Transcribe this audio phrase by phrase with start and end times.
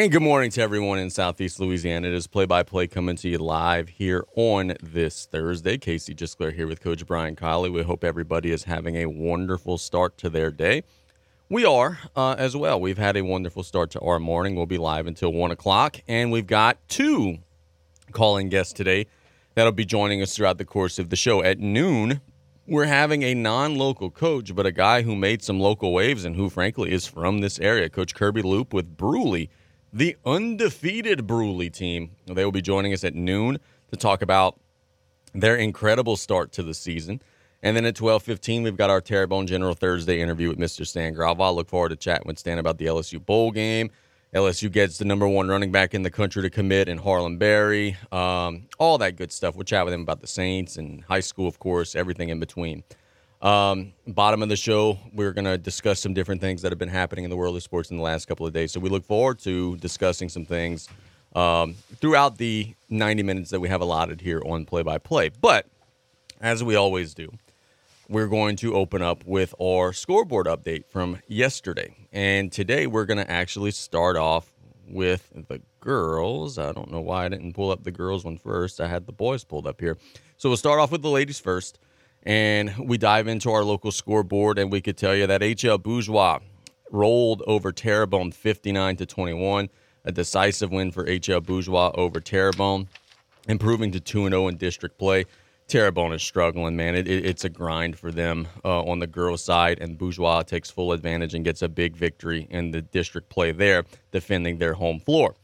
[0.00, 2.08] And good morning to everyone in Southeast Louisiana.
[2.08, 5.76] It is play by play coming to you live here on this Thursday.
[5.76, 7.70] Casey Gisclair here with Coach Brian Callais.
[7.70, 10.84] We hope everybody is having a wonderful start to their day.
[11.50, 12.80] We are uh, as well.
[12.80, 14.54] We've had a wonderful start to our morning.
[14.54, 17.36] We'll be live until 1 o'clock, and we've got two
[18.10, 19.04] calling guests today
[19.54, 21.42] that'll be joining us throughout the course of the show.
[21.42, 22.22] At noon,
[22.66, 26.36] we're having a non local coach, but a guy who made some local waves and
[26.36, 27.90] who, frankly, is from this area.
[27.90, 29.50] Coach Kirby Loupe with Brusly
[29.92, 32.12] the undefeated Brusly team.
[32.26, 33.58] They will be joining us at noon
[33.90, 34.58] to talk about
[35.34, 37.20] their incredible start to the season.
[37.62, 40.86] And then at 12:15, we've got our Terrebonne General Thursday interview with Mr.
[40.86, 41.48] Stan Gravois.
[41.48, 43.90] I look forward to chatting with Stan about the LSU bowl game.
[44.34, 47.96] LSU gets the number one running back in the country to commit in Harlem Berry.
[48.12, 49.56] Um, all that good stuff.
[49.56, 52.84] We'll chat with him about the Saints and high school, of course, everything in between.
[53.42, 56.88] Um, bottom of the show, we're going to discuss some different things that have been
[56.88, 58.72] happening in the world of sports in the last couple of days.
[58.72, 60.88] So we look forward to discussing some things
[61.34, 65.30] um, throughout the 90 minutes that we have allotted here on play by play.
[65.30, 65.66] But
[66.40, 67.32] as we always do,
[68.10, 71.94] we're going to open up with our scoreboard update from yesterday.
[72.12, 74.52] And today we're going to actually start off
[74.86, 76.58] with the girls.
[76.58, 78.80] I don't know why I didn't pull up the girls one first.
[78.80, 79.96] I had the boys pulled up here.
[80.36, 81.78] So we'll start off with the ladies first
[82.22, 86.38] and we dive into our local scoreboard, and we could tell you that HL Bourgeois
[86.90, 89.70] rolled over Terrebonne 59 to 21,
[90.04, 92.88] a decisive win for HL Bourgeois over Terrebonne,
[93.48, 95.24] improving to 2 0 in district play.
[95.68, 96.96] Terrebonne is struggling, man.
[96.96, 100.68] It, it, it's a grind for them uh, on the girls' side, and Bourgeois takes
[100.68, 104.98] full advantage and gets a big victory in the district play there, defending their home
[104.98, 105.36] floor.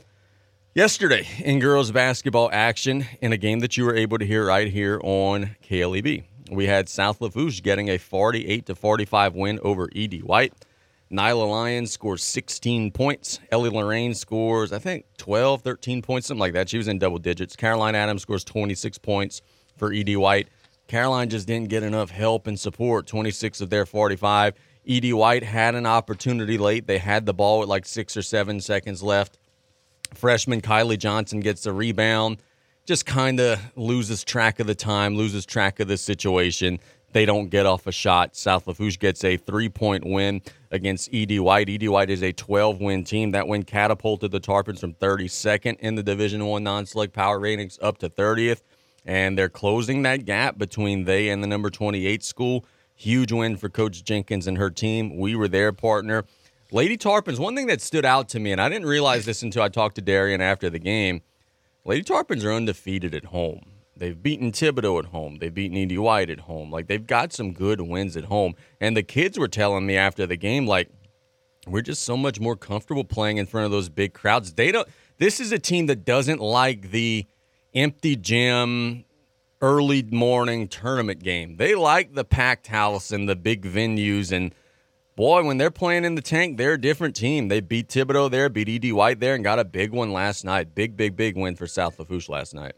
[0.74, 4.70] Yesterday, in girls basketball action, in a game that you were able to hear right
[4.70, 10.22] here on KLEB, we had South Lafourche getting a 48 to 45 win over ED
[10.22, 10.52] White.
[11.10, 13.38] Nyla Lyons scores 16 points.
[13.52, 16.68] Ellie Lorraine scores, I think, 12, 13 points, something like that.
[16.68, 17.54] She was in double digits.
[17.54, 19.40] Caroline Adams scores 26 points
[19.76, 20.48] for ED White.
[20.88, 23.06] Caroline just didn't get enough help and support.
[23.06, 24.54] 26 of their 45.
[24.88, 26.86] ED White had an opportunity late.
[26.86, 29.38] They had the ball with like six or seven seconds left.
[30.14, 32.38] Freshman Kylie Johnson gets the rebound
[32.86, 36.78] just kind of loses track of the time, loses track of the situation.
[37.12, 38.36] They don't get off a shot.
[38.36, 41.68] South Lafourche gets a three point win against ED White.
[41.68, 43.32] ED White is a 12 win team.
[43.32, 47.78] That win catapulted the Tarpons from 32nd in the Division One non select power ratings
[47.82, 48.62] up to 30th.
[49.04, 52.64] And they're closing that gap between they and the number 28 school.
[52.94, 55.16] Huge win for Coach Jenkins and her team.
[55.16, 56.24] We were their partner.
[56.72, 59.62] Lady Tarpons, one thing that stood out to me, and I didn't realize this until
[59.62, 61.22] I talked to Darian after the game
[61.86, 63.60] Lady Tarpons are undefeated at home.
[63.96, 65.36] They've beaten Thibodaux at home.
[65.36, 66.70] They've beaten ED White at home.
[66.70, 68.54] Like they've got some good wins at home.
[68.80, 70.90] And the kids were telling me after the game, like,
[71.66, 74.54] we're just so much more comfortable playing in front of those big crowds.
[74.54, 74.88] They don't
[75.18, 77.24] this is a team that doesn't like the
[77.74, 79.04] empty gym
[79.60, 81.56] early morning tournament game.
[81.56, 84.54] They like the packed house and the big venues and
[85.16, 87.48] boy, when they're playing in the tank, they're a different team.
[87.48, 90.74] They beat Thibodaux there, beat ED White there, and got a big one last night.
[90.74, 92.74] Big, big, big win for South Lafourche last night.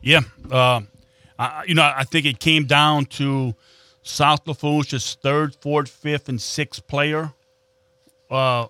[0.00, 0.80] Yeah, uh,
[1.38, 3.54] I, you know, I think it came down to
[4.02, 7.32] South Lafourche's third, fourth, fifth, and sixth player.
[8.30, 8.68] Uh,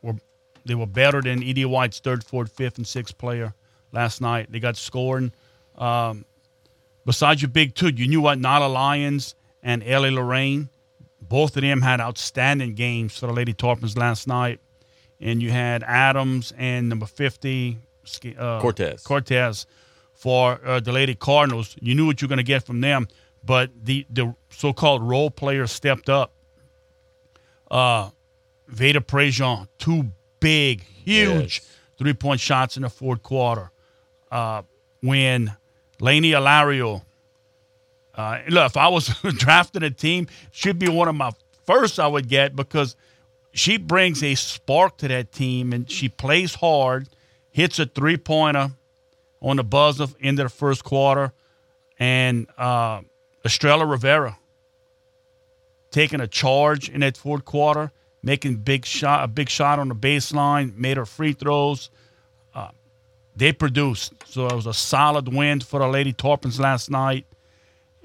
[0.00, 0.14] were
[0.64, 3.54] they were better than ED White's third, fourth, fifth, and sixth player
[3.90, 4.50] last night.
[4.50, 5.32] They got scoring.
[5.76, 6.24] Um,
[7.04, 10.68] besides your big two, you knew what Nyla Lyons and Ellie Lorraine
[11.32, 14.60] both of them had outstanding games for the Lady Tarpons last night.
[15.18, 17.78] And you had Adams and number 50,
[18.36, 19.02] uh, Cortez.
[19.02, 19.64] Cortez
[20.12, 21.74] for uh, the Lady Cardinals.
[21.80, 23.08] You knew what you were going to get from them,
[23.42, 26.34] but the, the so called role players stepped up.
[27.70, 28.10] Uh,
[28.68, 31.78] Veda Prejean, two big, huge yes.
[31.96, 33.70] three point shots in the fourth quarter.
[34.30, 34.60] Uh,
[35.00, 35.56] when
[35.98, 37.02] Laney Alario
[38.14, 41.30] uh, look, if I was drafting a team, she'd be one of my
[41.64, 42.96] first I would get because
[43.52, 47.08] she brings a spark to that team and she plays hard,
[47.50, 48.72] hits a three pointer
[49.40, 51.32] on the buzzer into the first quarter,
[51.98, 53.00] and uh,
[53.44, 54.38] Estrella Rivera
[55.90, 57.92] taking a charge in that fourth quarter,
[58.22, 61.90] making big shot a big shot on the baseline, made her free throws.
[62.54, 62.68] Uh,
[63.34, 67.26] they produced, so it was a solid win for the Lady Tarpons last night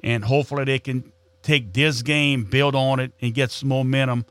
[0.04, 1.12] and hopefully they can
[1.42, 4.26] take this game, build on it, and get some momentum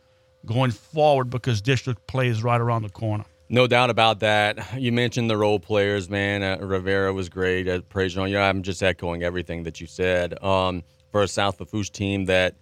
[0.44, 3.24] going forward because district play is right around the corner.
[3.48, 4.78] No doubt about that.
[4.78, 6.42] You mentioned the role players, man.
[6.42, 7.88] Uh, Rivera was great.
[7.88, 8.38] Praise on you.
[8.38, 10.42] I'm just echoing everything that you said.
[10.42, 10.82] Um,
[11.12, 12.56] for a South Lafourche team that,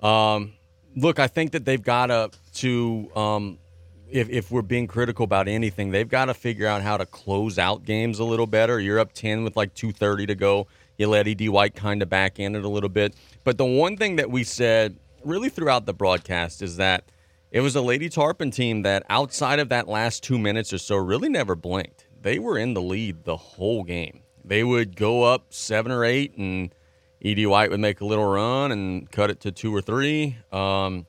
[0.00, 0.52] um,
[0.94, 3.58] look, I think that they've got to to um,
[4.10, 7.58] if, if we're being critical about anything, they've got to figure out how to close
[7.58, 8.78] out games a little better.
[8.78, 10.66] You're up 10 with like 2.30 to go.
[10.98, 11.48] You let E.D.
[11.48, 13.14] White kind of back in it a little bit.
[13.44, 17.10] But the one thing that we said really throughout the broadcast is that
[17.50, 20.96] it was a Lady Tarpon team that outside of that last two minutes or so
[20.96, 22.06] really never blinked.
[22.20, 24.20] They were in the lead the whole game.
[24.44, 26.74] They would go up seven or eight, and
[27.20, 27.46] E.D.
[27.46, 30.36] White would make a little run and cut it to two or three.
[30.52, 31.06] Um,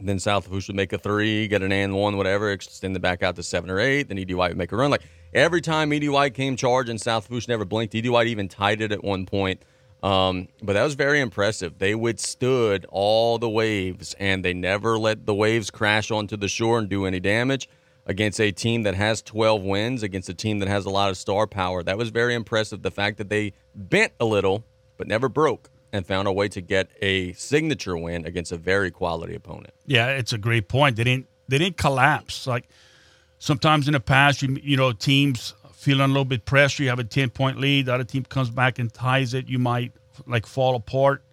[0.00, 3.22] then South Lafourche would make a three, get an and one, whatever, extend it back
[3.22, 4.08] out to seven or eight.
[4.08, 4.34] Then E.D.
[4.34, 4.90] White would make a run.
[4.90, 5.02] Like
[5.32, 6.08] every time E.D.
[6.08, 7.94] White came charging, South Lafourche never blinked.
[7.94, 8.08] E.D.
[8.08, 9.62] White even tied it at one point.
[10.02, 11.78] Um, but that was very impressive.
[11.78, 16.78] They withstood all the waves and they never let the waves crash onto the shore
[16.78, 17.68] and do any damage
[18.04, 21.16] against a team that has 12 wins, against a team that has a lot of
[21.16, 21.84] star power.
[21.84, 22.82] That was very impressive.
[22.82, 24.64] The fact that they bent a little
[24.96, 28.90] but never broke and found a way to get a signature win against a very
[28.90, 29.74] quality opponent.
[29.86, 30.96] Yeah, it's a great point.
[30.96, 32.46] They didn't they didn't collapse.
[32.46, 32.68] Like
[33.42, 36.84] sometimes in the past, you you know teams feeling a little bit pressure.
[36.84, 37.86] You have a ten point lead.
[37.86, 39.48] The other team comes back and ties it.
[39.48, 39.92] You might
[40.26, 41.24] like fall apart.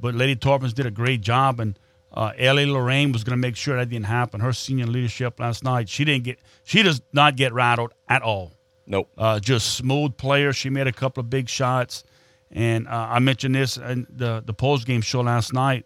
[0.00, 1.78] But Lady Tarpons did a great job, and
[2.12, 4.40] uh, Ellie Lorraine was going to make sure that didn't happen.
[4.40, 8.52] Her senior leadership last night, she didn't get, she does not get rattled at all.
[8.86, 9.10] Nope.
[9.18, 10.52] Uh, just smooth player.
[10.52, 12.04] She made a couple of big shots,
[12.50, 15.84] and uh, I mentioned this in the the post game show last night.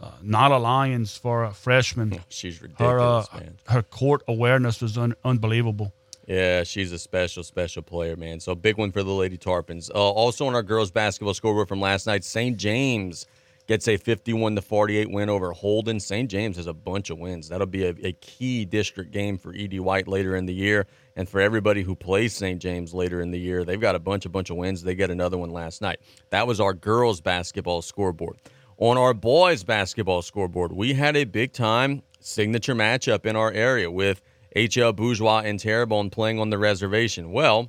[0.00, 2.20] Uh, Nyla Lyons for a freshman.
[2.28, 3.56] She's Her ridiculous, uh, man.
[3.66, 5.92] her court awareness was un- unbelievable.
[6.26, 8.38] Yeah, she's a special, special player, man.
[8.38, 9.90] So big one for the Lady Tarpons.
[9.92, 12.56] Uh, also on our girls basketball scoreboard from last night, St.
[12.56, 13.26] James
[13.66, 15.98] gets a 51 to 48 win over Holden.
[15.98, 16.30] St.
[16.30, 17.48] James has a bunch of wins.
[17.48, 20.86] That'll be a, a key district game for Ed White later in the year,
[21.16, 22.62] and for everybody who plays St.
[22.62, 23.64] James later in the year.
[23.64, 24.82] They've got a bunch, a bunch of wins.
[24.84, 25.98] They get another one last night.
[26.30, 28.36] That was our girls basketball scoreboard.
[28.80, 33.90] On our boys basketball scoreboard, we had a big time signature matchup in our area
[33.90, 34.22] with
[34.56, 37.30] HL Bourgeois and Terrebonne playing on the reservation.
[37.30, 37.68] Well,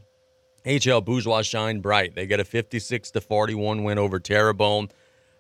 [0.65, 2.15] HL Bourgeois shine bright.
[2.15, 4.87] They get a 56 to 41 win over Terrebonne.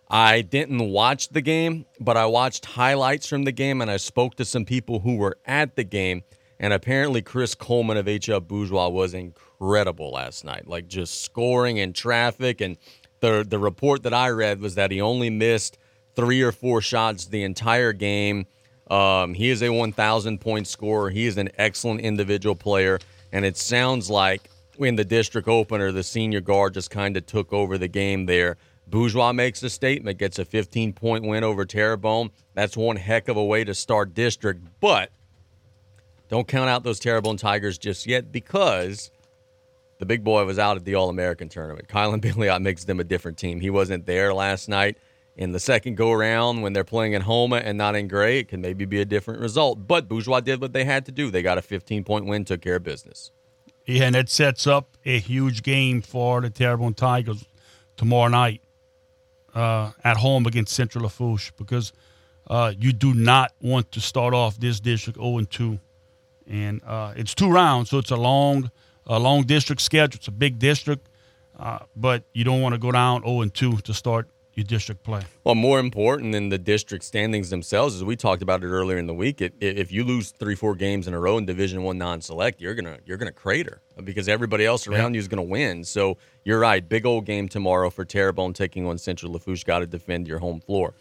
[0.09, 4.35] I didn't watch the game, but I watched highlights from the game and I spoke
[4.35, 6.23] to some people who were at the game.
[6.59, 11.93] And apparently, Chris Coleman of HL Bourgeois was incredible last night, like just scoring in
[11.93, 12.59] traffic.
[12.59, 12.77] And
[13.21, 15.77] the the report that I read was that he only missed
[16.15, 18.45] three or four shots the entire game.
[18.89, 21.09] Um, he is a 1,000 point scorer.
[21.09, 22.99] He is an excellent individual player,
[23.31, 27.53] and it sounds like in the district opener, the senior guard just kind of took
[27.53, 28.57] over the game there.
[28.87, 32.31] Bourgeois makes a statement, gets a 15 point win over Terrebonne.
[32.53, 35.11] That's one heck of a way to start district, but
[36.27, 39.11] don't count out those Terrebonne Tigers just yet because
[40.01, 41.87] the big boy was out at the All American tournament.
[41.87, 43.59] Kylan Billiot makes them a different team.
[43.59, 44.97] He wasn't there last night.
[45.37, 48.47] In the second go around, when they're playing in Houma and not in Gray, it
[48.47, 49.87] can maybe be a different result.
[49.87, 51.29] But Bourgeois did what they had to do.
[51.29, 53.31] They got a 15 point win, took care of business.
[53.85, 57.45] Yeah, and it sets up a huge game for the Terrebonne Tigers
[57.95, 58.61] tomorrow night
[59.53, 61.93] uh, at home against Central Lafourche because
[62.47, 65.79] uh, you do not want to start off this district 0 2.
[66.47, 68.71] And uh, it's two rounds, so it's a long,
[69.07, 70.17] a long district schedule.
[70.17, 71.09] It's a big district,
[71.59, 75.03] uh, but you don't want to go down 0 and 2 to start your district
[75.03, 75.21] play.
[75.43, 79.07] Well, more important than the district standings themselves, as we talked about it earlier in
[79.07, 81.97] the week, it, if you lose three, four games in a row in Division One
[81.97, 85.83] non-select, you're gonna you're gonna crater because everybody else around you is gonna win.
[85.83, 86.87] So you're right.
[86.87, 89.63] Big old game tomorrow for Terrebonne taking on Central Lafourche.
[89.63, 90.93] Got to defend your home floor.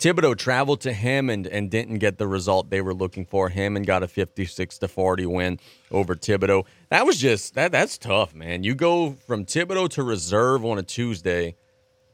[0.00, 3.50] Thibodaux traveled to Hammond and didn't get the result they were looking for.
[3.50, 6.64] Hammond got a 56 to 40 win over Thibodaux.
[6.88, 8.64] That was just that that's tough, man.
[8.64, 11.54] You go from Thibodaux to reserve on a Tuesday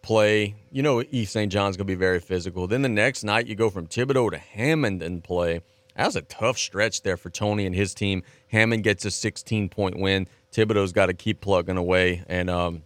[0.02, 0.56] play.
[0.72, 1.50] You know, East St.
[1.50, 2.66] John's to be very physical.
[2.66, 5.60] Then the next night, you go from Thibodaux to Hammond and play.
[5.96, 8.24] That was a tough stretch there for Tony and his team.
[8.48, 10.26] Hammond gets a 16 point win.
[10.52, 12.82] Thibodaux's got to keep plugging away, and um,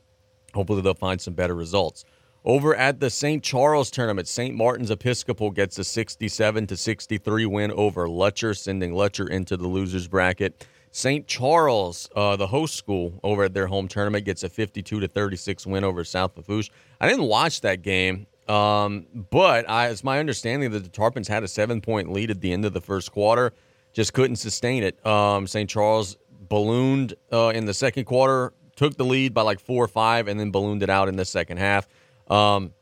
[0.52, 2.04] hopefully they'll find some better results.
[2.44, 3.42] Over at the St.
[3.42, 4.54] Charles tournament, St.
[4.54, 10.08] Martin's Episcopal gets a 67 to 63 win over Lutcher, sending Lutcher into the losers
[10.08, 10.66] bracket.
[10.90, 11.26] St.
[11.26, 15.66] Charles, uh, the host school over at their home tournament, gets a 52 to 36
[15.66, 16.70] win over South Lafourche.
[16.98, 21.44] I didn't watch that game, um, but I, it's my understanding that the Tarpons had
[21.44, 23.52] a seven point lead at the end of the first quarter,
[23.92, 25.04] just couldn't sustain it.
[25.06, 25.68] Um, St.
[25.68, 26.16] Charles
[26.48, 30.40] ballooned uh, in the second quarter, took the lead by like four or five, and
[30.40, 31.86] then ballooned it out in the second half.
[32.30, 32.72] Um,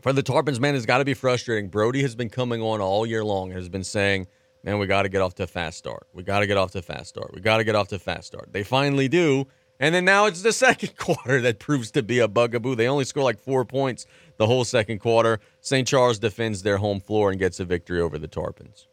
[0.00, 1.68] for the Tarpons, man, it's got to be frustrating.
[1.68, 4.26] Brody has been coming on all year long, and has been saying,
[4.62, 6.06] man, we got to get off to a fast start.
[6.12, 7.32] We got to get off to a fast start.
[7.34, 8.52] We got to get off to a fast start.
[8.52, 9.46] They finally do.
[9.78, 12.74] And then now it's the second quarter that proves to be a bugaboo.
[12.74, 14.06] They only score like four points
[14.38, 15.40] the whole second quarter.
[15.60, 15.86] St.
[15.86, 18.86] Charles defends their home floor and gets a victory over the Tarpons.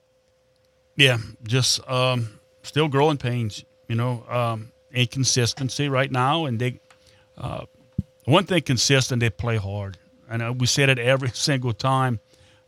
[0.95, 1.17] Yeah,
[1.47, 3.65] just um, still growing pains.
[3.87, 6.79] You know, um, inconsistency right now, and they
[7.37, 7.65] uh,
[8.25, 9.97] one thing consistent, they play hard,
[10.29, 12.19] and uh, we said it every single time.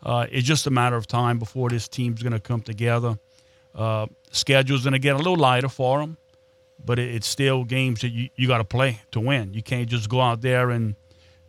[0.04, 3.18] Uh, it's just a matter of time before this team's going to come together.
[3.74, 6.18] Uh, schedule's going to get a little lighter for them,
[6.84, 9.54] but it, it's still games that you, you got to play to win.
[9.54, 10.96] You can't just go out there and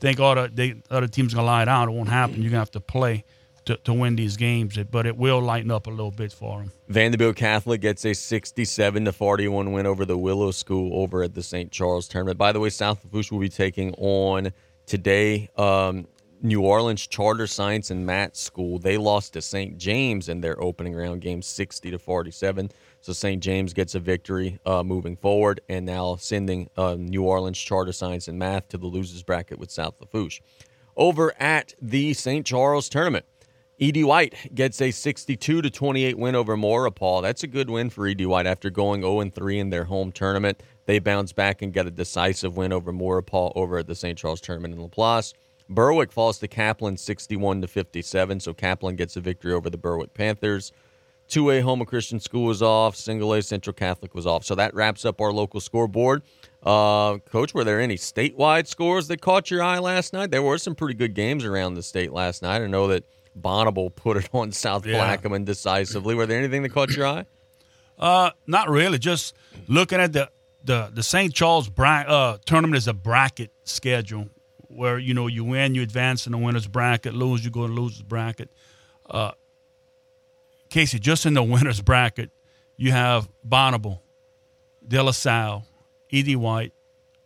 [0.00, 1.88] think all the they, other team's going to lie down.
[1.88, 2.36] It won't happen.
[2.36, 3.24] You're going to have to play
[3.66, 6.72] to, to win these games, but it will lighten up a little bit for them.
[6.88, 11.42] Vanderbilt Catholic gets a 67 to 41 win over the Willow School over at the
[11.42, 11.70] St.
[11.70, 12.38] Charles tournament.
[12.38, 14.52] By the way, South Lafourche will be taking on
[14.86, 16.06] today um,
[16.42, 18.78] New Orleans Charter Science and Math School.
[18.78, 19.78] They lost to St.
[19.78, 22.70] James in their opening round game 60 to 47.
[23.00, 23.42] So St.
[23.42, 28.28] James gets a victory uh, moving forward and now sending uh, New Orleans Charter Science
[28.28, 30.40] and Math to the losers bracket with South Lafourche.
[30.96, 32.46] Over at the St.
[32.46, 33.26] Charles tournament,
[33.78, 37.20] Ed White gets a 62 to 28 win over Maurepas.
[37.20, 40.62] That's a good win for Ed White after going 0 3 in their home tournament.
[40.86, 44.16] They bounce back and get a decisive win over Maurepas over at the St.
[44.16, 45.34] Charles tournament in Laplace.
[45.68, 50.14] Berwick falls to Kaplan 61 to 57, so Kaplan gets a victory over the Berwick
[50.14, 50.72] Panthers.
[51.28, 54.44] 2A Houma Christian School was off, single A Central Catholic was off.
[54.44, 56.22] So that wraps up our local scoreboard.
[56.62, 60.30] Uh, Coach, were there any statewide scores that caught your eye last night?
[60.30, 62.62] There were some pretty good games around the state last night.
[62.62, 63.04] I know that
[63.38, 65.16] Bonnabel put it on South yeah.
[65.16, 66.14] Plaquemine decisively.
[66.14, 67.26] Were there anything that caught your eye?
[67.98, 68.98] Uh, not really.
[68.98, 69.34] Just
[69.68, 70.30] looking at the
[70.64, 71.32] the the St.
[71.32, 74.28] Charles bra- uh, tournament is a bracket schedule
[74.68, 77.74] where you know you win, you advance in the winners bracket, lose, you go in
[77.74, 78.50] losers bracket.
[79.08, 79.32] Uh,
[80.68, 82.30] Casey, just in the winners bracket,
[82.76, 84.00] you have Bonnabel,
[84.86, 85.64] De La Salle,
[86.12, 86.72] Ed White,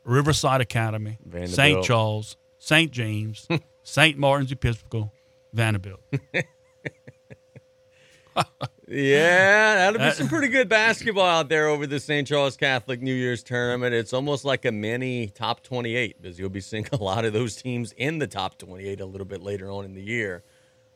[0.05, 1.83] Riverside Academy, St.
[1.85, 2.90] Charles, St.
[2.90, 3.49] James,
[3.83, 4.19] St.
[4.19, 5.12] Martin's Episcopal,
[5.52, 6.00] Vanderbilt.
[8.88, 12.26] yeah, that'll be some pretty good basketball out there over the St.
[12.26, 13.95] Charles Catholic New Year's tournament.
[13.95, 17.57] It's almost like a mini top 28 because you'll be seeing a lot of those
[17.57, 20.42] teams in the top 28 a little bit later on in the year.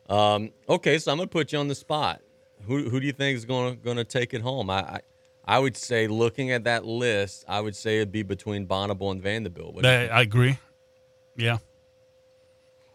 [0.09, 2.21] Um, okay, so I'm going to put you on the spot.
[2.67, 4.69] Who, who do you think is going to going to take it home?
[4.69, 5.01] I, I,
[5.45, 9.21] I would say, looking at that list, I would say it'd be between Bonnabel and
[9.21, 9.75] Vanderbilt.
[10.07, 10.57] I agree.
[11.37, 11.57] Yeah.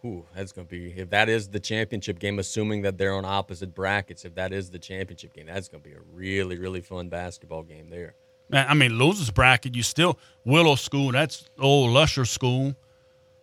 [0.03, 2.39] Ooh, that's going to be if that is the championship game.
[2.39, 5.89] Assuming that they're on opposite brackets, if that is the championship game, that's going to
[5.89, 8.15] be a really, really fun basketball game there.
[8.53, 11.11] I mean, losers bracket, you still Willow School.
[11.11, 12.75] That's old Lusher School,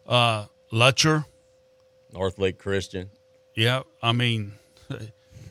[0.06, 1.24] uh, Lutcher,
[2.12, 3.10] North Lake Christian.
[3.54, 4.52] Yeah, I mean,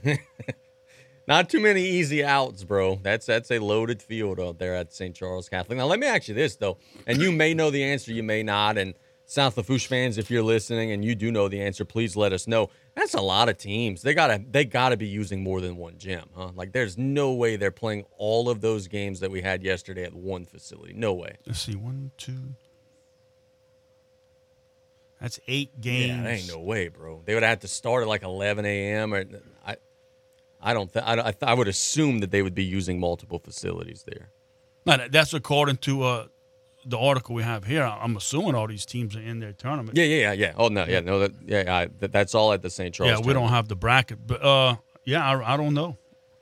[1.27, 2.99] not too many easy outs, bro.
[3.01, 5.15] That's that's a loaded field out there at St.
[5.15, 5.77] Charles Catholic.
[5.77, 8.43] Now, let me ask you this though, and you may know the answer, you may
[8.43, 8.93] not, and
[9.29, 12.47] South Lafourche fans, if you're listening and you do know the answer, please let us
[12.47, 12.69] know.
[12.95, 14.01] That's a lot of teams.
[14.01, 16.51] They gotta they gotta be using more than one gym, huh?
[16.55, 20.13] Like there's no way they're playing all of those games that we had yesterday at
[20.13, 20.93] one facility.
[20.93, 21.35] No way.
[21.45, 22.55] Let's see, one, two.
[25.19, 26.23] That's eight games.
[26.23, 27.21] Yeah, ain't no way, bro.
[27.25, 29.13] They would have to start at like 11 a.m.
[29.13, 29.25] Or
[29.65, 29.75] I,
[30.61, 30.91] I don't.
[30.93, 34.29] Th- I, I, th- I would assume that they would be using multiple facilities there.
[34.85, 36.27] No, that's according to uh,
[36.87, 39.97] the article we have here, I'm assuming all these teams are in their tournament.
[39.97, 40.53] Yeah, yeah, yeah, yeah.
[40.55, 42.95] Oh no, yeah, no, that, yeah, I, that, that's all at the St.
[42.95, 43.11] Charles.
[43.11, 43.47] Yeah, we tournament.
[43.47, 45.97] don't have the bracket, but uh, yeah, I, I don't know.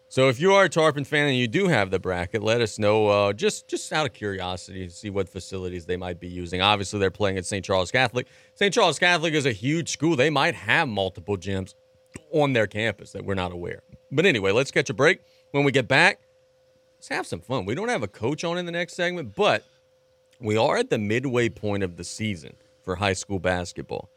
[0.08, 2.78] So if you are a Tarpon fan and you do have the bracket, let us
[2.78, 3.08] know.
[3.08, 6.62] Uh, just just out of curiosity, see what facilities they might be using.
[6.62, 7.66] Obviously, they're playing at St.
[7.66, 8.28] Charles Catholic.
[8.54, 8.74] St.
[8.74, 10.16] Charles Catholic is a huge school.
[10.16, 11.74] They might have multiple gyms
[12.32, 13.82] on their campus that we're not aware.
[14.12, 15.22] But anyway, let's catch a break.
[15.52, 16.20] When we get back,
[16.98, 17.66] let's have some fun.
[17.66, 19.66] We don't have a coach on in the next segment, but
[20.40, 24.10] we are at the midway point of the season for high school basketball.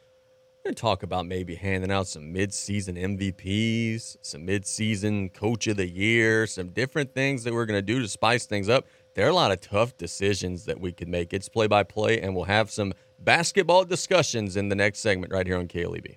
[0.58, 5.76] We're going to talk about maybe handing out some mid-season MVPs, some mid-season coach of
[5.76, 8.87] the year, some different things that we're going to do to spice things up.
[9.14, 11.32] There are a lot of tough decisions that we could make.
[11.32, 15.68] It's play-by-play, and we'll have some basketball discussions in the next segment right here on
[15.68, 16.16] KLEB.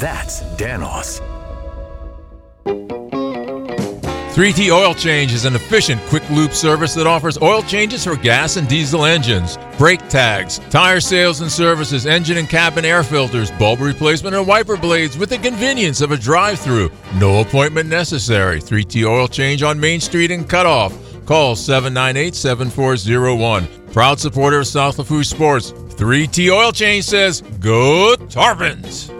[0.00, 1.20] That's Danos.
[4.32, 8.56] 3T Oil Change is an efficient, quick loop service that offers oil changes for gas
[8.56, 13.80] and diesel engines, brake tags, tire sales and services, engine and cabin air filters, bulb
[13.80, 16.90] replacement, and wiper blades with the convenience of a drive through.
[17.16, 18.58] No appointment necessary.
[18.58, 20.96] 3T Oil Change on Main Street in Cutoff.
[21.26, 23.92] Call 798 7401.
[23.92, 25.72] Proud supporter of South Lafourche Sports.
[25.72, 29.19] 3T Oil Change says, Go Tarpons!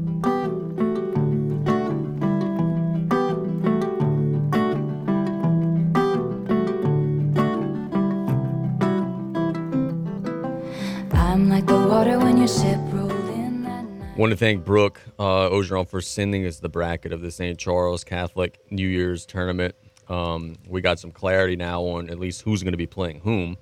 [12.01, 14.17] Water when your ship rolled in that night.
[14.17, 17.59] Want to thank Brooke uh, Ogeron for sending us the bracket of the St.
[17.59, 19.75] Charles Catholic New Year's tournament.
[20.09, 23.55] Um, we got some clarity now on at least who's going to be playing whom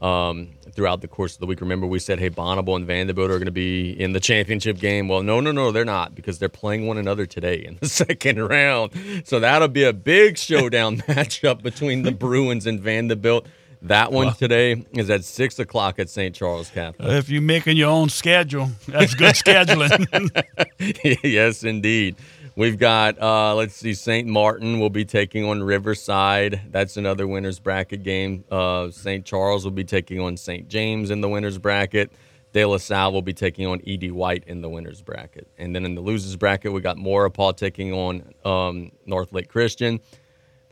[0.00, 1.60] um, throughout the course of the week.
[1.60, 5.06] Remember, we said, hey, Bonnabel and Vanderbilt are going to be in the championship game.
[5.06, 8.42] Well, no, no, no, they're not because they're playing one another today in the second
[8.42, 8.92] round.
[9.26, 13.46] So that'll be a big showdown matchup between the Bruins and Vanderbilt.
[13.82, 16.34] That one today is at six o'clock at St.
[16.34, 17.08] Charles Catholic.
[17.08, 20.30] If you're making your own schedule, that's good scheduling.
[21.24, 22.14] yes, indeed.
[22.54, 24.28] We've got, uh, let's see, St.
[24.28, 26.60] Martin will be taking on Riverside.
[26.70, 28.44] That's another winner's bracket game.
[28.50, 29.24] Uh, St.
[29.24, 30.68] Charles will be taking on St.
[30.68, 32.12] James in the winner's bracket.
[32.52, 34.10] De La Salle will be taking on E.D.
[34.10, 35.48] White in the winner's bracket.
[35.56, 40.00] And then in the losers bracket, we got Maurepas taking on um, North Lake Christian.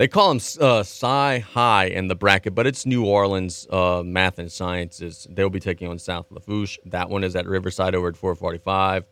[0.00, 4.38] They call them uh, Sci High in the bracket, but it's New Orleans uh, Math
[4.38, 5.26] and Sciences.
[5.28, 6.78] They'll be taking on South Lafourche.
[6.86, 9.04] That one is at Riverside over at 445.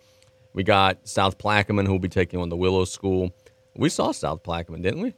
[0.55, 3.37] We got South Plaquemine who will be taking on the Willow School.
[3.77, 5.15] We saw South Plaquemine, didn't we?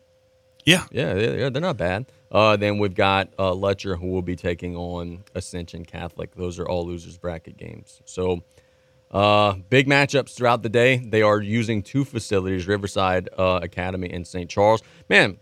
[0.64, 0.86] yeah.
[0.90, 2.06] Yeah, they're, they're not bad.
[2.32, 6.34] Uh, then we've got uh, Lutcher who will be taking on Ascension Catholic.
[6.34, 8.02] Those are all losers bracket games.
[8.06, 8.42] So
[9.12, 10.96] uh, big matchups throughout the day.
[10.96, 14.50] They are using two facilities, Riverside uh, Academy and St.
[14.50, 14.82] Charles.
[15.08, 15.38] Man,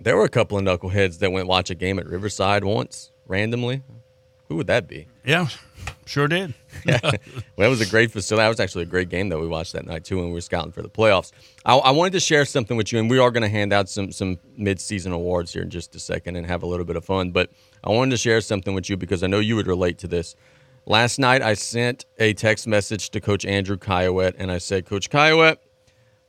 [0.00, 3.82] there were a couple of knuckleheads that went watch a game at Riverside once randomly.
[4.48, 5.08] Who would that be?
[5.24, 5.48] Yeah,
[6.04, 6.54] sure did.
[6.86, 7.12] well,
[7.56, 8.44] that was a great facility.
[8.44, 10.40] That was actually a great game that we watched that night too when we were
[10.40, 11.32] scouting for the playoffs.
[11.64, 13.88] I, I wanted to share something with you, and we are going to hand out
[13.88, 16.94] some some mid season awards here in just a second and have a little bit
[16.94, 17.32] of fun.
[17.32, 17.50] But
[17.82, 20.36] I wanted to share something with you because I know you would relate to this.
[20.88, 25.10] Last night, I sent a text message to Coach Andrew Caillouette, and I said, Coach
[25.10, 25.58] Caillouette,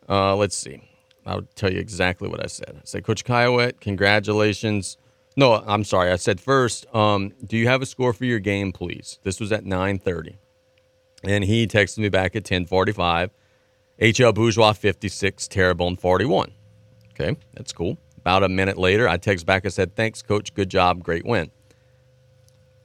[0.10, 0.82] uh, let's see.
[1.28, 2.78] I'll tell you exactly what I said.
[2.78, 4.98] I said, Coach Caillouette, congratulations.
[5.36, 6.12] No, I'm sorry.
[6.12, 9.20] I said first, um, do you have a score for your game, please?
[9.24, 10.38] This was at 9:30,
[11.24, 13.30] and he texted me back at 10:45.
[14.00, 16.54] HL Bourgeois 56, Terrebonne 41.
[17.12, 17.98] Okay, that's cool.
[18.18, 19.66] About a minute later, I text back.
[19.66, 20.54] I said, "Thanks, coach.
[20.54, 21.04] Good job.
[21.04, 21.52] Great win."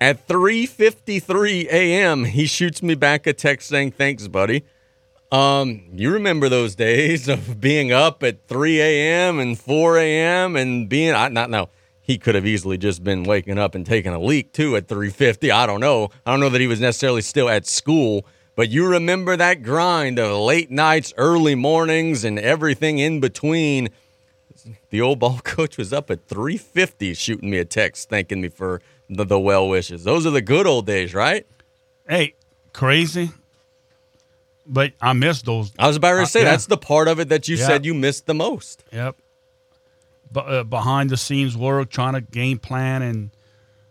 [0.00, 4.64] At 3:53 a.m., he shoots me back a text saying, "Thanks, buddy."
[5.32, 9.38] Um, you remember those days of being up at 3 a.m.
[9.40, 10.56] and 4 a.m.
[10.56, 11.70] and being I not now
[12.02, 15.50] he could have easily just been waking up and taking a leak too at 3:50.
[15.50, 16.10] I don't know.
[16.26, 20.18] I don't know that he was necessarily still at school, but you remember that grind
[20.18, 23.88] of late nights, early mornings, and everything in between.
[24.90, 28.82] The old ball coach was up at 3:50 shooting me a text thanking me for
[29.08, 30.04] the, the well wishes.
[30.04, 31.46] Those are the good old days, right?
[32.06, 32.34] Hey,
[32.74, 33.30] crazy.
[34.66, 35.72] But I miss those.
[35.78, 36.50] I was about to Uh, say yeah.
[36.52, 37.66] that's the part of it that you Yeah.
[37.66, 38.84] said you missed the most.
[38.92, 39.16] Yep.
[40.30, 43.30] But uh, behind the scenes work, trying to game plan, and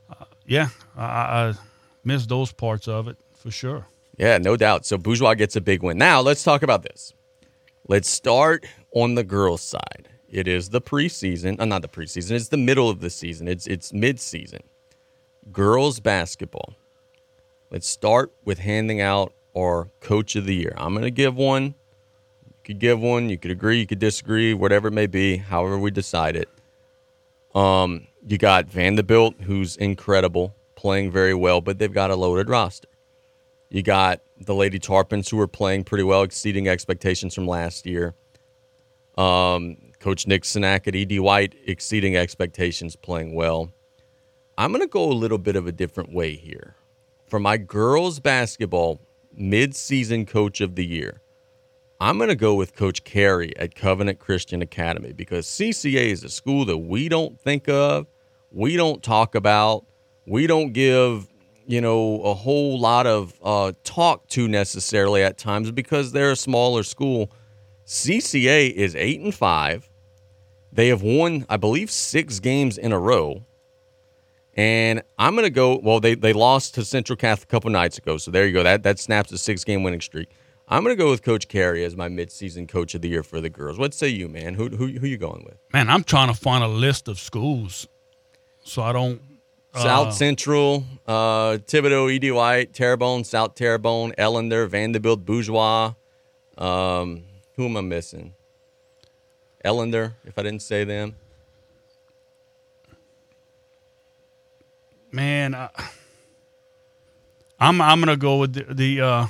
[0.10, 1.53] uh, yeah, I, I I
[2.03, 3.86] miss those parts of it for sure.
[4.17, 4.86] Yeah, no doubt.
[4.86, 5.97] So Bourgeois gets a big win.
[5.97, 7.13] Now let's talk about this.
[7.88, 10.07] Let's start on the girls' side.
[10.29, 12.31] It is the preseason, uh, not the preseason.
[12.31, 13.47] It's the middle of the season.
[13.47, 14.62] It's it's mid-season.
[15.51, 16.75] Girls basketball.
[17.69, 20.74] Let's start with handing out our coach of the year.
[20.78, 21.76] I'm going to give one.
[22.46, 25.78] You could give one, you could agree, you could disagree, whatever it may be, however
[25.78, 26.50] we decide it.
[27.56, 32.88] Um, you got Vanderbilt, who's incredible, playing very well, but they've got a loaded roster.
[33.70, 38.14] You got the Lady Tarpons, who are playing pretty well, exceeding expectations from last year.
[39.18, 43.72] Um, Coach Nick Sinak at ED White, exceeding expectations, playing well.
[44.58, 46.76] I'm going to go a little bit of a different way here.
[47.28, 49.00] For my girls basketball
[49.36, 51.22] mid-season coach of the year,
[52.00, 56.30] I'm going to go with Coach Carey at Covenant Christian Academy because CCA is a
[56.30, 58.08] school that we don't think of,
[58.52, 59.86] we don't talk about,
[60.26, 61.28] we don't give,
[61.67, 66.36] you know, a whole lot of uh, talk to necessarily at times because they're a
[66.36, 67.32] smaller school.
[67.86, 69.88] CCA is eight and five.
[70.72, 73.46] They have won, I believe, six games in a row.
[74.56, 75.80] And I'm going to go.
[75.82, 78.64] Well, they, they lost to Central Catholic a couple nights ago, so there you go.
[78.64, 80.30] That that snaps a six game winning streak.
[80.68, 83.42] I'm going to go with Coach Carey as my midseason coach of the year for
[83.42, 83.78] the girls.
[83.78, 84.54] What say you, man?
[84.56, 85.58] Who who who you going with?
[85.74, 87.88] Man, I'm trying to find a list of schools,
[88.64, 89.22] so I don't.
[89.74, 95.94] South uh, Central, uh, Thibodaux, Ed White, Terrebonne, South Terrebonne, Ellender, Vanderbilt, Bourgeois.
[96.58, 97.24] Um,
[97.56, 98.34] who am I missing?
[99.64, 101.16] Ellender, if I didn't say them.
[105.12, 105.69] Man, I,
[107.60, 109.28] I'm I'm gonna go with the the, uh,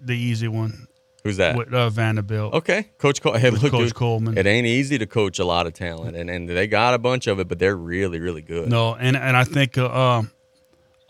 [0.00, 0.88] the easy one
[1.24, 1.56] Who's that?
[1.56, 2.54] with uh, Vanderbilt.
[2.54, 4.38] Okay, Coach Col- hey, look, Coach dude, Coleman.
[4.38, 7.26] It ain't easy to coach a lot of talent, and, and they got a bunch
[7.26, 8.68] of it, but they're really, really good.
[8.68, 10.22] No, and and I think uh, uh,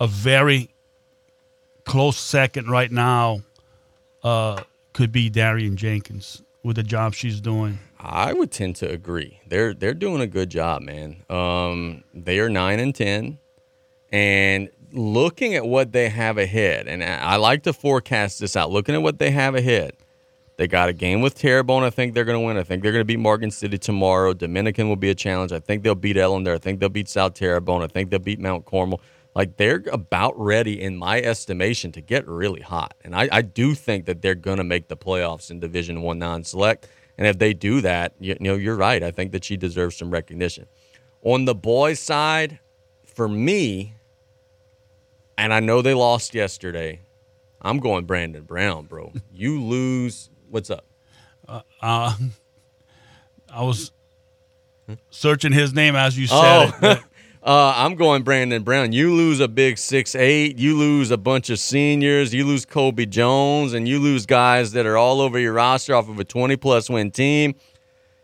[0.00, 0.70] a very
[1.84, 3.42] close second right now
[4.22, 7.78] uh, could be Darian Jenkins with the job she's doing.
[8.00, 9.40] I would tend to agree.
[9.46, 11.22] They're they're doing a good job, man.
[11.28, 13.38] Um, they are nine and ten,
[14.10, 18.70] and looking at what they have ahead, and I like to forecast this out.
[18.70, 19.92] Looking at what they have ahead,
[20.56, 21.84] they got a game with Terrebonne.
[21.84, 22.56] I think they're going to win.
[22.56, 24.32] I think they're going to beat Morgan City tomorrow.
[24.32, 25.52] Dominican will be a challenge.
[25.52, 26.54] I think they'll beat Ellender.
[26.54, 27.82] I think they'll beat South Terrebonne.
[27.82, 29.00] I think they'll beat Mount Carmel.
[29.36, 32.94] Like they're about ready, in my estimation, to get really hot.
[33.04, 36.18] And I, I do think that they're going to make the playoffs in Division One
[36.18, 36.88] non-select.
[37.16, 39.02] And if they do that, you, you know, you're right.
[39.02, 40.66] I think that she deserves some recognition.
[41.22, 42.58] On the boys' side,
[43.04, 43.94] for me,
[45.38, 47.00] and I know they lost yesterday.
[47.62, 49.12] I'm going Brandon Brown, bro.
[49.32, 50.28] You lose.
[50.50, 50.84] What's up?
[51.48, 53.92] Uh, I was
[55.10, 56.98] searching his name as you said Oh, it.
[57.42, 58.92] uh, I'm going Brandon Brown.
[58.92, 60.58] You lose a big six eight.
[60.58, 62.34] You lose a bunch of seniors.
[62.34, 66.08] You lose Kobe Jones, and you lose guys that are all over your roster off
[66.08, 67.54] of a 20 plus win team.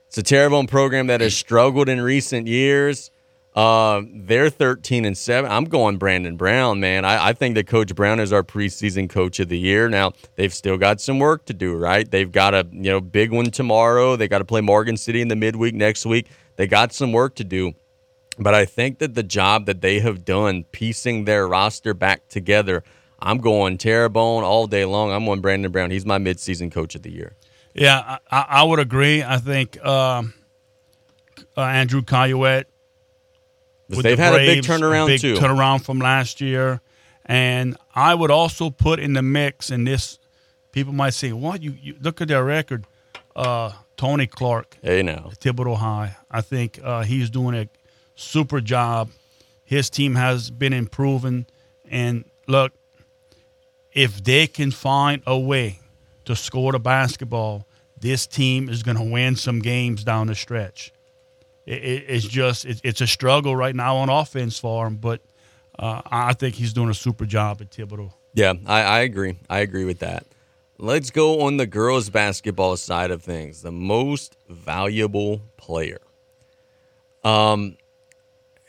[0.08, 3.10] It's a Terrebonne program that has struggled in recent years.
[3.54, 5.50] Uh, they're 13 and seven.
[5.50, 7.04] I'm going Brandon Brown, man.
[7.04, 9.88] I, I think that Coach Brown is our preseason coach of the year.
[9.88, 12.10] Now they've still got some work to do, right?
[12.10, 14.16] They've got a you know big one tomorrow.
[14.16, 16.28] They got to play Morgan City in the midweek next week.
[16.56, 17.74] They got some work to do.
[18.38, 22.82] But I think that the job that they have done piecing their roster back together,
[23.20, 25.12] I'm going Terrebonne all day long.
[25.12, 25.92] I'm on Brandon Brown.
[25.92, 27.36] He's my midseason coach of the year.
[27.74, 29.22] yeah, I, I would agree.
[29.22, 30.34] I think um,
[31.56, 32.68] uh, Andrew Caillouette
[33.88, 35.34] But they've the had a big Braves, turnaround big too.
[35.34, 36.80] turnaround from last year,
[37.26, 39.70] and I would also put in the mix.
[39.70, 40.18] And this,
[40.72, 42.86] people might say, "What you, you look at their record?"
[43.36, 46.16] Uh, Tony Clark, hey now, Thibodaux High.
[46.30, 47.68] I think uh, he's doing a
[48.14, 49.10] super job.
[49.64, 51.46] His team has been improving,
[51.90, 52.72] and look,
[53.92, 55.80] if they can find a way
[56.24, 57.66] to score the basketball,
[57.98, 60.92] this team is going to win some games down the stretch.
[61.66, 65.22] It, it, it's just it, it's a struggle right now on offense for him, but
[65.78, 68.12] uh, I think he's doing a super job at Thibodaux.
[68.34, 69.36] Yeah, I, I agree.
[69.48, 70.26] I agree with that.
[70.78, 73.62] Let's go on the girls' basketball side of things.
[73.62, 76.00] The most valuable player.
[77.22, 77.76] Um,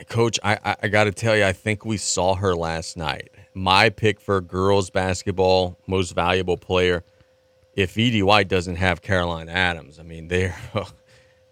[0.08, 3.30] Coach, I, I, I got to tell you, I think we saw her last night.
[3.54, 7.04] My pick for girls' basketball most valuable player.
[7.78, 7.90] Ed
[8.22, 10.56] White doesn't have Caroline Adams, I mean they're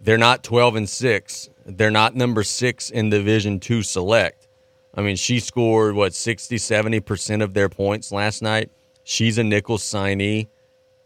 [0.04, 1.50] they're not twelve and six.
[1.66, 4.48] They're not number six in Division Two select.
[4.94, 8.70] I mean, she scored what 60, 70% of their points last night.
[9.04, 10.50] She's a Nicholls signee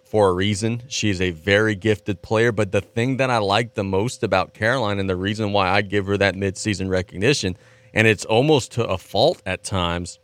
[0.03, 0.83] for a reason.
[0.87, 2.51] She's a very gifted player.
[2.51, 5.81] But the thing that I like the most about Caroline and the reason why I
[5.81, 7.57] give her that midseason recognition,
[7.93, 10.19] and it's almost to a fault at times,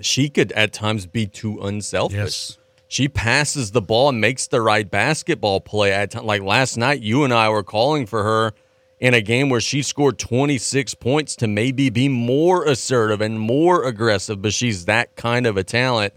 [0.00, 2.16] she could at times be too unselfish.
[2.16, 2.58] Yes.
[2.92, 6.26] She passes the ball and makes the right basketball play at time.
[6.26, 8.52] Like last night, you and I were calling for her
[9.00, 13.84] in a game where she scored 26 points to maybe be more assertive and more
[13.84, 16.12] aggressive, but she's that kind of a talent.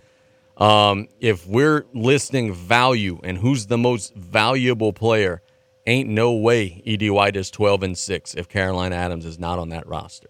[0.58, 5.42] Um, if we're listing value and who's the most valuable player,
[5.88, 9.70] ain't no way Ed White is 12 and 6 if Caroline Adams is not on
[9.70, 10.28] that roster.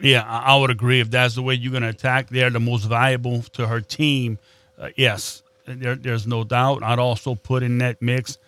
[0.00, 0.98] Yeah, I I would agree.
[0.98, 4.40] If that's the way you're going to attack, they're the most valuable to her team.
[4.76, 6.82] Uh, yes, there, there's no doubt.
[6.82, 8.38] I'd also put in that mix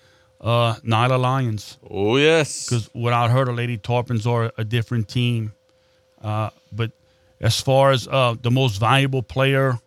[0.41, 2.65] uh, Nyla Lyons Oh, yes.
[2.69, 5.53] because without her, the Lady Tarpons are a different team.
[6.23, 6.93] Uh, but
[7.41, 9.79] as far as uh, the most valuable player,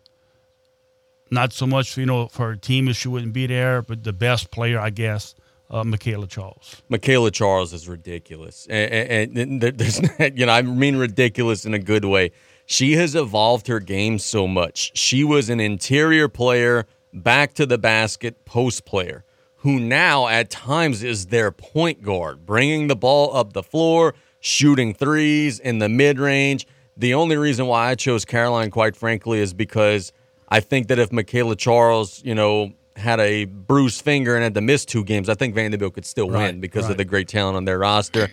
[1.30, 4.12] not so much you know for her team if she wouldn't be there, but the
[4.12, 5.34] best player, I guess,
[5.70, 6.82] uh, Michaela Charles.
[6.88, 10.00] Michaela Charles is ridiculous, and, and, and there- there's
[10.36, 12.32] you know I mean ridiculous in a good way.
[12.66, 14.92] She has evolved her game so much.
[14.96, 19.24] She was an interior player, back to the basket post player,
[19.56, 24.94] who now at times is their point guard, bringing the ball up the floor, shooting
[24.94, 26.66] threes in the mid range.
[26.96, 30.12] The only reason why I chose Caroline, quite frankly, is because
[30.48, 34.60] I think that if Michaela Charles, you know, had a bruised finger and had to
[34.60, 37.56] miss two games, I think Vanderbilt could still win Right, because of the great talent
[37.56, 38.28] on their roster.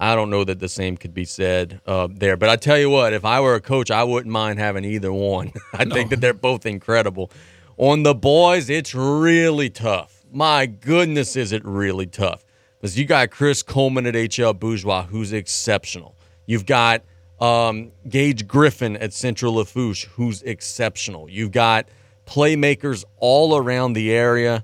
[0.00, 2.88] I don't know that the same could be said uh, there, but I tell you
[2.88, 5.52] what, if I were a coach, I wouldn't mind having either one.
[5.74, 7.30] I think that they're both incredible.
[7.80, 10.22] On the boys, it's really tough.
[10.30, 12.44] My goodness, is it really tough?
[12.76, 16.14] Because you got Chris Coleman at HL Bourgeois, who's exceptional.
[16.44, 17.02] You've got
[17.40, 21.30] um, Gage Griffin at Central Lafourche, who's exceptional.
[21.30, 21.88] You've got
[22.26, 24.62] playmakers all around the area.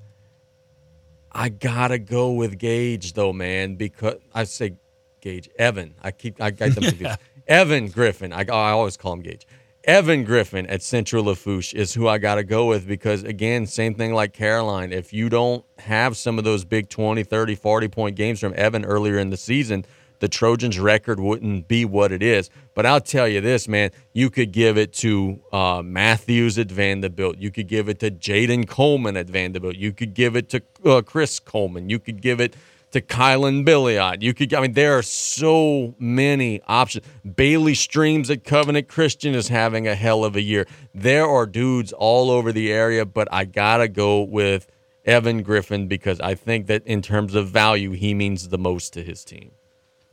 [1.32, 4.76] I gotta go with Gage though, man, because I say
[5.22, 5.94] Gage Evan.
[6.02, 7.18] I keep I got them confused.
[7.48, 8.34] Evan Griffin.
[8.34, 9.46] I, I always call him Gage.
[9.86, 13.94] Evan Griffin at Central Lafourche is who I got to go with because again, same
[13.94, 14.92] thing like Caroline.
[14.92, 18.84] If you don't have some of those big 20, 30, 40 point games from Evan
[18.84, 19.84] earlier in the season,
[20.18, 22.50] the Trojans record wouldn't be what it is.
[22.74, 27.38] But I'll tell you this, man, you could give it to uh, Matthews at Vanderbilt.
[27.38, 29.76] You could give it to Jaden Coleman at Vanderbilt.
[29.76, 31.90] You could give it to uh, Chris Coleman.
[31.90, 32.56] You could give it
[32.92, 34.22] to Kylan Billiot.
[34.22, 37.04] You could, I mean, there are so many options.
[37.34, 40.66] Bailey Streams at Covenant Christian is having a hell of a year.
[40.94, 44.66] There are dudes all over the area, but I gotta go with
[45.04, 49.02] Evan Griffin because I think that in terms of value, he means the most to
[49.02, 49.52] his team.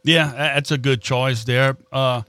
[0.04, 1.78] Yeah, that's a good choice there.
[1.92, 2.24] Uh,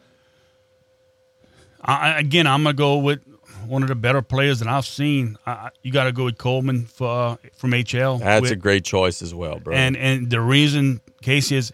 [1.82, 3.20] I, again, I'm gonna go with
[3.66, 5.36] one of the better players that I've seen.
[5.46, 8.20] I, you got to go with Coleman for, uh, from HL.
[8.20, 9.74] That's with- a great choice as well, bro.
[9.74, 11.72] And and the reason Casey is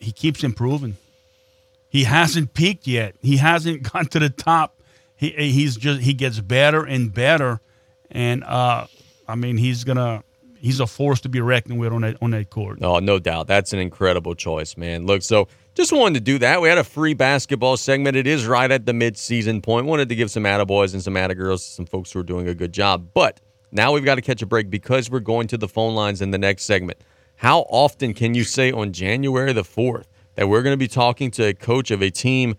[0.00, 0.96] he keeps improving.
[1.88, 3.14] He hasn't peaked yet.
[3.22, 4.80] He hasn't gone to the top.
[5.16, 7.60] He he's just he gets better and better,
[8.10, 8.86] and uh,
[9.28, 10.24] I mean he's gonna
[10.58, 12.78] he's a force to be reckoned with on that on that court.
[12.82, 13.46] Oh, no doubt.
[13.46, 15.06] That's an incredible choice, man.
[15.06, 16.60] Look, so just wanted to do that.
[16.60, 18.16] We had a free basketball segment.
[18.16, 19.86] It is right at the mid-season point.
[19.86, 22.54] Wanted to give some attaboys and some attagirls to some folks who are doing a
[22.54, 23.08] good job.
[23.12, 23.40] But
[23.72, 26.30] now we've got to catch a break because we're going to the phone lines in
[26.30, 26.98] the next segment.
[27.36, 30.04] How often can you say on January the 4th
[30.36, 32.54] that we're going to be talking to a coach of a team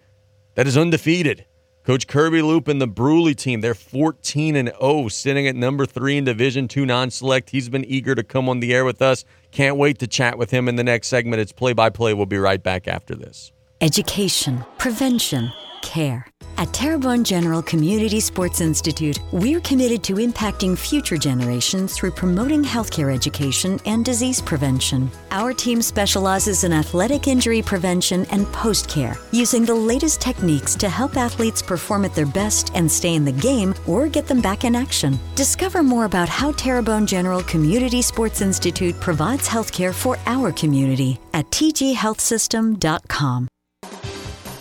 [0.55, 1.45] that is undefeated?
[1.85, 6.17] Coach Kirby Loupe and the Brusly team, they're 14 and 0, sitting at number three
[6.17, 7.51] in Division Two non-select.
[7.51, 9.23] He's been eager to come on the air with us.
[9.51, 11.41] Can't wait to chat with him in the next segment.
[11.41, 12.15] It's play by play.
[12.15, 13.51] We'll be right back after this.
[13.81, 16.25] Education, prevention, care.
[16.57, 23.13] At Terrebonne General Community Sports Institute, we're committed to impacting future generations through promoting healthcare
[23.13, 25.11] education and disease prevention.
[25.31, 30.87] Our team specializes in athletic injury prevention and post care, using the latest techniques to
[30.87, 34.63] help athletes perform at their best and stay in the game or get them back
[34.63, 35.19] in action.
[35.35, 41.49] Discover more about how Terrebonne General Community Sports Institute provides healthcare for our community at
[41.51, 43.49] tghealthsystem.com.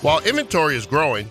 [0.05, 1.31] While inventory is growing,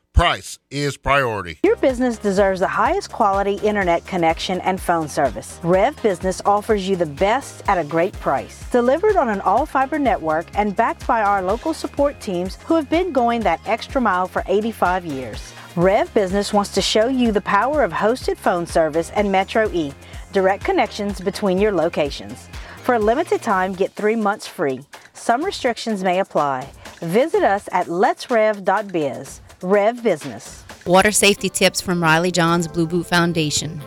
[0.21, 1.57] Price is priority.
[1.63, 5.59] Your business deserves the highest quality internet connection and phone service.
[5.63, 8.69] Rev Business offers you the best at a great price.
[8.69, 12.87] Delivered on an all fiber network and backed by our local support teams who have
[12.87, 15.53] been going that extra mile for 85 years.
[15.75, 19.91] Rev Business wants to show you the power of hosted phone service and Metro E,
[20.33, 22.47] direct connections between your locations.
[22.83, 24.81] For a limited time, get three months free.
[25.13, 26.69] Some restrictions may apply.
[26.99, 29.41] Visit us at letsrev.biz.
[29.63, 30.63] Rev Business.
[30.87, 33.77] Water safety tips from Riley John's Blue Boot Foundation.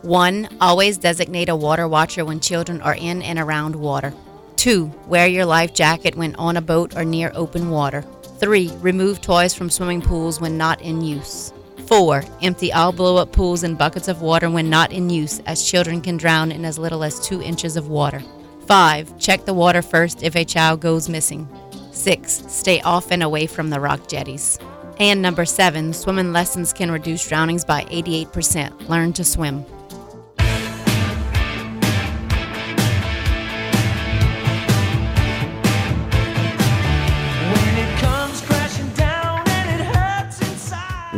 [0.00, 0.48] 1.
[0.62, 4.14] Always designate a water watcher when children are in and around water.
[4.56, 4.90] 2.
[5.08, 8.02] Wear your life jacket when on a boat or near open water.
[8.38, 8.72] 3.
[8.80, 11.52] Remove toys from swimming pools when not in use.
[11.84, 12.24] 4.
[12.40, 16.00] Empty all blow up pools and buckets of water when not in use, as children
[16.00, 18.22] can drown in as little as 2 inches of water.
[18.66, 19.18] 5.
[19.18, 21.46] Check the water first if a child goes missing.
[21.92, 22.44] 6.
[22.48, 24.58] Stay off and away from the rock jetties.
[25.00, 25.94] And number 7.
[25.94, 28.88] Swimming lessons can reduce drownings by 88%.
[28.90, 29.64] Learn to swim.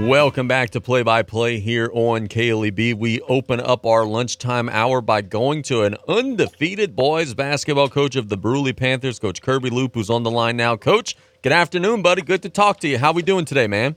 [0.09, 2.95] Welcome back to Play by Play here on KLEB.
[2.95, 8.29] We open up our lunchtime hour by going to an undefeated boys basketball coach of
[8.29, 10.77] the Brusly Panthers, Coach Kirby Loupe, who's on the line now.
[10.77, 12.23] Coach, good afternoon, buddy.
[12.23, 12.99] Good to talk to you.
[12.99, 13.97] How we doing today, man?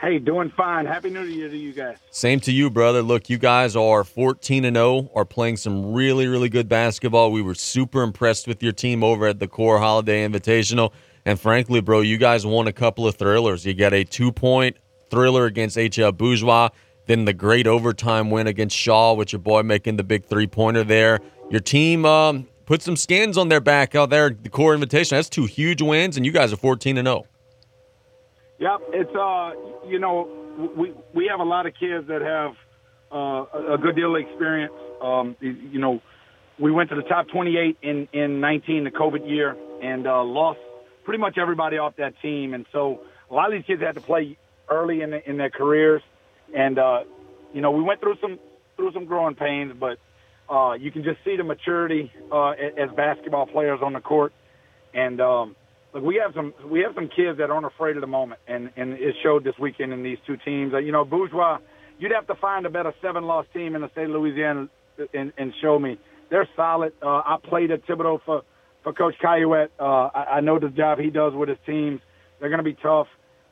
[0.00, 0.84] Hey, doing fine.
[0.84, 1.96] Happy New Year to you guys.
[2.10, 3.00] Same to you, brother.
[3.00, 7.32] Look, you guys are 14 and 0, are playing some really, really good basketball.
[7.32, 10.92] We were super impressed with your team over at the Core Holiday Invitational.
[11.24, 13.64] And frankly, bro, you guys won a couple of thrillers.
[13.64, 14.76] You got a two point
[15.08, 16.68] thriller against HL Bourgeois,
[17.06, 20.84] then the great overtime win against Shaw, with your boy making the big three pointer
[20.84, 21.20] there.
[21.50, 25.16] Your team um, put some skins on their back out there the core invitation.
[25.16, 27.26] That's two huge wins, and you guys are 14 and 0.
[28.58, 29.52] Yep, it's uh,
[29.86, 30.28] you know,
[30.76, 32.54] we we have a lot of kids that have
[33.12, 34.72] uh, a good deal of experience.
[35.00, 36.00] Um, you know,
[36.58, 40.60] we went to the top 28 in in 19, the COVID year, and uh, lost
[41.04, 42.54] pretty much everybody off that team.
[42.54, 43.00] And so
[43.30, 46.02] a lot of these kids had to play early in the, in their careers,
[46.54, 47.04] and uh,
[47.52, 48.38] you know we went through some
[48.76, 49.98] through some growing pains, but
[50.48, 54.32] uh, you can just see the maturity uh, as basketball players on the court.
[54.92, 55.56] And um,
[55.92, 58.70] look, we have some we have some kids that aren't afraid of the moment, and
[58.76, 60.72] and it showed this weekend in these two teams.
[60.72, 61.58] You know, Bourgeois,
[61.98, 64.68] you'd have to find a better seven loss team in the state of Louisiana
[65.12, 65.98] and, and show me
[66.30, 66.92] they're solid.
[67.02, 68.42] Uh, I played at Thibodaux for
[68.82, 69.70] for Coach Caillouette.
[69.78, 72.00] Uh, I, I know the job he does with his teams.
[72.38, 73.06] They're going to be tough.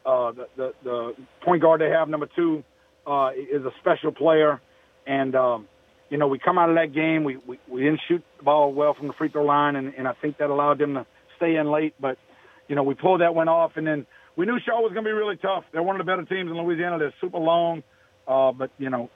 [0.05, 1.13] Uh, the, the the
[1.45, 2.65] point guard they have, number two,
[3.07, 4.61] uh, is a special player,
[5.07, 5.69] and um,
[6.13, 7.25] you know we come out of that game.
[7.25, 10.07] We, we we didn't shoot the ball well from the free throw line, and, and
[10.07, 11.07] I think that allowed them to
[11.39, 11.95] stay in late.
[11.99, 12.19] But
[12.69, 15.09] you know we pulled that one off, and then we knew Shaw was going to
[15.09, 15.65] be really tough.
[15.73, 16.99] They're one of the better teams in Louisiana.
[16.99, 17.83] They're super long,
[18.29, 19.09] uh, but you know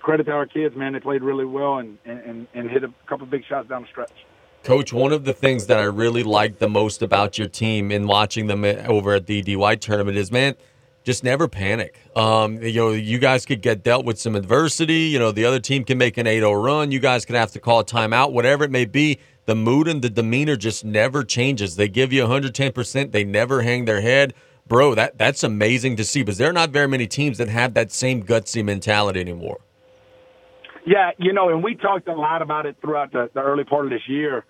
[0.00, 0.94] credit to our kids, man.
[0.94, 4.24] They played really well and and and hit a couple big shots down the stretch.
[4.64, 8.06] Coach, one of the things that I really like the most about your team in
[8.06, 10.56] watching them over at the DY tournament is, man,
[11.08, 11.98] just never panic.
[12.14, 15.04] Um, you know, you guys could get dealt with some adversity.
[15.04, 16.92] You know, the other team can make an 8-0 run.
[16.92, 19.18] You guys could have to call a timeout, whatever it may be.
[19.46, 21.76] The mood and the demeanor just never changes.
[21.76, 23.12] They give you 110%.
[23.12, 24.34] They never hang their head.
[24.66, 27.72] Bro, that that's amazing to see because there are not very many teams that have
[27.72, 29.60] that same gutsy mentality anymore.
[30.84, 33.86] Yeah, you know, and we talked a lot about it throughout the, the early part
[33.86, 34.44] of this year.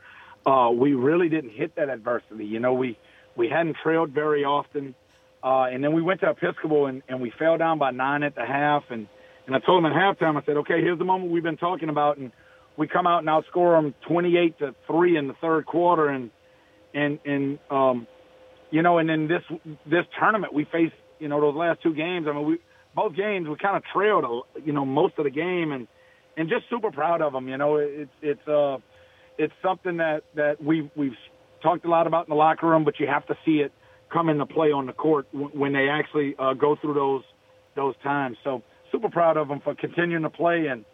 [0.44, 2.46] Uh, we really didn't hit that adversity.
[2.46, 2.98] You know, we
[3.36, 4.96] we hadn't trailed very often,
[5.42, 8.34] uh, and then we went to Episcopal and, and we fell down by nine at
[8.34, 8.84] the half.
[8.90, 9.06] And
[9.46, 11.88] and I told them at halftime, I said, okay, here's the moment we've been talking
[11.88, 12.32] about, and
[12.76, 16.30] we come out and outscore them 28 to three in the third quarter, and
[16.94, 18.06] and and um,
[18.70, 19.42] you know, and then this
[19.86, 22.26] this tournament we faced, you know, those last two games.
[22.28, 22.58] I mean, we
[22.94, 25.86] both games we kind of trailed, you know, most of the game, and
[26.36, 27.48] and just super proud of them.
[27.48, 28.78] You know, it's it's uh
[29.38, 31.16] it's something that that we we've
[31.62, 33.72] talked a lot about in the locker room, but you have to see it
[34.10, 37.22] come into play on the court when they actually uh, go through those
[37.74, 38.36] those times.
[38.44, 40.84] So super proud of them for continuing to play and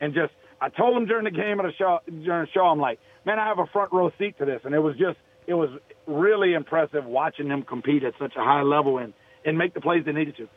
[0.00, 2.78] and just I told them during the game of the show during the show I'm
[2.80, 5.54] like, man, I have a front row seat to this, and it was just it
[5.54, 5.70] was
[6.06, 9.12] really impressive watching them compete at such a high level and
[9.44, 10.48] and make the plays they needed to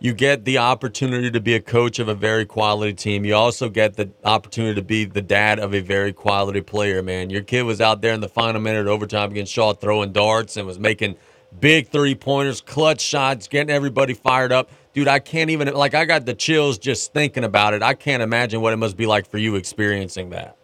[0.00, 3.26] you get the opportunity to be a coach of a very quality team.
[3.26, 7.28] You also get the opportunity to be the dad of a very quality player, man.
[7.28, 10.56] Your kid was out there in the final minute of overtime against Shaw throwing darts
[10.56, 11.16] and was making
[11.58, 14.70] big three pointers, clutch shots, getting everybody fired up.
[14.92, 17.82] Dude, I can't even, like, I got the chills just thinking about it.
[17.82, 20.56] I can't imagine what it must be like for you experiencing that.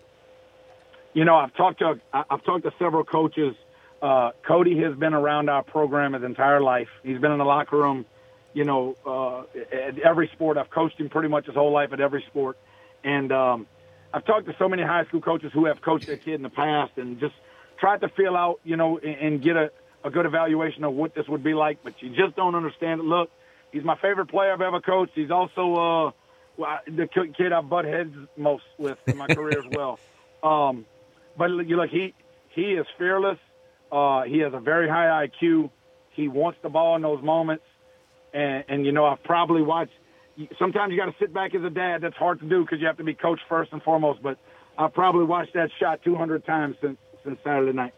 [1.15, 3.55] You know, I've talked to, I've talked to several coaches.
[4.03, 6.89] Uh, Cody has been around our program his entire life.
[7.03, 8.05] He's been in the locker room
[8.57, 10.57] you know, uh, at every sport.
[10.57, 12.57] I've coached him pretty much his whole life at every sport.
[13.05, 13.67] And um,
[14.15, 16.49] I've talked to so many high school coaches who have coached their kid in the
[16.49, 17.35] past and just
[17.79, 19.71] tried to feel out, you know, and, and get a,
[20.05, 21.79] a good evaluation of what this would be like.
[21.83, 23.05] But you just don't understand it.
[23.05, 23.31] Look,
[23.73, 25.13] he's my favorite player I've ever coached.
[25.15, 26.15] He's also
[26.59, 29.99] uh, the kid I butt heads most with in my career as well.
[30.43, 30.85] Um,
[31.37, 32.15] but you look, he
[32.51, 33.39] he is fearless.
[33.91, 35.71] Uh, he has a very high IQ.
[36.11, 37.65] He wants the ball in those moments
[38.37, 39.93] and, and you know I've probably watched
[40.59, 42.03] sometimes you got to sit back as a dad.
[42.03, 44.23] That's hard to do because you have to be coached first and foremost.
[44.23, 44.39] But
[44.77, 47.95] I've probably watched that shot 200 times since since Saturday night.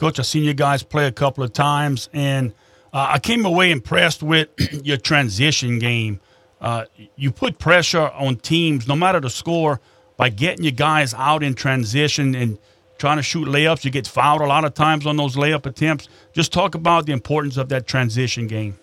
[0.00, 2.54] Coach, I've seen you guys play a couple of times, and
[2.90, 4.48] uh, I came away impressed with
[4.82, 6.20] your transition game.
[6.58, 6.86] Uh,
[7.16, 9.78] you put pressure on teams, no matter the score,
[10.16, 12.56] by getting your guys out in transition and
[12.96, 13.84] trying to shoot layups.
[13.84, 16.08] You get fouled a lot of times on those layup attempts.
[16.32, 18.78] Just talk about the importance of that transition game.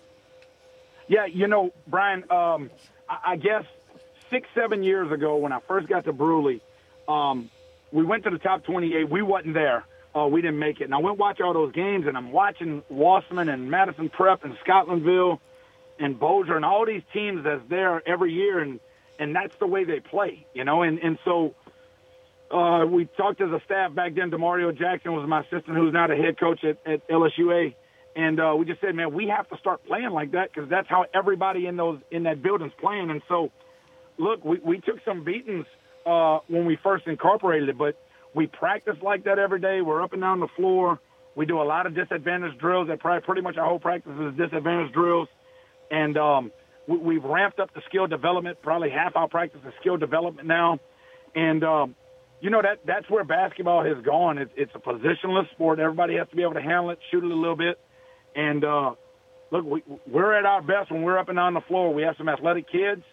[1.08, 2.70] Yeah, you know, Brian, um,
[3.10, 3.64] I, I guess
[4.30, 6.62] six, seven years ago when I first got to Brusly,
[7.08, 7.50] um,
[7.92, 9.10] we went to the top 28.
[9.10, 9.84] We wasn't there.
[10.16, 10.86] Uh, we didn't make it.
[10.86, 14.56] And I went watch all those games, and I'm watching Wossman and Madison Prep and
[14.66, 15.40] Scotlandville
[16.00, 18.80] and Bossier and all these teams that's there every year, and
[19.20, 20.82] and that's the way they play, you know.
[20.82, 21.56] And and so
[22.52, 24.32] uh, we talked as a staff back then.
[24.32, 27.76] Demario Jackson was my assistant, who's now the head coach at, at LSUA,
[28.16, 30.88] and uh, we just said, man, we have to start playing like that because that's
[30.88, 33.10] how everybody in those in that building's playing.
[33.10, 33.52] And so,
[34.18, 35.66] look, we we took some beatings
[36.06, 37.96] uh, when we first incorporated it, but
[38.34, 39.82] we practice like that every day.
[39.82, 41.00] We're up and down the floor.
[41.36, 42.88] We do a lot of disadvantage drills.
[42.88, 45.28] That probably pretty much our whole practice is disadvantage drills,
[45.92, 46.52] and um,
[46.88, 48.58] we, we've ramped up the skill development.
[48.62, 50.80] Probably half our practice is skill development now,
[51.36, 51.96] and um,
[52.42, 54.40] you know that that's where basketball has gone.
[54.40, 55.80] It's, it's a positionless sport.
[55.80, 57.80] Everybody has to be able to handle it, shoot it a little bit,
[58.36, 58.96] and uh,
[59.52, 61.94] look, we, we're at our best when we're up and down the floor.
[61.94, 63.04] We have some athletic kids.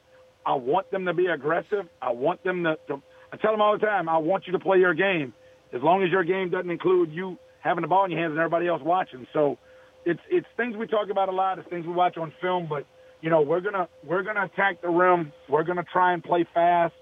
[0.46, 1.88] I want them to be aggressive.
[2.02, 3.02] I want them to, to
[3.34, 5.34] I tell them all the time, I want you to play your game,
[5.72, 8.38] as long as your game doesn't include you having the ball in your hands and
[8.38, 9.26] everybody else watching.
[9.32, 9.58] So,
[10.04, 11.58] it's it's things we talk about a lot.
[11.58, 12.86] It's things we watch on film, but
[13.22, 15.32] you know we're gonna we're gonna attack the rim.
[15.48, 16.94] We're gonna try and play fast.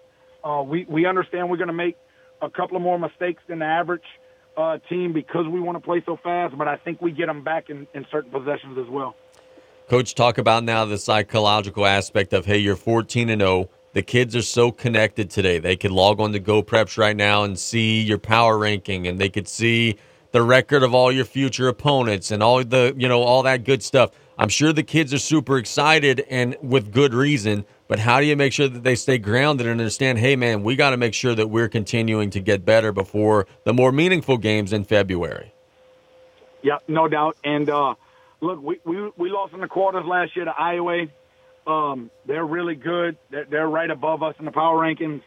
[0.43, 1.97] Uh, we we understand we're gonna make
[2.41, 4.05] a couple of more mistakes than the average
[4.57, 7.45] uh, team because we want to play so fast, but I think we get them
[7.45, 9.17] back in, in certain possessions as well.
[9.89, 14.35] Coach, talk about now the psychological aspect of hey, you're 14 and 0 the kids
[14.35, 15.59] are so connected today.
[15.59, 19.29] They could log on to GeauxPreps right now and see your power ranking, and they
[19.29, 19.97] could see
[20.33, 23.83] the record of all your future opponents and all the you know all that good
[23.83, 24.11] stuff.
[24.39, 27.65] I'm sure the kids are super excited and with good reason.
[27.87, 30.19] But how do you make sure that they stay grounded and understand?
[30.19, 33.75] Hey, man, we got to make sure that we're continuing to get better before the
[33.75, 35.53] more meaningful games in February.
[36.63, 37.37] Yeah, no doubt.
[37.45, 37.95] And uh,
[38.41, 41.07] look, we, we we lost in the quarters last year to Iowa.
[41.67, 43.17] Um, they're really good.
[43.31, 45.23] They're, they're right above us in the power rankings.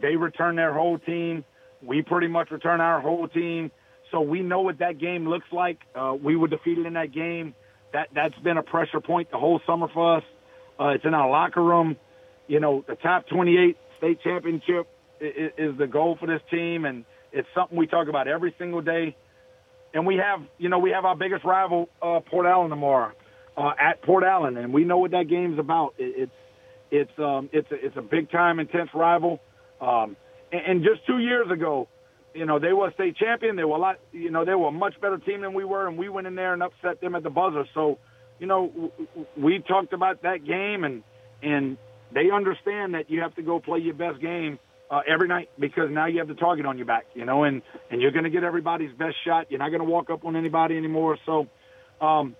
[0.00, 1.44] They return their whole team.
[1.82, 3.70] We pretty much return our whole team.
[4.10, 5.78] So we know what that game looks like.
[5.94, 7.54] Uh, we were defeated in that game.
[7.92, 10.24] That that's been a pressure point the whole summer for us.
[10.78, 11.96] Uh, it's in our locker room.
[12.46, 14.88] You know, the top 28 state championship
[15.20, 18.82] is, is the goal for this team, and it's something we talk about every single
[18.82, 19.16] day.
[19.94, 23.12] And we have, you know, we have our biggest rival, uh, Port Allen tomorrow
[23.58, 25.94] uh, at Port Allen, and we know what that game's about.
[25.98, 26.32] It, it's
[26.90, 29.40] it's um, it's a, it's a big time intense rival.
[29.80, 30.16] Um,
[30.52, 31.88] and, and just two years ago,
[32.34, 33.56] you know they were a state champion.
[33.56, 35.88] They were a lot, you know, they were a much better team than we were,
[35.88, 37.64] and we went in there and upset them at the buzzer.
[37.74, 37.98] So,
[38.38, 38.92] you know,
[39.36, 41.02] we talked about that game, and
[41.42, 41.76] and
[42.14, 45.90] they understand that you have to go play your best game uh, every night because
[45.90, 48.30] now you have the target on your back, you know, and and you're going to
[48.30, 49.50] get everybody's best shot.
[49.50, 51.18] You're not going to walk up on anybody anymore.
[51.26, 51.48] So,
[52.00, 52.36] um,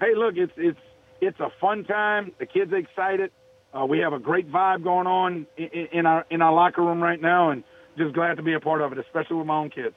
[0.00, 0.78] hey, look, it's it's
[1.20, 2.32] it's a fun time.
[2.38, 3.30] The kids are excited.
[3.72, 7.02] Uh, we have a great vibe going on in, in our in our locker room
[7.02, 7.62] right now, and
[7.96, 9.94] just glad to be a part of it, especially with my own kids.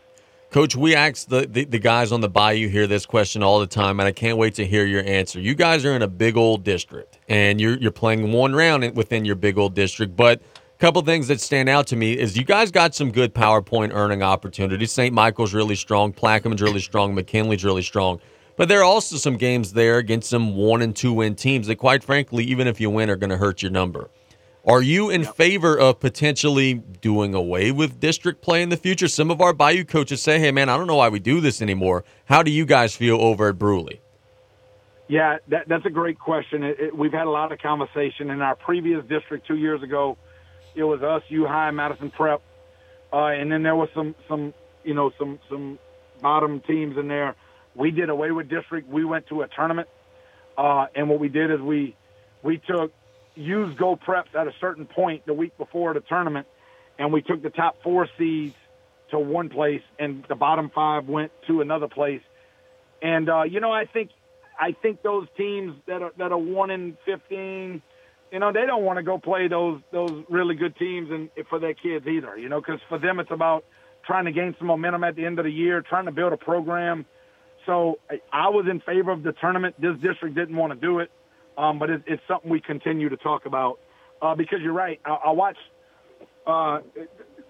[0.52, 3.66] Coach, we ask the, the, the, guys on the Bayou here this question all the
[3.66, 5.40] time, and I can't wait to hear your answer.
[5.40, 9.26] You guys are in a big old district, and you're you're playing one round within
[9.26, 12.44] your big old district, but a couple things that stand out to me is you
[12.44, 14.92] guys got some good PowerPoint earning opportunities.
[14.92, 15.12] St.
[15.12, 18.20] Michael's really strong, Plaquemines really strong, McKinley's really strong.
[18.56, 21.78] But there are also some games there against some one and two win teams that,
[21.78, 24.10] quite frankly, even if you win, are going to hurt your number.
[24.66, 25.36] Are you in yep.
[25.36, 29.10] favor of potentially doing away with district play in the future?
[29.10, 31.62] Some of our Bayou coaches say, hey, man, I don't know why we do this
[31.62, 32.06] anymore.
[32.26, 34.00] How do you guys feel over at Brusly?
[35.10, 36.64] Yeah, that, that's a great question.
[36.64, 38.30] It, it, we've had a lot of conversation.
[38.30, 40.18] In our previous district two years ago,
[40.76, 42.42] it was us, U High, Madison Prep,
[43.12, 44.54] uh, and then there was some, some,
[44.86, 45.78] you know, some, some
[46.22, 47.36] bottom teams in there
[47.76, 48.90] we did away with district.
[48.90, 49.88] We went to a tournament,
[50.58, 51.96] uh, and what we did is we
[52.42, 52.94] we took
[53.36, 56.48] used GeauxPreps at a certain point the week before the tournament,
[57.00, 58.56] and we took the top four seeds
[59.12, 62.22] to one place, and the bottom five went to another place.
[63.02, 64.12] And uh, you know, I think
[64.60, 67.82] I think those teams that are that are one in fifteen,
[68.32, 71.60] you know, they don't want to go play those those really good teams and for
[71.60, 72.38] their kids either.
[72.38, 73.66] You know, because for them it's about
[74.06, 76.38] trying to gain some momentum at the end of the year, trying to build a
[76.38, 77.06] program
[77.66, 78.00] so
[78.32, 79.76] I was in favor of the tournament.
[79.80, 81.12] This district didn't want to do it,
[81.58, 83.80] um, but it, it's something we continue to talk about.
[84.24, 85.00] uh, because you're right.
[85.06, 85.60] I, I watched
[86.48, 86.80] uh,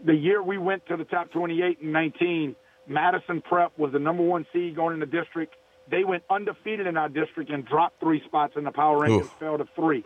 [0.04, 2.56] the year we went to the top 28 and 19.
[2.88, 5.56] Madison Prep was the number one seed going in the district.
[5.90, 9.36] They went undefeated in our district and dropped three spots in the power rankings, Oof.
[9.40, 10.04] fell to three.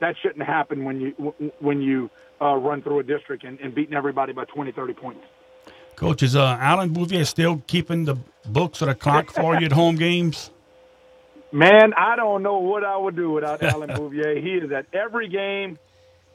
[0.00, 1.10] That shouldn't happen when you
[1.58, 5.20] when you uh, run through a district and, and beating everybody by 20, 30 points.
[5.96, 8.16] Coach, is uh, Alan Bouvier still keeping the
[8.46, 10.50] books or the clock for you at home games?
[11.52, 14.40] Man, I don't know what I would do without Alan Bouvier.
[14.40, 15.78] He is at every game.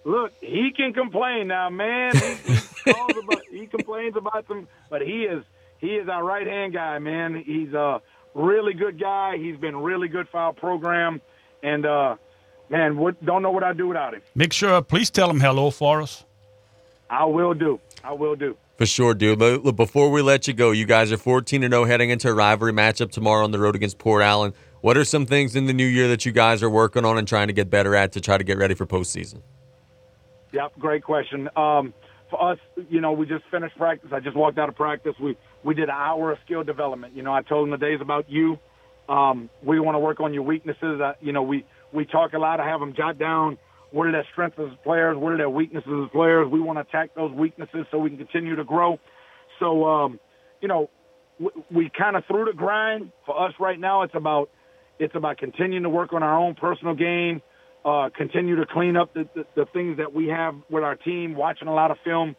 [0.03, 2.15] Look, he can complain now, man.
[2.15, 2.53] He,
[2.85, 5.43] he, about, he complains about some, but he is
[5.79, 7.41] he is our right hand guy, man.
[7.43, 8.01] He's a
[8.33, 9.37] really good guy.
[9.37, 11.21] He's been really good for our program,
[11.63, 12.15] and uh,
[12.69, 14.21] man, what, don't know what I'd do without him.
[14.35, 16.23] Make sure, please tell him hello for us.
[17.09, 17.79] I will do.
[18.03, 18.57] I will do.
[18.77, 19.39] For sure, dude.
[19.39, 22.33] Look, before we let you go, you guys are 14 and 0 heading into a
[22.33, 24.53] rivalry matchup tomorrow on the road against Port Allen.
[24.81, 27.27] What are some things in the new year that you guys are working on and
[27.27, 29.41] trying to get better at to try to get ready for postseason?
[30.51, 31.49] Yep, great question.
[31.55, 31.93] Um,
[32.29, 32.59] for us,
[32.89, 34.09] you know, we just finished practice.
[34.13, 35.15] I just walked out of practice.
[35.21, 37.15] We we did an hour of skill development.
[37.15, 38.59] You know, I told them the days about you.
[39.07, 40.99] Um, we want to work on your weaknesses.
[40.99, 42.59] Uh, you know, we we talk a lot.
[42.59, 43.57] I have them jot down
[43.91, 46.47] what are their strengths as players, what are their weaknesses as players.
[46.51, 48.99] We want to attack those weaknesses so we can continue to grow.
[49.59, 50.19] So, um,
[50.61, 50.89] you know,
[51.39, 53.11] we, we kind of through the grind.
[53.25, 54.49] For us right now, it's about
[54.99, 57.41] it's about continuing to work on our own personal game,
[57.83, 61.35] uh, continue to clean up the, the, the things that we have with our team,
[61.35, 62.35] watching a lot of film,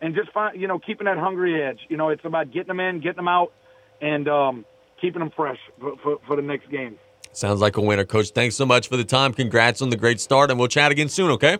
[0.00, 1.80] and just find, you know, keeping that hungry edge.
[1.88, 3.52] You know, it's about getting them in, getting them out,
[4.00, 4.64] and um,
[5.00, 6.98] keeping them fresh for, for, for the next game.
[7.38, 8.30] Sounds like a winner, Coach.
[8.30, 9.32] Thanks so much for the time.
[9.32, 11.58] Congrats on the great start, and we'll chat again soon, okay?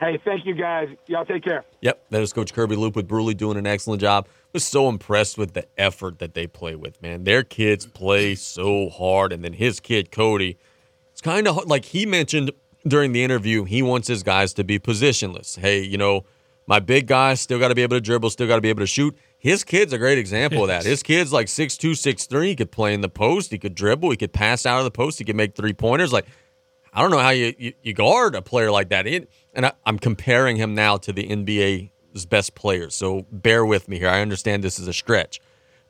[0.00, 0.88] Hey, thank you guys.
[1.08, 1.66] Y'all take care.
[1.82, 4.26] Yep, that is Coach Kirby Loupe with Brusly doing an excellent job.
[4.54, 7.24] Was so impressed with the effort that they play with, man.
[7.24, 10.56] Their kids play so hard, and then his kid Cody,
[11.10, 12.50] it's kind of like he mentioned
[12.88, 13.64] during the interview.
[13.64, 15.58] He wants his guys to be positionless.
[15.58, 16.24] Hey, you know,
[16.66, 18.80] my big guys still got to be able to dribble, still got to be able
[18.80, 19.14] to shoot.
[19.42, 20.84] His kid's a great example of that.
[20.84, 22.50] His kid's like six two, six three.
[22.50, 23.50] He could play in the post.
[23.50, 24.12] He could dribble.
[24.12, 25.18] He could pass out of the post.
[25.18, 26.12] He could make three pointers.
[26.12, 26.26] Like
[26.92, 29.08] I don't know how you, you, you guard a player like that.
[29.08, 32.94] It, and I, I'm comparing him now to the NBA's best players.
[32.94, 34.08] So bear with me here.
[34.08, 35.40] I understand this is a stretch.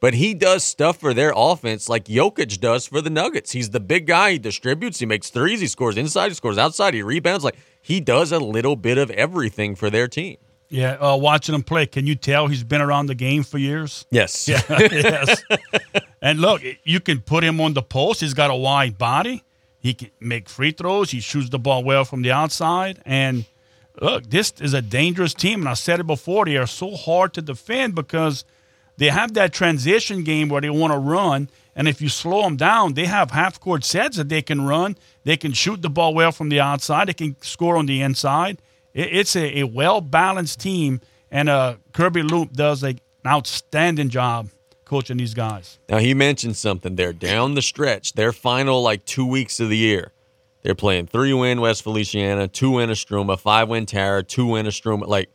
[0.01, 3.53] But he does stuff for their offense like Jokic does for the Nuggets.
[3.53, 4.33] He's the big guy.
[4.33, 4.99] He distributes.
[4.99, 5.61] He makes threes.
[5.61, 6.29] He scores inside.
[6.29, 6.95] He scores outside.
[6.95, 7.45] He rebounds.
[7.45, 10.39] Like he does a little bit of everything for their team.
[10.73, 14.07] Yeah, uh, watching him play, can you tell he's been around the game for years?
[14.11, 14.49] Yes.
[14.49, 15.45] Yeah, yes.
[16.23, 18.23] and look, you can put him on the post.
[18.23, 19.45] He's got a wide body.
[19.79, 21.11] He can make free throws.
[21.11, 23.03] He shoots the ball well from the outside.
[23.05, 23.45] And
[24.01, 25.61] look, this is a dangerous team.
[25.61, 28.47] And I said it before, they are so hard to defend because
[28.97, 31.51] they have that transition game where they want to run.
[31.77, 34.97] And if you slow them down, they have half court sets that they can run.
[35.25, 37.09] They can shoot the ball well from the outside.
[37.09, 38.63] They can score on the inside.
[38.95, 41.01] It's a, a well balanced team.
[41.31, 44.51] And uh, Kirby Loupe does a, an outstanding job
[44.85, 45.79] coaching these guys.
[45.89, 49.77] Now he mentioned something there down the stretch, their final like two weeks of the
[49.77, 50.13] year.
[50.63, 55.07] They're playing three win West Feliciana, two win Istrouma, five win Tara, two win Istrouma.
[55.07, 55.31] Like,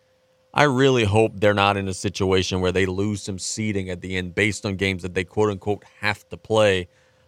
[0.53, 4.16] I really hope they're not in a situation where they lose some seeding at the
[4.16, 6.88] end based on games that they quote unquote have to play.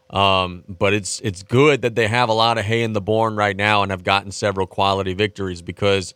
[0.10, 3.36] Um, but it's it's good that they have a lot of hay in the barn
[3.36, 6.16] right now and have gotten several quality victories because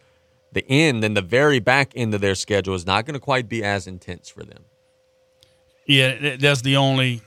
[0.51, 3.47] the end and the very back end of their schedule is not going to quite
[3.47, 4.65] be as intense for them.
[5.85, 7.21] Yeah, that's the only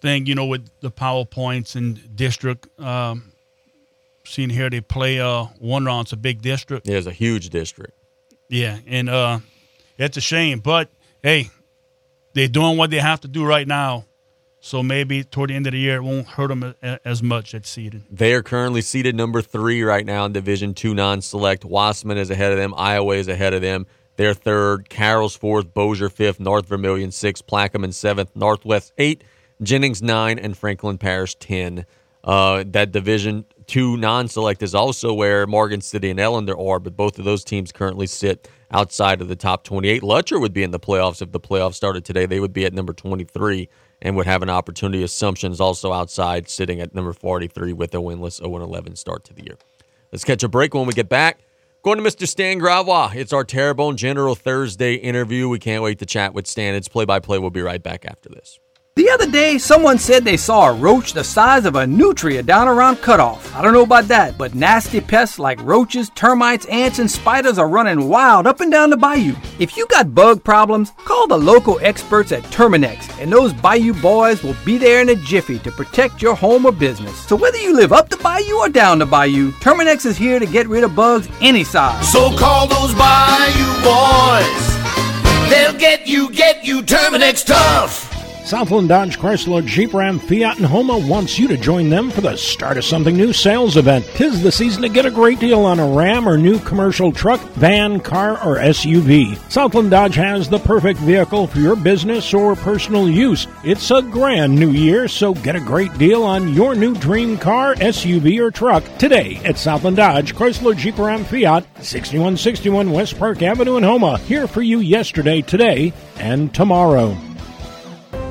[0.00, 2.68] thing you know with the powerpoints and district.
[2.80, 3.32] Um,
[4.24, 6.06] seeing here they play uh, one round.
[6.06, 6.86] It's a big district.
[6.86, 7.92] Yeah, it's a huge district.
[8.48, 9.40] Yeah, and uh,
[9.98, 10.90] it's a shame, but
[11.22, 11.50] hey,
[12.34, 14.04] they're doing what they have to do right now.
[14.64, 17.66] So maybe toward the end of the year, it won't hurt them as much at
[17.66, 18.02] seeding.
[18.10, 21.64] They are currently seated number three right now in Division Two non-select.
[21.64, 22.72] Wossman is ahead of them.
[22.74, 23.86] Iowa is ahead of them.
[24.16, 24.88] They're third.
[24.88, 25.74] Carroll's fourth.
[25.74, 26.40] Bossier fifth.
[26.40, 27.46] North Vermilion sixth.
[27.46, 28.34] Plaquemine seventh.
[28.34, 29.22] Northwest eight.
[29.60, 30.38] Jennings nine.
[30.38, 31.84] And Franklin Parish ten.
[32.24, 37.18] Uh, that Division Two non-select is also where Morgan City and Ellender are, but both
[37.18, 40.02] of those teams currently sit outside of the top 28.
[40.02, 42.24] Lutcher would be in the playoffs if the playoffs started today.
[42.24, 43.68] They would be at number 23
[44.04, 45.02] and would have an opportunity.
[45.02, 49.56] Assumptions also outside, sitting at number 43 with a winless 0-11 start to the year.
[50.12, 51.40] Let's catch a break when we get back.
[51.82, 52.28] Going to Mr.
[52.28, 53.14] Stan Gravois.
[53.14, 55.48] It's our Terrebonne General Thursday interview.
[55.48, 56.74] We can't wait to chat with Stan.
[56.74, 57.38] It's play-by-play.
[57.38, 58.58] We'll be right back after this.
[58.96, 62.68] The other day, someone said they saw a roach the size of a nutria down
[62.68, 63.52] around Cut Off.
[63.52, 67.68] I don't know about that, but nasty pests like roaches, termites, ants, and spiders are
[67.68, 69.34] running wild up and down the bayou.
[69.58, 74.44] If you got bug problems, call the local experts at Terminix, and those bayou boys
[74.44, 77.18] will be there in a jiffy to protect your home or business.
[77.26, 80.46] So whether you live up the bayou or down the bayou, Terminix is here to
[80.46, 82.12] get rid of bugs any size.
[82.12, 85.50] So call those Bayou boys.
[85.50, 88.13] They'll get you, get you Terminix tough.
[88.44, 92.36] Southland Dodge Chrysler Jeep Ram Fiat and Houma wants you to join them for the
[92.36, 94.04] Start of Something New sales event.
[94.16, 97.40] Tis the season to get a great deal on a Ram or new commercial truck,
[97.54, 99.38] van, car, or SUV.
[99.50, 103.46] Southland Dodge has the perfect vehicle for your business or personal use.
[103.64, 107.74] It's a grand new year, so get a great deal on your new dream car,
[107.76, 113.78] SUV, or truck today at Southland Dodge Chrysler Jeep Ram Fiat, 6161 West Park Avenue
[113.78, 114.18] in Houma.
[114.18, 117.16] Here for you yesterday, today, and tomorrow.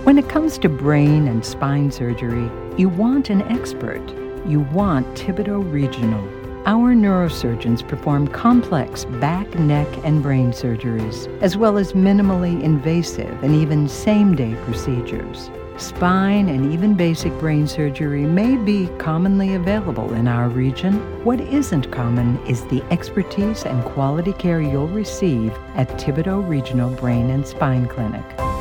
[0.03, 4.01] When it comes to brain and spine surgery, you want an expert.
[4.45, 6.21] You want Thibodaux Regional.
[6.65, 13.55] Our neurosurgeons perform complex back, neck, and brain surgeries, as well as minimally invasive and
[13.55, 15.49] even same day procedures.
[15.77, 20.95] Spine and even basic brain surgery may be commonly available in our region.
[21.23, 27.29] What isn't common is the expertise and quality care you'll receive at Thibodaux Regional Brain
[27.29, 28.52] and Spine Clinic.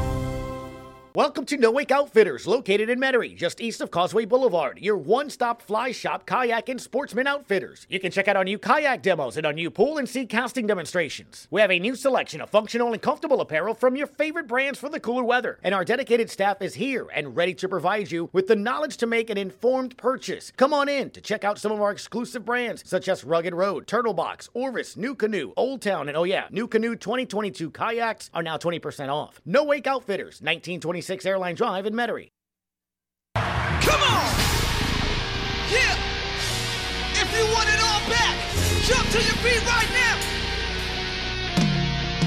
[1.15, 4.79] Welcome to No Wake Outfitters, located in Metairie, just east of Causeway Boulevard.
[4.79, 7.87] Your one-stop fly shop, kayak, and sportsman outfitters.
[7.91, 10.67] You can check out our new kayak demos and our new pool and sea casting
[10.67, 11.49] demonstrations.
[11.51, 14.89] We have a new selection of functional and comfortable apparel from your favorite brands for
[14.89, 15.59] the cooler weather.
[15.63, 19.07] And our dedicated staff is here and ready to provide you with the knowledge to
[19.07, 20.51] make an informed purchase.
[20.57, 23.87] Come on in to check out some of our exclusive brands, such as Rugged Road,
[23.87, 29.11] Turtle Box, Orvis, NuCanoe, Old Town, and oh yeah, NuCanoe 2022 kayaks are now 20%
[29.11, 29.43] off.
[29.45, 30.41] No Wake Outfitters,
[31.03, 32.31] 1926 Airline Drive in Metairie.
[33.35, 34.35] Come on!
[35.71, 35.99] Yeah!
[37.15, 38.37] If you want it all back,
[38.85, 40.19] jump to your feet right now!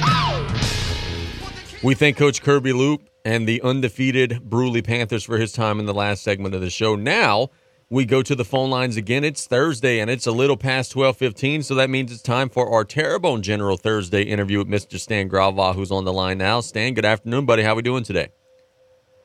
[0.04, 1.80] Oh!
[1.84, 5.94] We thank Coach Kirby Loupe and the undefeated Brusly Panthers for his time in the
[5.94, 6.96] last segment of the show.
[6.96, 7.50] Now
[7.90, 9.24] we go to the phone lines again.
[9.24, 12.70] It's Thursday and it's a little past twelve fifteen, so that means it's time for
[12.70, 15.00] our Terrebonne General Thursday interview with Mr.
[15.00, 16.60] Stan Gravois, who's on the line now.
[16.60, 17.64] Stan, good afternoon, buddy.
[17.64, 18.30] How are we doing today?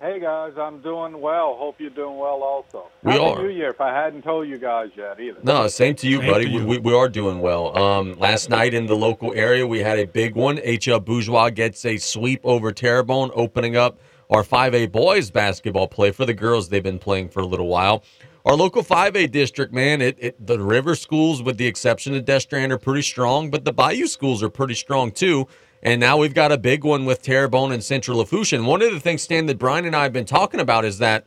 [0.02, 1.56] Hey guys, I'm doing well.
[1.58, 2.86] Hope you're doing well also.
[3.02, 3.42] We Happy are.
[3.42, 5.40] New Year if I hadn't told you guys yet either.
[5.42, 6.44] No, same to you, Same buddy.
[6.46, 6.66] to you.
[6.66, 7.76] We, we are doing well.
[7.76, 10.56] Um, last night in the local area, we had a big one.
[10.56, 13.98] HL Bourgeois gets a sweep over Terrebonne, opening up
[14.30, 16.70] our 5A boys basketball play for the girls.
[16.70, 18.02] They've been playing for a little while.
[18.46, 22.70] Our local 5A district, man, it, it the river schools, with the exception of Destrehan,
[22.70, 25.46] are pretty strong, but the Bayou schools are pretty strong too.
[25.82, 28.52] And now we've got a big one with Terrebonne and Central Lafourche.
[28.52, 31.24] One of the things, Stan, that Brian and I have been talking about is that,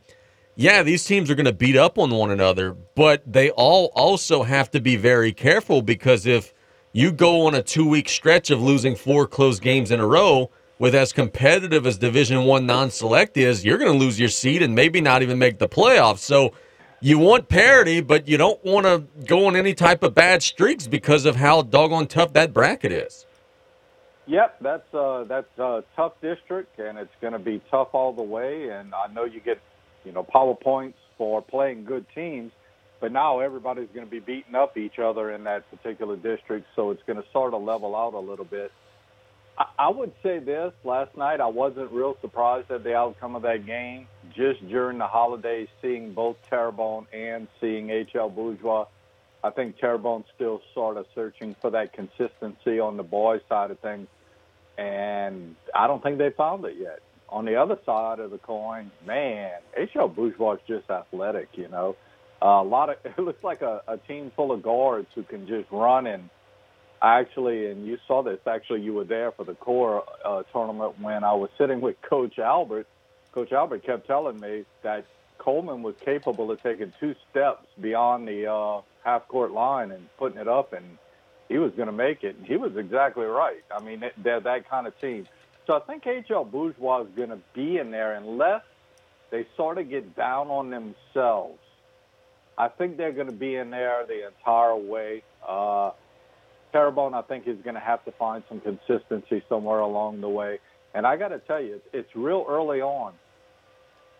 [0.54, 4.44] yeah, these teams are going to beat up on one another, but they all also
[4.44, 6.54] have to be very careful because if
[6.92, 10.50] you go on a two week stretch of losing four close games in a row
[10.78, 14.62] with as competitive as Division One non select is, you're going to lose your seat
[14.62, 16.18] and maybe not even make the playoffs.
[16.18, 16.52] So
[17.00, 20.86] you want parity, but you don't want to go on any type of bad streaks
[20.86, 23.26] because of how doggone tough that bracket is.
[24.26, 28.22] Yep, that's uh, that's a tough district, and it's going to be tough all the
[28.22, 28.70] way.
[28.70, 29.60] And I know you get,
[30.04, 32.50] you know, power points for playing good teams,
[33.00, 36.90] but now everybody's going to be beating up each other in that particular district, so
[36.90, 38.72] it's going to sort of level out a little bit.
[39.58, 43.42] I, I would say this: last night I wasn't real surprised at the outcome of
[43.42, 44.06] that game.
[44.34, 48.86] Just during the holidays, seeing both Terrebonne and seeing HL Bourgeois.
[49.44, 53.78] I think Terrebonne's still sort of searching for that consistency on the boys' side of
[53.80, 54.08] things,
[54.78, 57.00] and I don't think they found it yet.
[57.28, 61.48] On the other side of the coin, man, HL Bourgeois is just athletic.
[61.54, 61.96] You know,
[62.42, 65.46] uh, a lot of it looks like a, a team full of guards who can
[65.46, 66.28] just run and
[67.02, 68.38] actually, and you saw this.
[68.46, 72.38] Actually, you were there for the core uh, tournament when I was sitting with Coach
[72.38, 72.86] Albert.
[73.32, 75.04] Coach Albert kept telling me that
[75.38, 80.38] Coleman was capable of taking two steps beyond the uh, half court line and putting
[80.38, 80.98] it up, and
[81.48, 82.36] he was going to make it.
[82.36, 83.62] And he was exactly right.
[83.74, 85.26] I mean, they- they're that kind of team.
[85.66, 88.62] So I think HL Bourgeois is going to be in there unless
[89.30, 91.58] they sort of get down on themselves.
[92.56, 95.22] I think they're going to be in there the entire way.
[95.46, 95.90] Uh,
[96.72, 100.58] Terrebonne, I think, is going to have to find some consistency somewhere along the way.
[100.92, 103.14] And I got to tell you, it's, real early on.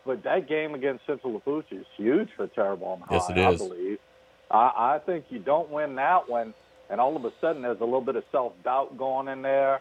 [0.06, 3.98] But that game against Central Lafourche is huge for Terrebonne High, Yes, it I believe.
[4.50, 6.52] I, I think you don't win that one,
[6.90, 9.80] and all of a sudden there's a little bit of self-doubt going in there.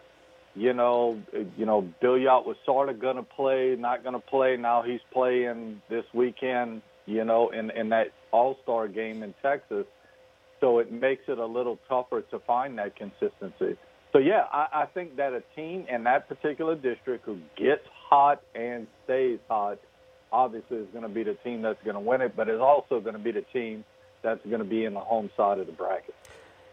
[0.54, 1.20] you know,
[1.56, 4.56] you know, Billiot was sort of going to play, not going to play.
[4.56, 9.86] Now he's playing this weekend, you know, in in that All Star game in Texas.
[10.60, 13.76] So it makes it a little tougher to find that consistency.
[14.12, 18.40] So yeah, I, I think that a team in that particular district who gets hot
[18.54, 19.80] and stays hot,
[20.32, 23.00] obviously is going to be the team that's going to win it, but is also
[23.00, 23.84] going to be the team
[24.22, 26.14] that's going to be in the home side of the bracket.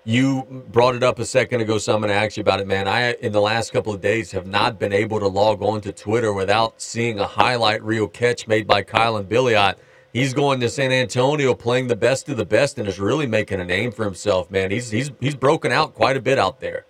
[0.03, 2.65] You brought it up a second ago, so I'm going to ask you about it,
[2.65, 2.87] man.
[2.87, 5.91] I, in the last couple of days, have not been able to log on to
[5.91, 9.75] Twitter without seeing a highlight reel catch made by Kylan Billiot.
[10.11, 13.59] He's going to San Antonio, playing the best of the best, and is really making
[13.59, 14.71] a name for himself, man.
[14.71, 16.85] He's he's he's broken out quite a bit out there.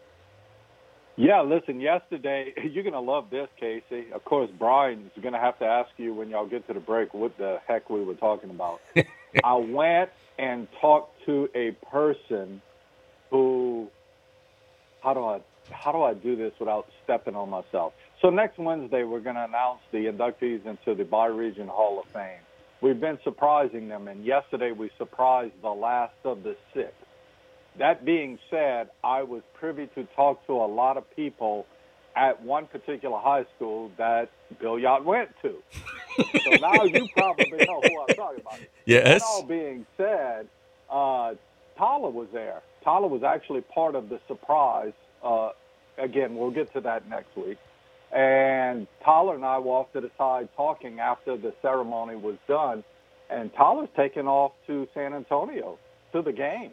[1.18, 4.06] Yeah, listen, yesterday, you're going to love this, Casey.
[4.14, 7.14] Of course, Brian's going to have to ask you when y'all get to the break
[7.14, 8.80] what the heck we were talking about.
[9.44, 12.62] I went and talked to a person
[13.32, 13.90] who,
[15.02, 17.94] how do I, how do I do this without stepping on myself?
[18.22, 22.40] So next Wednesday, we're going to announce the inductees into the Bi-Region Hall of Fame.
[22.82, 26.94] We've been surprising them, and yesterday we surprised the last of the six.
[27.78, 31.66] That being said, I was privy to talk to a lot of people
[32.16, 34.30] at one particular high school that
[34.60, 35.56] Billiot went to.
[36.18, 38.60] so now you probably know who I'm talking about.
[38.86, 39.22] Yes.
[39.22, 40.48] That all being said,
[40.90, 41.36] uh,
[41.78, 42.62] Tyler was there.
[42.84, 44.94] Tyler was actually part of the surprise.
[45.24, 45.50] Uh,
[45.98, 47.58] again, we'll get to that next week.
[48.12, 52.84] And Tyler and I were off to the side talking after the ceremony was done.
[53.30, 55.78] And Tyler's taken off to San Antonio
[56.12, 56.72] to the game.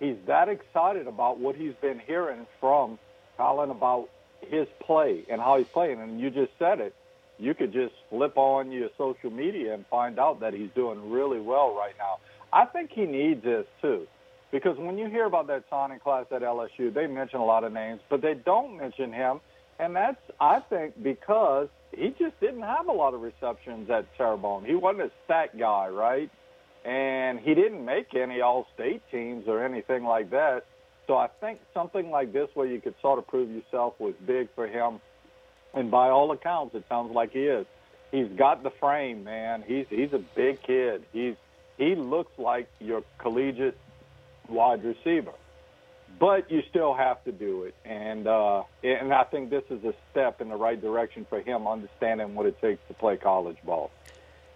[0.00, 2.98] He's that excited about what he's been hearing from
[3.36, 4.08] Colin about
[4.40, 6.00] his play and how he's playing.
[6.00, 6.94] And you just said it.
[7.38, 11.40] You could just flip on your social media and find out that he's doing really
[11.40, 12.18] well right now.
[12.52, 14.06] I think he needs this too.
[14.54, 17.72] Because when you hear about that signing class at LSU, they mention a lot of
[17.72, 19.40] names, but they don't mention him.
[19.80, 24.64] And that's, I think, because he just didn't have a lot of receptions at Terrebonne.
[24.64, 26.30] He wasn't a stat guy, right?
[26.84, 30.66] And he didn't make any all-state teams or anything like that.
[31.08, 34.50] So I think something like this where you could sort of prove yourself was big
[34.54, 35.00] for him.
[35.74, 37.66] And by all accounts, it sounds like he is.
[38.12, 39.64] He's got the frame, man.
[39.66, 41.02] He's he's a big kid.
[41.12, 41.34] He's
[41.76, 43.76] he looks like your collegiate
[44.48, 45.32] wide receiver.
[46.18, 49.92] But you still have to do it, and uh, and I think this is a
[50.12, 53.90] step in the right direction for him, understanding what it takes to play college ball.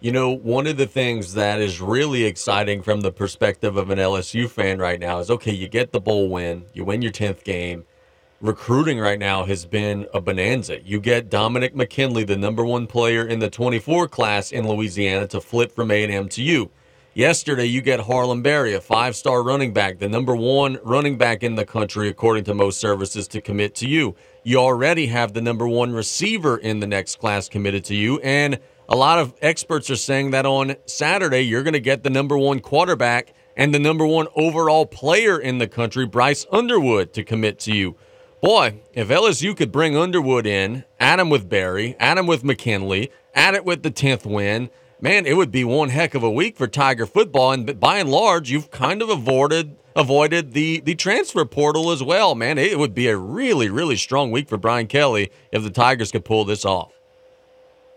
[0.01, 3.99] You know, one of the things that is really exciting from the perspective of an
[3.99, 7.43] LSU fan right now is okay, you get the bowl win, you win your 10th
[7.43, 7.85] game.
[8.41, 10.81] Recruiting right now has been a bonanza.
[10.83, 15.41] You get Dominic McKinley, the number one player in the 24 class in Louisiana, to
[15.41, 16.71] flip from A&M to you.
[17.19, 21.43] Yesterday, you get Harlem Berry, a five star running back, the number one running back
[21.43, 24.15] in the country, according to most services, to commit to you.
[24.45, 28.21] You already have the number one receiver in the next class committed to you.
[28.21, 32.09] And a lot of experts are saying that on Saturday, you're going to get the
[32.09, 37.25] number one quarterback and the number one overall player in the country, Bryce Underwood, to
[37.25, 37.97] commit to you.
[38.41, 43.11] Boy, if LSU could bring Underwood in, add him with Berry, add him with McKinley,
[43.35, 44.71] add it with the 10th win,
[45.01, 47.53] man, it would be one heck of a week for Tiger football.
[47.53, 52.35] And by and large, you've kind of avoided avoided the the transfer portal as well,
[52.35, 52.59] man.
[52.59, 56.25] It would be a really really strong week for Brian Kelly if the Tigers could
[56.25, 56.93] pull this off.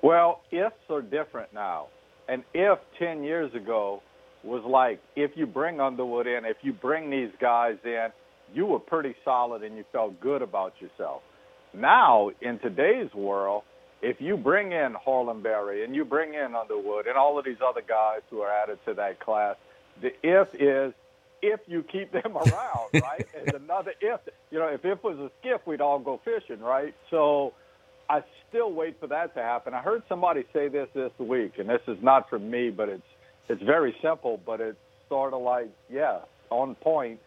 [0.02, 1.88] Well, ifs are different now.
[2.28, 4.02] And if 10 years ago
[4.44, 8.08] was like, if you bring Underwood in, if you bring these guys in,
[8.54, 11.22] you were pretty solid and you felt good about yourself.
[11.74, 13.64] Now, in today's world,
[14.02, 17.62] if you bring in Harlem Berry and you bring in Underwood and all of these
[17.66, 19.56] other guys who are added to that class,
[20.02, 20.94] the if is
[21.42, 23.28] if you keep them around, right?
[23.46, 24.20] Is another if.
[24.50, 26.94] You know, if if was a skiff, we'd all go fishing, right?
[27.10, 27.54] So
[28.10, 29.74] I still wait for that to happen.
[29.74, 33.04] I heard somebody say this this week, and this is not from me, but it's
[33.50, 34.78] it's very simple, but it's
[35.10, 37.20] sort of like, yeah, on point.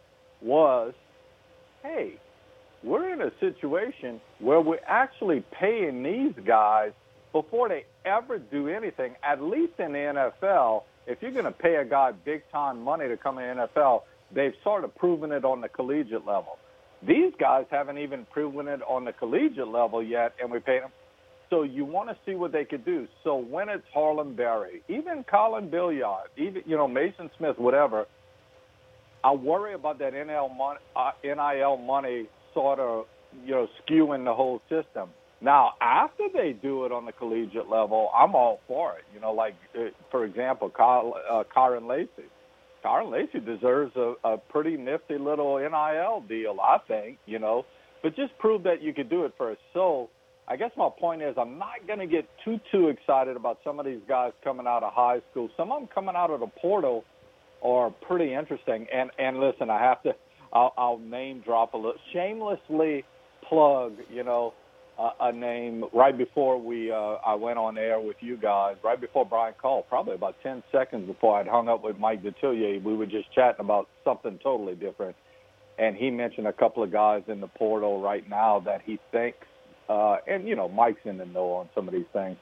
[0.43, 0.93] Was,
[1.83, 2.19] hey,
[2.85, 6.93] we're in a situation where we're actually paying these guys
[7.33, 9.15] before they ever do anything.
[9.23, 13.09] At least in the NFL, if you're going to pay a guy big time money
[13.09, 14.03] to come in the NFL,
[14.35, 16.59] they've sort of proven it on the collegiate level.
[17.07, 20.91] These guys haven't even proven it on the collegiate level yet, and we pay them.
[21.51, 23.07] So you want to see what they could do.
[23.23, 28.07] So when it's Harlem Berry, even Colin Billiot, even you know Mason Smith, whatever,
[29.23, 33.07] I worry about that NIL money, uh, NIL money sort of
[33.45, 35.11] you know skewing the whole system.
[35.41, 39.05] Now, after they do it on the collegiate level, I'm all for it.
[39.13, 42.29] You know, like uh, for example, Kyle, uh, Kyren Lacy.
[42.85, 47.19] Kyren Lacy deserves a, a pretty nifty little NIL deal, I think.
[47.27, 47.67] You know,
[48.03, 49.61] but just prove that you could do it first.
[49.73, 50.09] So
[50.47, 53.81] I guess my point is I'm not going to get too too excited about some
[53.81, 55.49] of these guys coming out of high school.
[55.57, 57.05] Some of them coming out of the portal
[57.63, 58.87] are pretty interesting.
[58.93, 60.15] And and listen, I have to
[60.55, 63.05] I'll, I'll name drop a little shamelessly
[63.49, 64.55] plug, you know,
[64.99, 69.01] uh, a name right before we uh, I went on air with you guys, right
[69.01, 72.83] before Brian called, probably about 10 seconds before I'd hung up with Mike Detillier.
[72.83, 75.17] We were just chatting about something totally different.
[75.79, 79.47] And he mentioned a couple of guys in the portal right now that he thinks
[79.89, 82.37] uh, and you know, Mike's in the know on some of these things,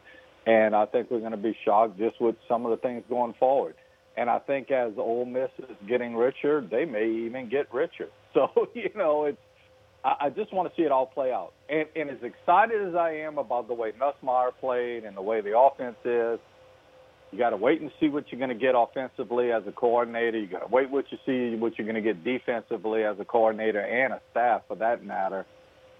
[0.47, 3.35] and I think we're going to be shocked just with some of the things going
[3.39, 3.75] forward.
[4.17, 8.09] And I think as Ole Miss is getting richer, they may even get richer.
[8.35, 9.37] So you know, it's
[10.03, 11.53] I, I just want to see it all play out.
[11.69, 15.43] And, and as excited as I am about the way Nussmeier played and the way
[15.43, 16.41] the offense is,
[17.31, 20.39] you got to wait and see what you're going to get offensively as a coordinator.
[20.39, 23.25] You got to wait what you see what you're going to get defensively as a
[23.27, 25.45] coordinator and a staff for that matter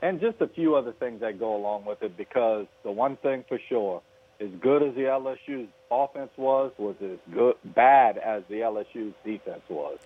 [0.03, 3.45] and just a few other things that go along with it because the one thing
[3.49, 4.03] for sure,
[4.41, 9.62] as good as the LSU's offense was, was as good bad as the LSU's defense
[9.68, 9.99] was.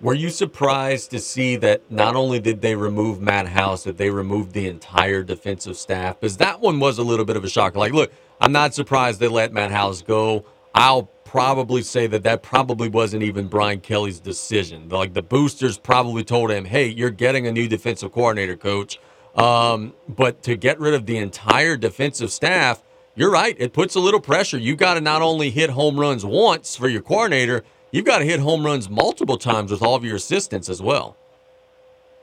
[0.00, 4.08] Were you surprised to see that not only did they remove Matt House, that they
[4.08, 6.18] removed the entire defensive staff?
[6.18, 7.76] Because that one was a little bit of a shock.
[7.76, 8.10] Like, look,
[8.40, 10.46] I'm not surprised they let Matt House go.
[10.74, 14.88] I'll probably say that that probably wasn't even Brian Kelly's decision.
[14.88, 18.98] Like the boosters probably told him, "Hey, you're getting a new defensive coordinator, coach.
[19.34, 22.82] Um, but to get rid of the entire defensive staff,
[23.20, 23.54] you're right.
[23.58, 24.56] It puts a little pressure.
[24.56, 28.24] You got to not only hit home runs once for your coordinator, you've got to
[28.24, 31.18] hit home runs multiple times with all of your assistants as well.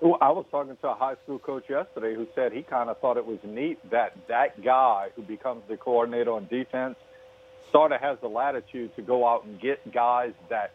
[0.02, 3.00] Well, I was talking to a high school coach yesterday who said he kind of
[3.00, 6.96] thought it was neat that that guy who becomes the coordinator on defense
[7.72, 10.72] sort of has the latitude to go out and get guys that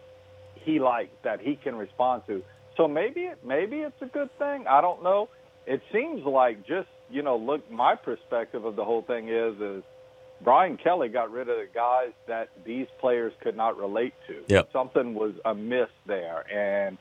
[0.55, 2.45] he likes, that he can respond to.
[2.77, 4.69] So maybe it, maybe it's a good thing.
[4.69, 5.31] I don't know
[5.67, 9.83] it seems like just you know look my perspective of the whole thing is is
[10.45, 14.43] Brian Kelly got rid of the guys that these players could not relate to.
[14.49, 14.71] Yep.
[14.73, 16.99] Something was amiss there, and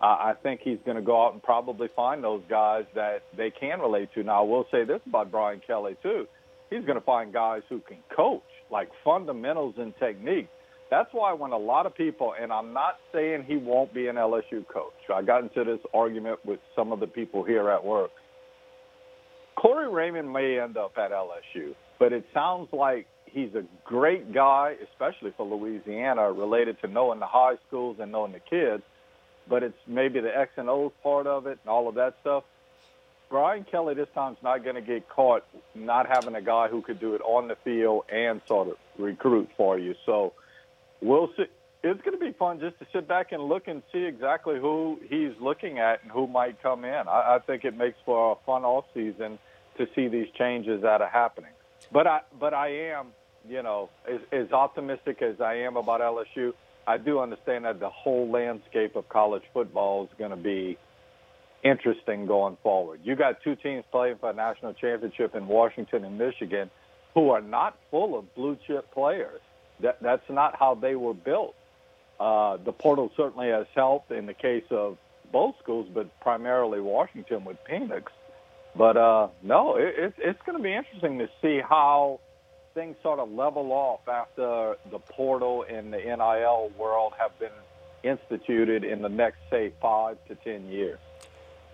[0.00, 3.50] uh, I think he's going to go out and probably find those guys that they
[3.50, 4.22] can relate to.
[4.22, 6.26] Now, I will say this about Brian Kelly too:
[6.70, 10.48] he's going to find guys who can coach, like fundamentals and technique.
[10.88, 14.16] That's why when a lot of people, and I'm not saying he won't be an
[14.16, 14.92] LSU coach.
[15.12, 18.12] I got into this argument with some of the people here at work.
[19.56, 24.74] Corey Raymond may end up at LSU, but it sounds like he's a great guy,
[24.90, 28.82] especially for Louisiana, related to knowing the high schools and knowing the kids.
[29.48, 32.44] But it's maybe the X and O's part of it and all of that stuff.
[33.28, 35.44] Brian Kelly this time's not going to get caught
[35.74, 39.48] not having a guy who could do it on the field and sort of recruit
[39.56, 39.94] for you.
[40.04, 40.32] So
[41.00, 41.44] we'll see.
[41.82, 44.98] It's going to be fun just to sit back and look and see exactly who
[45.08, 47.08] he's looking at and who might come in.
[47.08, 49.38] I, I think it makes for a fun off season
[49.78, 51.50] to see these changes that are happening.
[51.92, 53.08] But I, but I am,
[53.48, 56.52] you know, as, as optimistic as I am about LSU.
[56.86, 60.78] I do understand that the whole landscape of college football is going to be
[61.64, 63.00] interesting going forward.
[63.02, 66.70] You got two teams playing for a national championship in Washington and Michigan
[67.14, 69.40] who are not full of blue chip players.
[69.80, 71.54] That, that's not how they were built.
[72.20, 74.96] Uh, the portal certainly has helped in the case of
[75.32, 78.04] both schools, but primarily Washington with Penix.
[78.76, 82.20] But uh, no, it, it, it's going to be interesting to see how
[82.74, 87.48] things sort of level off after the portal and the NIL world have been
[88.02, 90.98] instituted in the next, say, five to ten years.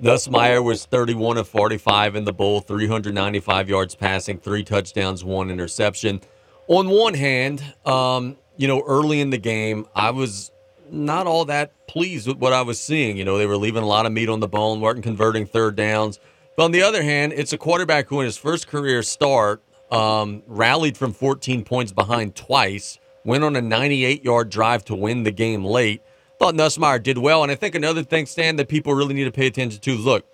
[0.01, 6.21] Nussmeier was 31 of 45 in the bowl, 395 yards passing, three touchdowns, one interception
[6.69, 10.51] on one hand, um, you know, early in the game, I was
[10.91, 13.17] not all that pleased with what I was seeing.
[13.17, 15.77] You know, they were leaving a lot of meat on the bone, weren't converting third
[15.77, 16.19] downs.
[16.57, 20.43] But on the other hand, it's a quarterback who, in his first career start, um,
[20.47, 25.31] rallied from 14 points behind twice, went on a 98 yard drive to win the
[25.31, 26.03] game late.
[26.39, 27.43] Thought Nussmeier did well.
[27.43, 30.27] And I think another thing, Stan, that people really need to pay attention to look,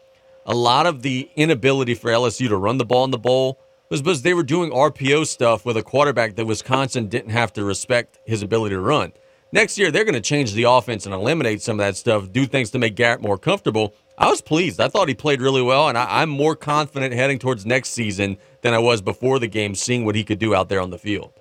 [0.46, 3.60] a lot of the inability for LSU to run the ball in the bowl
[3.90, 7.64] was because they were doing RPO stuff with a quarterback that Wisconsin didn't have to
[7.64, 9.12] respect his ability to run.
[9.50, 12.46] Next year, they're going to change the offense and eliminate some of that stuff, do
[12.46, 13.94] things to make Garrett more comfortable.
[14.20, 14.80] I was pleased.
[14.80, 18.36] I thought he played really well, and I, am more confident heading towards next season
[18.62, 20.98] than I was before the game, seeing what he could do out there on the
[20.98, 21.32] field.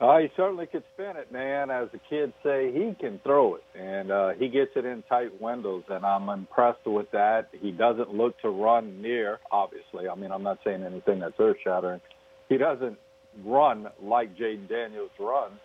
[0.00, 1.68] Uh, he certainly could spin it, man.
[1.68, 5.40] As the kids say, he can throw it, and uh, he gets it in tight
[5.40, 7.48] windows, and I'm impressed with that.
[7.60, 10.08] He doesn't look to run near, obviously.
[10.08, 12.00] I mean, I'm not saying anything that's earth-shattering.
[12.48, 12.98] He doesn't
[13.44, 15.58] run like Jayden Daniels runs,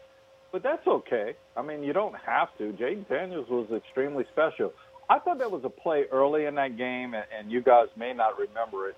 [0.51, 1.35] but that's okay.
[1.55, 2.73] I mean, you don't have to.
[2.73, 4.73] Jayden Daniels was extremely special.
[5.09, 8.39] I thought there was a play early in that game, and you guys may not
[8.39, 8.95] remember it,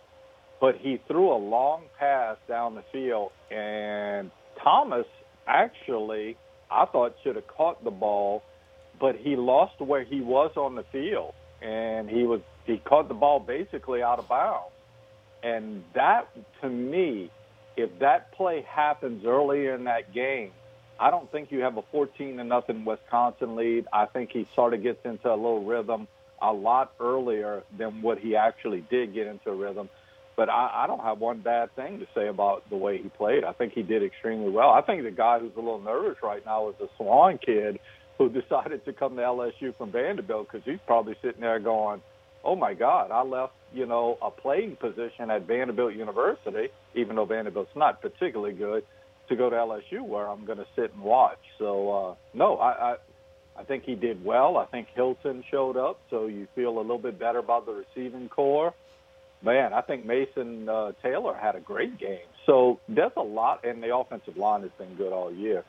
[0.62, 4.32] but he threw a long pass down the field, and
[4.64, 5.06] Thomas
[5.48, 6.38] actually,
[6.72, 8.44] I thought, should have caught the ball,
[9.00, 13.14] but he lost where he was on the field, and he was he caught the
[13.14, 14.72] ball basically out of bounds,
[15.44, 16.30] and that
[16.62, 17.32] to me,
[17.76, 20.52] if that play happens early in that game,
[21.00, 23.88] I don't think you have a 14 to nothing Wisconsin lead.
[23.94, 26.08] I think he sort of gets into a little rhythm
[26.42, 29.90] a lot earlier than what he actually did get into a rhythm.
[30.36, 33.44] But I, I don't have one bad thing to say about the way he played.
[33.44, 34.70] I think he did extremely well.
[34.70, 37.80] I think the guy who's a little nervous right now is the Swan kid
[38.18, 42.02] who decided to come to LSU from Vanderbilt because he's probably sitting there going,
[42.44, 47.26] "Oh my God, I left you know a playing position at Vanderbilt University, even though
[47.26, 48.84] Vanderbilt's not particularly good."
[49.30, 51.40] To go to LSU where I'm going to sit and watch.
[51.58, 52.96] So uh, no, I, I
[53.58, 54.58] I think he did well.
[54.58, 58.30] I think Hilton showed up, so you feel a little bit better about the receiving
[58.30, 58.74] corps.
[59.42, 62.26] Man, I think Mason uh, Taylor had a great game.
[62.46, 65.64] So there's a lot, and the offensive line has been good all year.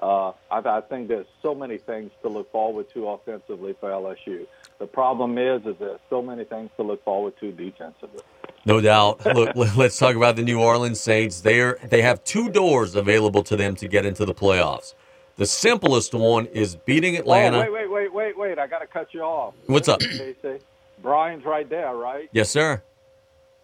[0.00, 4.46] Uh, I, I think there's so many things to look forward to offensively for LSU.
[4.78, 8.22] The problem is, is there's so many things to look forward to defensively.
[8.64, 9.24] No doubt.
[9.26, 11.40] Look, let's talk about the New Orleans Saints.
[11.40, 14.94] They're they have two doors available to them to get into the playoffs.
[15.36, 17.58] The simplest one is beating Atlanta.
[17.58, 18.58] Oh, wait, wait, wait, wait, wait!
[18.58, 19.54] I got to cut you off.
[19.66, 20.00] What's up?
[20.00, 20.58] Casey?
[21.02, 22.28] Brian's right there, right?
[22.32, 22.82] Yes, sir.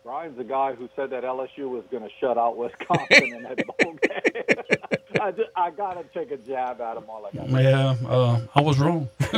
[0.02, 3.64] Brian's the guy who said that LSU was going to shut out Wisconsin in that
[3.66, 4.78] bowl game.
[5.20, 7.50] I, just, I got to take a jab at him all I got.
[7.50, 9.08] Yeah, uh, I was wrong.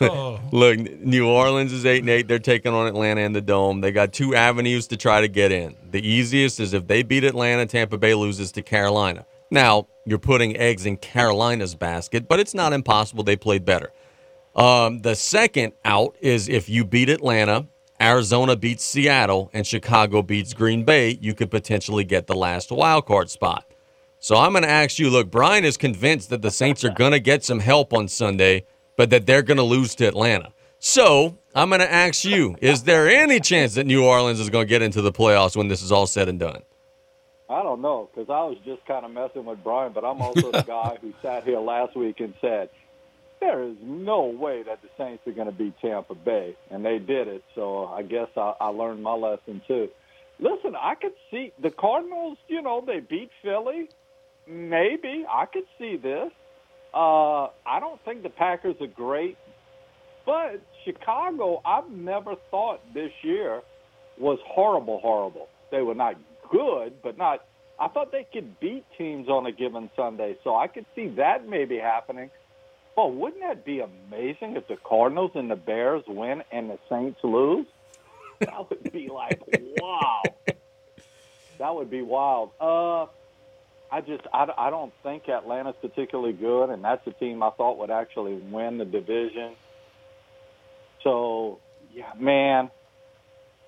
[0.00, 0.40] Oh.
[0.52, 2.28] Look, New Orleans is eight and eight.
[2.28, 3.80] They're taking on Atlanta in the dome.
[3.80, 5.76] They got two avenues to try to get in.
[5.90, 9.26] The easiest is if they beat Atlanta, Tampa Bay loses to Carolina.
[9.50, 13.24] Now you're putting eggs in Carolina's basket, but it's not impossible.
[13.24, 13.92] They played better.
[14.54, 17.66] Um, the second out is if you beat Atlanta,
[18.00, 23.06] Arizona beats Seattle, and Chicago beats Green Bay, you could potentially get the last wild
[23.06, 23.64] card spot.
[24.18, 27.12] So I'm going to ask you look, Brian is convinced that the Saints are going
[27.12, 28.64] to get some help on Sunday,
[28.96, 30.52] but that they're going to lose to Atlanta.
[30.78, 34.66] So I'm going to ask you is there any chance that New Orleans is going
[34.66, 36.62] to get into the playoffs when this is all said and done?
[37.48, 40.50] I don't know because I was just kind of messing with Brian, but I'm also
[40.50, 42.70] the guy who sat here last week and said
[43.40, 46.98] there is no way that the Saints are going to beat Tampa Bay, and they
[46.98, 47.44] did it.
[47.54, 49.88] So I guess I, I learned my lesson too.
[50.38, 52.38] Listen, I could see the Cardinals.
[52.48, 53.88] You know, they beat Philly.
[54.46, 56.30] Maybe I could see this.
[56.94, 59.36] Uh, I don't think the Packers are great,
[60.24, 63.62] but Chicago, I've never thought this year
[64.18, 65.00] was horrible.
[65.00, 65.48] Horrible.
[65.70, 66.16] They were not
[66.50, 67.44] good, but not.
[67.78, 71.46] I thought they could beat teams on a given Sunday, so I could see that
[71.46, 72.30] maybe happening.
[72.96, 77.18] Well, wouldn't that be amazing if the Cardinals and the Bears win and the Saints
[77.22, 77.66] lose?
[78.40, 79.42] That would be like
[79.80, 80.22] wow.
[81.58, 82.52] That would be wild.
[82.60, 83.06] Uh,
[83.90, 87.78] I just I, I don't think Atlanta's particularly good, and that's a team I thought
[87.78, 89.54] would actually win the division.
[91.02, 91.60] So,
[91.92, 92.70] yeah, man,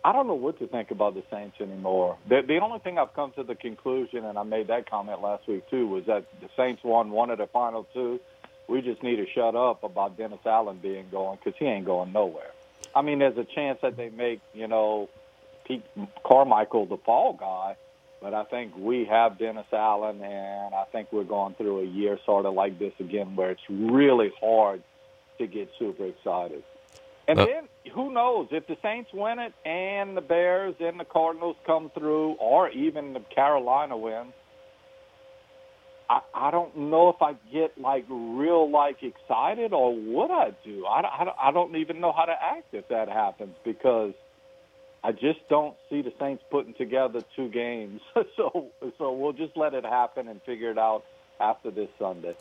[0.04, 2.18] I don't know what to think about the Saints anymore.
[2.28, 5.46] The, the only thing I've come to the conclusion, and I made that comment last
[5.46, 8.18] week too, was that the Saints won one of the final two.
[8.68, 12.12] We just need to shut up about Dennis Allen being going because he ain't going
[12.12, 12.50] nowhere.
[12.94, 15.08] I mean, there's a chance that they make you know
[15.64, 15.84] Pete
[16.26, 17.76] Carmichael the fall guy,
[18.20, 22.18] but I think we have Dennis Allen, and I think we're going through a year
[22.26, 24.82] sort of like this again, where it's really hard
[25.38, 26.62] to get super excited.
[27.28, 31.04] And Uh, then who knows if the Saints win it and the Bears and the
[31.04, 34.32] Cardinals come through, or even the Carolina wins.
[36.10, 40.86] I, I don't know if I get like real like excited or what I do.
[40.86, 44.14] I, I, I don't even know how to act if that happens because
[45.04, 48.00] I just don't see the Saints putting together two games.
[48.36, 51.04] so so we'll just let it happen and figure it out
[51.40, 52.34] after this Sunday.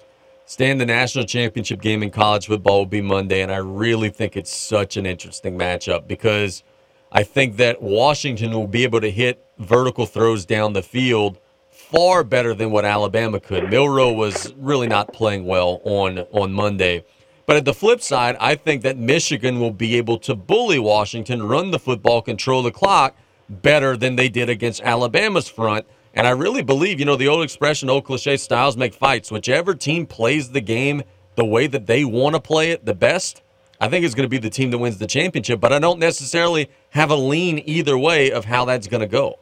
[0.46, 4.38] Stan, the national championship game in college football will be Monday, and I really think
[4.38, 6.64] it's such an interesting matchup because
[7.12, 11.38] I think that Washington will be able to hit vertical throws down the field
[11.70, 13.70] far better than what Alabama could.
[13.70, 17.04] Milroe was really not playing well on on Monday.
[17.48, 21.44] But at the flip side, I think that Michigan will be able to bully Washington,
[21.44, 23.16] run the football, control the clock
[23.50, 25.86] better than they did against Alabama's front.
[26.14, 29.32] And I really believe, you know, the old expression, old cliche, styles make fights.
[29.32, 31.04] Whichever team plays the game
[31.36, 33.42] the way that they want to play it the best,
[33.80, 35.62] I think is going to be the team that wins the championship.
[35.62, 39.40] But I don't necessarily have a lean either way of how that's going to go.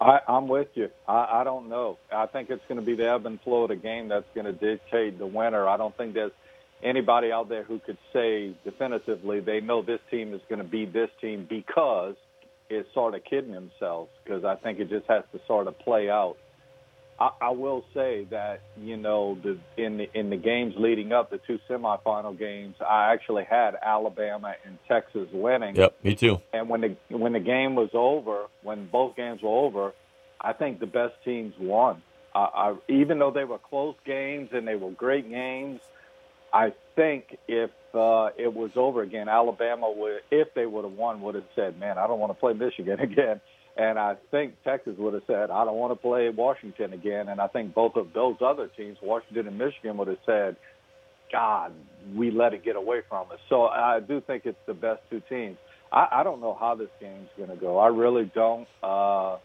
[0.00, 0.88] I, I'm with you.
[1.06, 1.98] I, I don't know.
[2.10, 4.46] I think it's going to be the ebb and flow of the game that's going
[4.46, 5.68] to dictate the winner.
[5.68, 6.32] I don't think there's
[6.82, 10.86] anybody out there who could say definitively they know this team is going to be
[10.86, 12.14] this team because
[12.68, 14.10] it's sort of kidding themselves.
[14.24, 16.36] Because I think it just has to sort of play out.
[17.18, 21.30] I, I will say that you know the in the in the games leading up,
[21.30, 25.76] the two semifinal games, I actually had Alabama and Texas winning.
[25.76, 26.40] Yep, me too.
[26.52, 29.92] And when the when the game was over, when both games were over,
[30.40, 32.02] I think the best teams won.
[32.34, 35.80] Uh, I, even though they were close games and they were great games,
[36.52, 41.20] I think if uh, it was over again, Alabama would, if they would have won,
[41.22, 43.40] would have said, "Man, I don't want to play Michigan again."
[43.76, 47.28] And I think Texas would have said, I don't want to play Washington again.
[47.28, 50.56] And I think both of those other teams, Washington and Michigan, would have said,
[51.32, 51.72] God,
[52.14, 53.38] we let it get away from us.
[53.48, 55.56] So I do think it's the best two teams.
[55.92, 57.78] I, I don't know how this game's going to go.
[57.78, 58.66] I really don't.
[58.82, 59.38] Uh,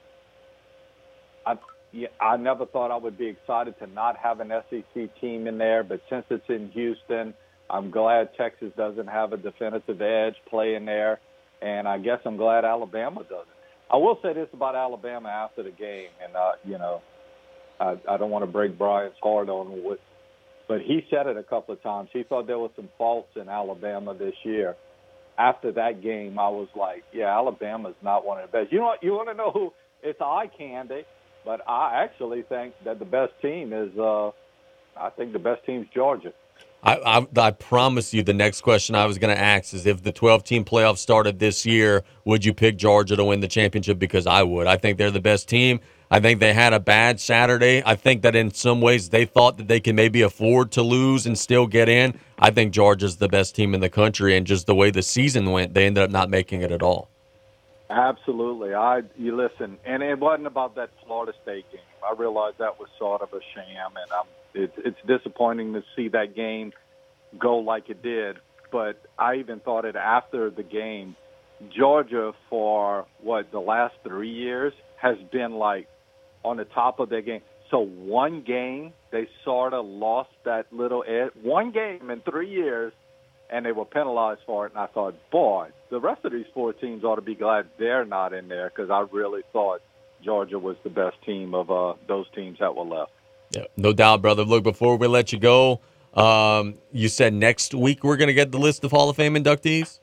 [1.45, 1.55] I,
[1.95, 5.57] yeah, I never thought I would be excited to not have an SEC team in
[5.57, 7.33] there, but since it's in Houston,
[7.69, 11.21] I'm glad Texas doesn't have a definitive edge playing there,
[11.61, 13.47] and I guess I'm glad Alabama doesn't.
[13.89, 17.01] I will say this about Alabama after the game, and uh, you know,
[17.79, 19.99] I, I don't want to break Brian's heart on what,
[20.67, 22.09] but he said it a couple of times.
[22.11, 24.75] He thought there was some faults in Alabama this year.
[25.37, 28.71] After that game, I was like, yeah, Alabama's not one of the best.
[28.73, 29.03] You know what?
[29.03, 29.73] You want to know who?
[30.01, 31.03] It's eye candy,
[31.45, 33.97] but I actually think that the best team is.
[33.97, 34.31] uh
[34.97, 36.31] I think the best team's Georgia.
[36.81, 40.03] I, I, I, promise you the next question I was going to ask is if
[40.03, 43.97] the 12 team playoff started this year, would you pick Georgia to win the championship?
[43.97, 44.67] Because I would.
[44.67, 45.79] I think they're the best team.
[46.11, 47.81] I think they had a bad Saturday.
[47.85, 51.25] I think that in some ways they thought that they can maybe afford to lose
[51.25, 52.19] and still get in.
[52.37, 55.51] I think Georgia's the best team in the country, and just the way the season
[55.51, 57.09] went, they ended up not making it at all.
[57.89, 58.73] Absolutely.
[58.73, 61.81] I you listen, and it wasn't about that Florida State game.
[62.03, 66.07] I realized that was sort of a sham, and I'm it's it's disappointing to see
[66.09, 66.71] that game
[67.37, 68.37] go like it did.
[68.71, 71.15] But I even thought it after the game.
[71.77, 75.87] Georgia for what the last three years has been like
[76.43, 77.41] on the top of their game.
[77.71, 81.31] So one game they sort of lost that little edge.
[81.41, 82.93] One game in three years,
[83.49, 84.71] and they were penalized for it.
[84.73, 88.05] And I thought, boy, the rest of these four teams ought to be glad they're
[88.05, 89.81] not in there because I really thought
[90.23, 93.11] Georgia was the best team of uh, those teams that were left.
[93.51, 94.43] Yeah, no doubt, brother.
[94.43, 95.79] Look, before we let you go,
[96.15, 99.35] um, you said next week we're going to get the list of Hall of Fame
[99.35, 99.99] inductees.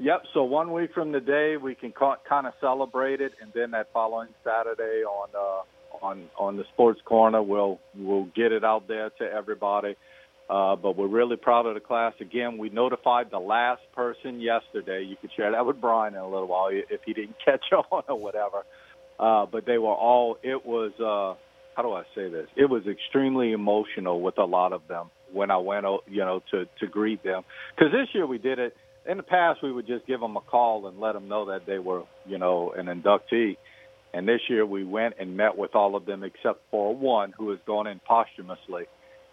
[0.00, 0.22] Yep.
[0.32, 3.88] So one week from today, we can ca- kind of celebrate it, and then that
[3.92, 9.10] following Saturday on uh, on on the Sports Corner, we'll we'll get it out there
[9.10, 9.96] to everybody.
[10.48, 12.14] Uh, but we're really proud of the class.
[12.20, 15.04] Again, we notified the last person yesterday.
[15.06, 18.02] You could share that with Brian in a little while if he didn't catch on
[18.08, 18.64] or whatever.
[19.18, 20.38] Uh, but they were all.
[20.42, 20.92] It was.
[20.98, 21.38] Uh,
[21.74, 22.48] how do I say this?
[22.56, 26.64] It was extremely emotional with a lot of them when I went, you know, to
[26.80, 27.42] to greet them.
[27.76, 28.74] Because this year we did it.
[29.06, 31.66] In the past, we would just give them a call and let them know that
[31.66, 33.56] they were, you know, an inductee.
[34.12, 37.50] And this year we went and met with all of them except for one who
[37.50, 38.86] has gone in posthumously.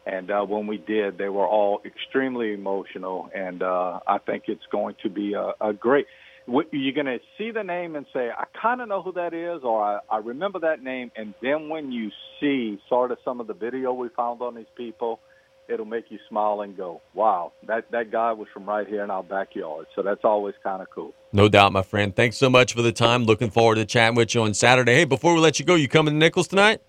[0.06, 3.30] And uh, when we did, they were all extremely emotional.
[3.34, 6.06] And uh, I think it's going to be a, a great
[6.48, 9.64] you're going to see the name and say, I kind of know who that is,
[9.64, 11.12] or I, I remember that name.
[11.16, 14.66] And then when you see sort of some of the video we found on these
[14.76, 15.20] people,
[15.68, 19.10] it'll make you smile and go, wow, that, that guy was from right here in
[19.10, 19.88] our backyard.
[19.96, 21.14] So that's always kind of cool.
[21.34, 22.16] No doubt, my friend.
[22.16, 23.24] Thanks so much for the time.
[23.24, 24.94] Looking forward to chatting with you on Saturday.
[24.94, 26.82] Hey, before we let you go, you coming to Nicholls tonight?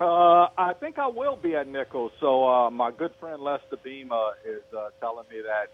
[0.00, 2.12] Uh, I think I will be at Nicholls.
[2.20, 5.70] So uh, my good friend Lester Beamer is uh, telling me that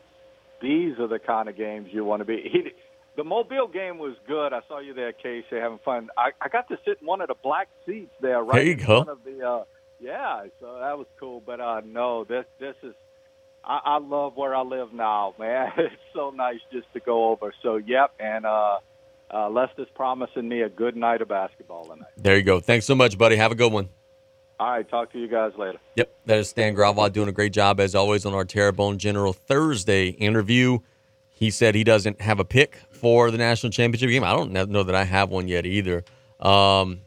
[0.61, 2.43] these are the kind of games you want to be.
[2.53, 2.72] He,
[3.16, 4.53] the Mobile game was good.
[4.53, 6.11] I saw you there, Casey, having fun.
[6.18, 8.72] I, I got to sit in one of the black seats there, right there you
[8.72, 9.05] in go.
[9.05, 9.43] front of the.
[9.43, 9.64] Uh,
[10.01, 11.43] yeah, so that was cool.
[11.45, 12.95] But uh, no, this this is.
[13.64, 15.72] I, I love where I live now, man.
[15.79, 17.55] It's so nice just to go over.
[17.62, 18.81] So, yep, and uh,
[19.33, 22.11] uh, Lester's promising me a good night of basketball tonight.
[22.18, 22.61] There you go.
[22.61, 23.37] Thanks so much, buddy.
[23.37, 23.89] Have a good one.
[24.59, 25.78] All right, talk to you guys later.
[25.96, 29.35] Yep, that is Stan Gravois doing a great job as always on our Terrebonne General
[29.35, 30.78] Thursday interview.
[31.28, 34.24] He said he doesn't have a pick for the national championship game.
[34.24, 36.05] I don't know that I have one yet either.
[36.40, 37.02] Um,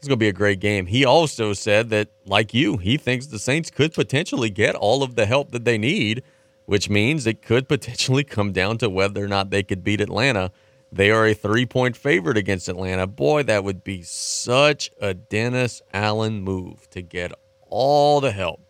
[0.00, 0.86] it's going to be a great game.
[0.86, 5.14] He also said that, like you, he thinks the Saints could potentially get all of
[5.14, 6.22] the help that they need,
[6.64, 10.50] which means it could potentially come down to whether or not they could beat Atlanta.
[10.92, 13.06] They are a three point favorite against Atlanta.
[13.06, 17.32] Boy, that would be such a Dennis Allen move to get
[17.68, 18.60] all the help.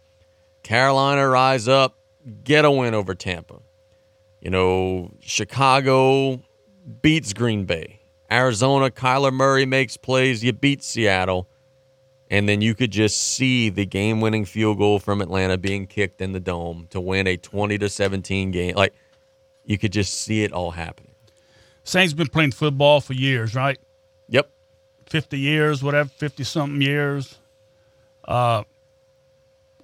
[0.62, 1.96] Carolina rise up,
[2.44, 3.60] get a win over Tampa.
[4.40, 6.42] You know, Chicago
[7.02, 8.00] beats Green Bay.
[8.30, 11.48] Arizona, Kyler Murray makes plays, you beat Seattle,
[12.30, 16.32] and then you could just see the game-winning field goal from Atlanta being kicked in
[16.32, 18.76] the dome to win a 20 to 17 game.
[18.76, 18.94] Like
[19.64, 21.09] you could just see it all happening.
[21.90, 23.76] Saints been playing football for years, right?
[24.28, 24.48] Yep.
[25.06, 27.36] 50 years, whatever, 50 something years.
[28.24, 28.62] Uh,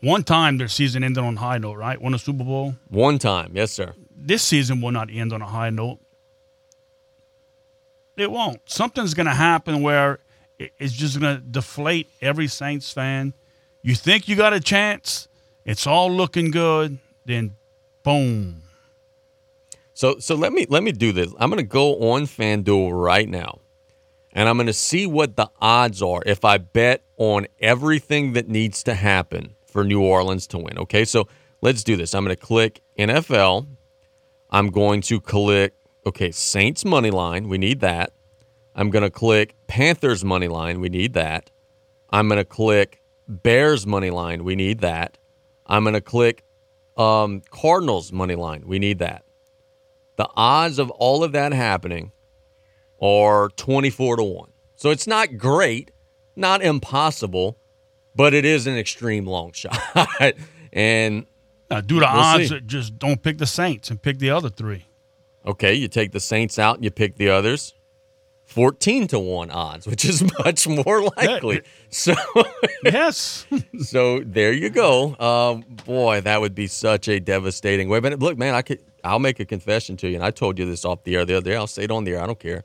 [0.00, 2.00] one time their season ended on a high note, right?
[2.00, 2.76] Won a Super Bowl.
[2.88, 3.92] One time, yes, sir.
[4.16, 5.98] This season will not end on a high note.
[8.16, 8.60] It won't.
[8.66, 10.20] Something's going to happen where
[10.58, 13.34] it's just going to deflate every Saints fan.
[13.82, 15.26] You think you got a chance,
[15.64, 17.56] it's all looking good, then
[18.04, 18.62] boom.
[19.96, 21.32] So so let me let me do this.
[21.40, 23.60] I'm going to go on FanDuel right now.
[24.30, 28.46] And I'm going to see what the odds are if I bet on everything that
[28.46, 30.78] needs to happen for New Orleans to win.
[30.80, 31.06] Okay?
[31.06, 31.28] So
[31.62, 32.14] let's do this.
[32.14, 33.66] I'm going to click NFL.
[34.50, 35.72] I'm going to click
[36.04, 37.48] okay, Saints money line.
[37.48, 38.12] We need that.
[38.74, 40.78] I'm going to click Panthers money line.
[40.78, 41.50] We need that.
[42.10, 44.44] I'm going to click Bears money line.
[44.44, 45.16] We need that.
[45.66, 46.44] I'm going to click
[46.98, 48.64] um, Cardinals money line.
[48.66, 49.25] We need that.
[50.16, 52.12] The odds of all of that happening
[53.00, 54.50] are 24 to 1.
[54.76, 55.90] So it's not great,
[56.34, 57.58] not impossible,
[58.14, 59.78] but it is an extreme long shot.
[60.72, 61.26] and
[61.70, 62.60] do the we'll odds see.
[62.60, 64.84] just don't pick the Saints and pick the other three.
[65.44, 67.74] Okay, you take the Saints out and you pick the others.
[68.46, 71.62] 14 to 1 odds, which is much more likely.
[71.90, 72.14] So
[72.84, 73.46] Yes.
[73.82, 75.16] so there you go.
[75.18, 77.98] Um, boy, that would be such a devastating way.
[78.00, 80.66] But look, man, I could I'll make a confession to you, and I told you
[80.66, 81.56] this off the air the other day.
[81.56, 82.22] I'll say it on the air.
[82.22, 82.64] I don't care.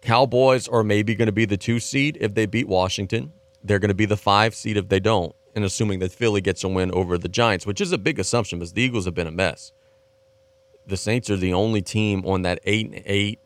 [0.00, 3.32] Cowboys are maybe going to be the two seed if they beat Washington.
[3.62, 6.64] They're going to be the five seed if they don't, and assuming that Philly gets
[6.64, 9.26] a win over the Giants, which is a big assumption because the Eagles have been
[9.26, 9.72] a mess.
[10.86, 13.40] The Saints are the only team on that eight and eight,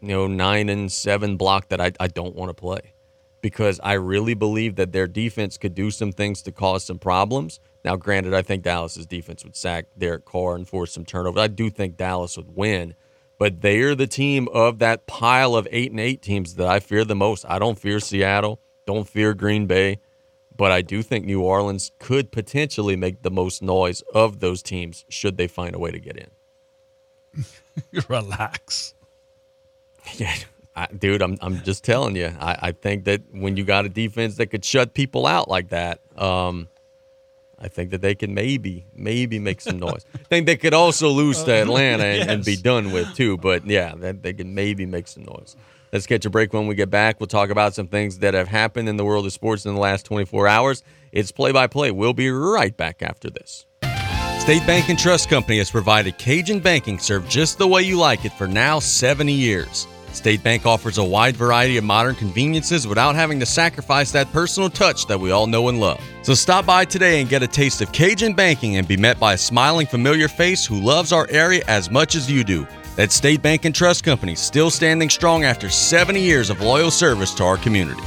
[0.00, 2.94] you know, nine and seven block that I, I don't want to play
[3.40, 7.60] because I really believe that their defense could do some things to cause some problems.
[7.88, 11.40] Now, granted, I think Dallas's defense would sack Derek Carr and force some turnovers.
[11.40, 12.92] I do think Dallas would win,
[13.38, 16.80] but they are the team of that pile of eight and eight teams that I
[16.80, 17.46] fear the most.
[17.48, 20.00] I don't fear Seattle, don't fear Green Bay,
[20.54, 25.06] but I do think New Orleans could potentially make the most noise of those teams
[25.08, 27.44] should they find a way to get in.
[28.08, 28.94] Relax.
[30.16, 30.34] Yeah,
[30.76, 32.34] I, dude, I'm I'm just telling you.
[32.38, 35.68] I, I think that when you got a defense that could shut people out like
[35.68, 36.68] that, um,
[37.60, 40.04] I think that they can maybe maybe make some noise.
[40.14, 43.36] I think they could also lose to Atlanta and, and be done with too.
[43.36, 45.56] But yeah, that they can maybe make some noise.
[45.92, 47.18] Let's catch a break when we get back.
[47.18, 49.80] We'll talk about some things that have happened in the world of sports in the
[49.80, 50.82] last 24 hours.
[51.12, 51.90] It's play by play.
[51.90, 53.64] We'll be right back after this.
[54.40, 58.24] State Bank and Trust Company has provided Cajun banking served just the way you like
[58.24, 59.86] it for now 70 years.
[60.18, 64.68] State Bank offers a wide variety of modern conveniences without having to sacrifice that personal
[64.68, 66.02] touch that we all know and love.
[66.22, 69.34] So stop by today and get a taste of Cajun banking and be met by
[69.34, 72.66] a smiling, familiar face who loves our area as much as you do.
[72.96, 77.32] That State Bank and Trust Company still standing strong after 70 years of loyal service
[77.34, 78.02] to our community.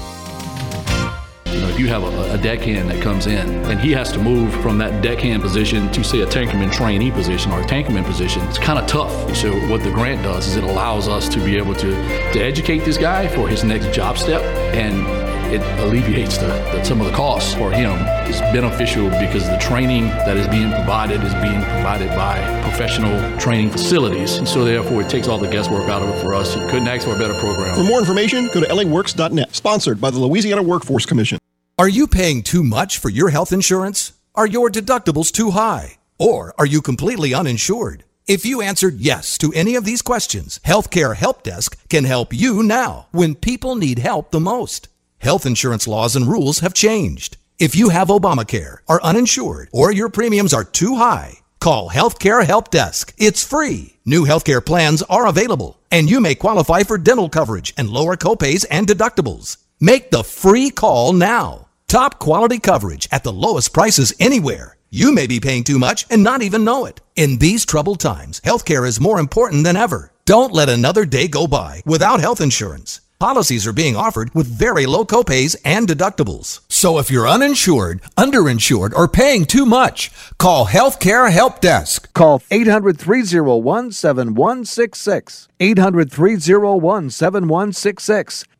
[1.52, 4.20] You know, if you have a, a deckhand that comes in and he has to
[4.20, 8.42] move from that deckhand position to say a tankerman trainee position or a tankerman position,
[8.48, 9.36] it's kind of tough.
[9.36, 11.92] So what the grant does is it allows us to be able to
[12.32, 14.42] to educate this guy for his next job step
[14.74, 15.21] and
[15.52, 17.92] it alleviates the, the, some of the costs for him.
[18.30, 23.70] It's beneficial because the training that is being provided is being provided by professional training
[23.70, 24.38] facilities.
[24.38, 26.56] And so therefore it takes all the guesswork out of it for us.
[26.56, 27.76] You couldn't ask for a better program.
[27.76, 31.38] For more information, go to laworks.net, sponsored by the Louisiana Workforce Commission.
[31.78, 34.14] Are you paying too much for your health insurance?
[34.36, 35.98] Are your deductibles too high?
[36.18, 38.04] Or are you completely uninsured?
[38.28, 42.62] If you answered yes to any of these questions, Healthcare Help Desk can help you
[42.62, 44.88] now when people need help the most.
[45.22, 47.38] Health insurance laws and rules have changed.
[47.60, 52.72] If you have Obamacare, are uninsured, or your premiums are too high, call Healthcare Help
[52.72, 53.14] Desk.
[53.20, 53.98] It's free.
[54.04, 58.66] New healthcare plans are available, and you may qualify for dental coverage and lower copays
[58.72, 59.58] and deductibles.
[59.80, 61.68] Make the free call now.
[61.88, 64.76] Top quality coverage at the lowest prices anywhere.
[64.90, 67.00] You may be paying too much and not even know it.
[67.16, 70.12] In these troubled times, healthcare is more important than ever.
[70.26, 73.01] Don't let another day go by without health insurance.
[73.22, 76.62] Policies are being offered with very low copays and deductibles.
[76.70, 82.12] So if you're uninsured, underinsured, or paying too much, call Healthcare Help Desk.
[82.14, 85.48] Call 800 301 7166.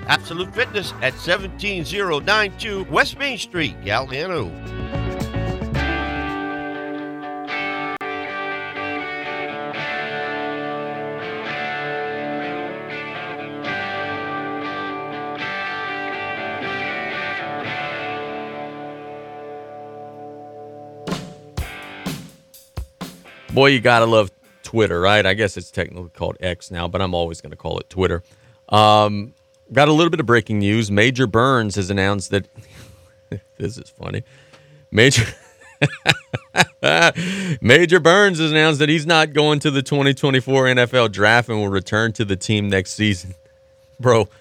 [0.00, 4.50] Absolute Fitness at 17092 West Main Street, Galliano.
[23.56, 24.30] Boy, you gotta love
[24.62, 25.24] Twitter, right?
[25.24, 28.22] I guess it's technically called X now, but I'm always gonna call it Twitter.
[28.68, 29.32] Um,
[29.72, 30.90] got a little bit of breaking news.
[30.90, 32.48] Major Burns has announced that
[33.58, 34.24] this is funny.
[34.90, 35.24] Major
[37.60, 41.68] Major Burns has announced that he's not going to the 2024 NFL draft and will
[41.68, 43.34] return to the team next season.
[43.98, 44.28] Bro.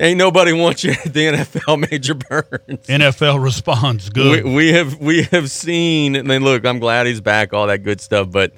[0.00, 2.86] Ain't nobody wants you at the NFL, Major Burns.
[2.86, 4.44] NFL responds good.
[4.44, 6.16] We, we have we have seen.
[6.16, 8.30] I mean, look, I'm glad he's back, all that good stuff.
[8.30, 8.52] But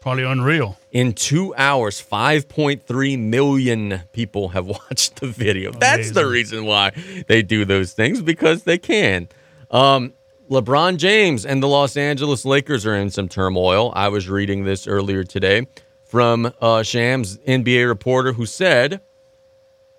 [0.00, 0.78] Probably unreal.
[0.92, 5.72] In two hours, 5.3 million people have watched the video.
[5.72, 6.92] That's the reason why
[7.28, 9.28] they do those things because they can.
[9.70, 10.14] Um,
[10.50, 13.92] LeBron James and the Los Angeles Lakers are in some turmoil.
[13.94, 15.66] I was reading this earlier today
[16.06, 19.02] from uh, Shams NBA reporter who said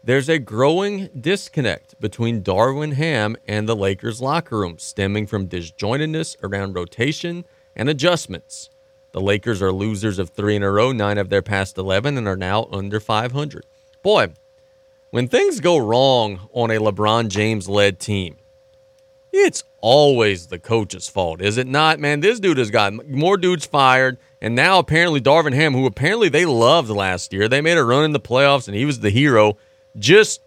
[0.03, 6.38] there's a growing disconnect between Darvin Ham and the Lakers locker room, stemming from disjointedness
[6.44, 7.45] around rotation
[7.76, 8.69] and adjustments.
[9.11, 12.28] The Lakers are losers of three in a row, nine of their past 11, and
[12.28, 13.65] are now under 500.
[14.02, 14.30] Boy,
[15.11, 18.38] when things go wrong on a LeBron James led team,
[19.32, 21.99] it's always the coach's fault, is it not?
[21.99, 26.30] Man, this dude has got more dudes fired, and now apparently Darvin Ham, who apparently
[26.30, 29.10] they loved last year, they made a run in the playoffs, and he was the
[29.10, 29.57] hero.
[29.97, 30.41] Just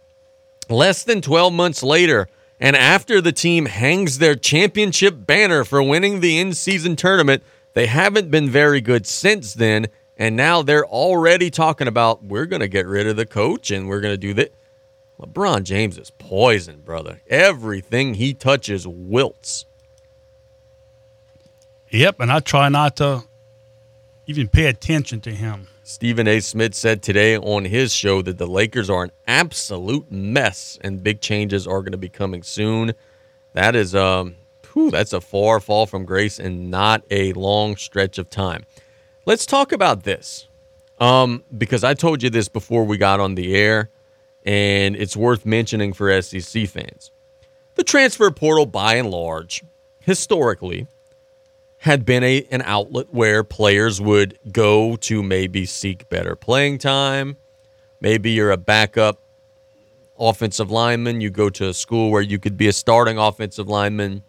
[0.68, 2.28] less than 12 months later,
[2.60, 7.42] and after the team hangs their championship banner for winning the in season tournament,
[7.74, 9.88] they haven't been very good since then.
[10.16, 13.88] And now they're already talking about we're going to get rid of the coach and
[13.88, 14.54] we're going to do that.
[15.20, 17.20] LeBron James is poison, brother.
[17.28, 19.64] Everything he touches wilts.
[21.90, 23.24] Yep, and I try not to
[24.26, 25.68] even pay attention to him.
[25.86, 26.40] Stephen A.
[26.40, 31.20] Smith said today on his show that the Lakers are an absolute mess and big
[31.20, 32.94] changes are going to be coming soon.
[33.52, 34.36] That is um
[34.72, 38.64] whew, that's a far fall from grace and not a long stretch of time.
[39.26, 40.48] Let's talk about this
[40.98, 43.90] um, because I told you this before we got on the air,
[44.44, 47.10] and it's worth mentioning for SEC fans.
[47.74, 49.62] The transfer portal, by and large,
[50.00, 50.86] historically,
[51.84, 57.36] had been a, an outlet where players would go to maybe seek better playing time.
[58.00, 59.20] Maybe you're a backup
[60.18, 61.20] offensive lineman.
[61.20, 64.22] You go to a school where you could be a starting offensive lineman.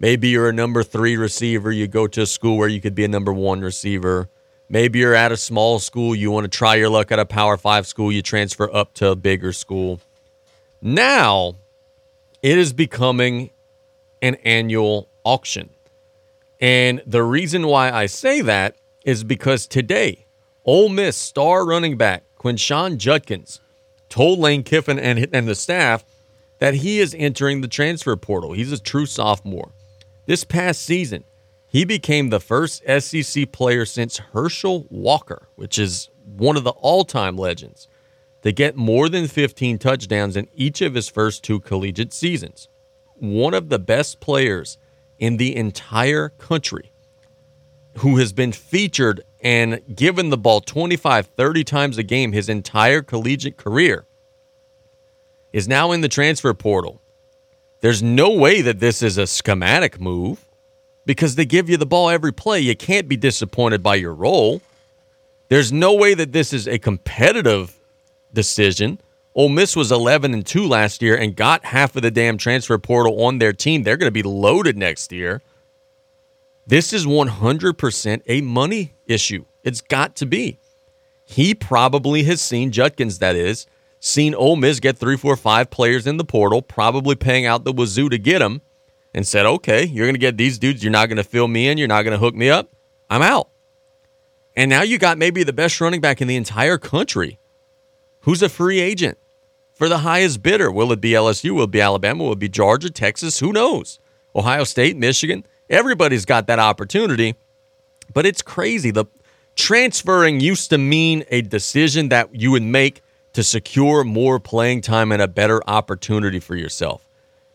[0.00, 1.70] Maybe you're a number three receiver.
[1.70, 4.30] You go to a school where you could be a number one receiver.
[4.70, 7.58] Maybe you're at a small school, you want to try your luck at a Power
[7.58, 10.00] Five school, you transfer up to a bigger school.
[10.80, 11.56] Now,
[12.42, 13.50] it is becoming
[14.22, 15.68] an annual auction.
[16.60, 20.26] And the reason why I say that is because today,
[20.64, 23.60] Ole Miss star running back Quinshon Judkins
[24.08, 26.04] told Lane Kiffin and, and the staff
[26.58, 28.52] that he is entering the transfer portal.
[28.52, 29.72] He's a true sophomore.
[30.26, 31.24] This past season,
[31.68, 37.04] he became the first SEC player since Herschel Walker, which is one of the all
[37.04, 37.88] time legends,
[38.42, 42.68] to get more than 15 touchdowns in each of his first two collegiate seasons.
[43.14, 44.78] One of the best players
[45.18, 46.92] in the entire country
[47.98, 53.02] who has been featured and given the ball 25, 30 times a game his entire
[53.02, 54.06] collegiate career
[55.52, 57.00] is now in the transfer portal.
[57.80, 60.44] There's no way that this is a schematic move
[61.06, 62.60] because they give you the ball every play.
[62.60, 64.60] You can't be disappointed by your role.
[65.48, 67.78] There's no way that this is a competitive
[68.32, 69.00] decision.
[69.38, 72.76] Ole Miss was 11 and 2 last year and got half of the damn transfer
[72.76, 73.84] portal on their team.
[73.84, 75.42] They're going to be loaded next year.
[76.66, 79.44] This is 100% a money issue.
[79.62, 80.58] It's got to be.
[81.24, 83.68] He probably has seen Judkins, that is,
[84.00, 87.72] seen Ole Miss get three, four, five players in the portal, probably paying out the
[87.72, 88.60] wazoo to get them,
[89.14, 90.82] and said, okay, you're going to get these dudes.
[90.82, 91.78] You're not going to fill me in.
[91.78, 92.72] You're not going to hook me up.
[93.08, 93.50] I'm out.
[94.56, 97.38] And now you got maybe the best running back in the entire country
[98.22, 99.16] who's a free agent
[99.78, 100.70] for the highest bidder.
[100.70, 101.52] Will it be LSU?
[101.52, 102.24] Will it be Alabama?
[102.24, 103.38] Will it be Georgia, Texas?
[103.38, 104.00] Who knows?
[104.34, 105.46] Ohio State, Michigan.
[105.70, 107.36] Everybody's got that opportunity,
[108.12, 108.90] but it's crazy.
[108.90, 109.06] The
[109.54, 113.02] transferring used to mean a decision that you would make
[113.34, 117.06] to secure more playing time and a better opportunity for yourself.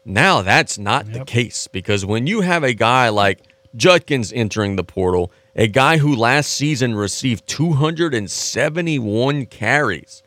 [0.05, 1.13] Now that's not yep.
[1.13, 3.39] the case because when you have a guy like
[3.75, 10.22] Judkins entering the portal, a guy who last season received 271 carries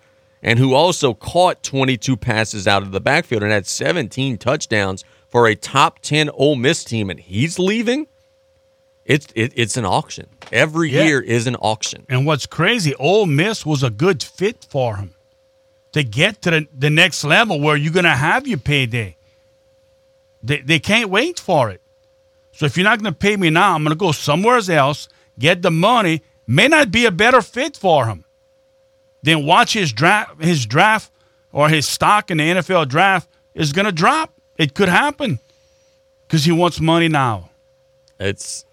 [0.47, 5.49] and who also caught 22 passes out of the backfield and had 17 touchdowns for
[5.49, 8.07] a top 10 Ole Miss team and he's leaving,
[9.05, 10.29] it's it, it's an auction.
[10.53, 11.03] Every yeah.
[11.03, 12.07] year is an auction.
[12.09, 15.15] And what's crazy, Ole Miss was a good fit for him
[15.91, 19.17] to get to the, the next level where you're going to have your payday.
[20.45, 21.83] They, they can't wait for it.
[22.53, 25.09] So if you're not going to pay me now, I'm going to go somewhere else,
[25.39, 26.23] get the money.
[26.47, 28.26] May not be a better fit for him.
[29.27, 31.11] Then watch his draft, his draft
[31.51, 34.33] or his stock in the NFL draft is going to drop.
[34.57, 35.41] It could happen
[36.23, 37.51] because he wants money now.
[38.21, 38.65] It's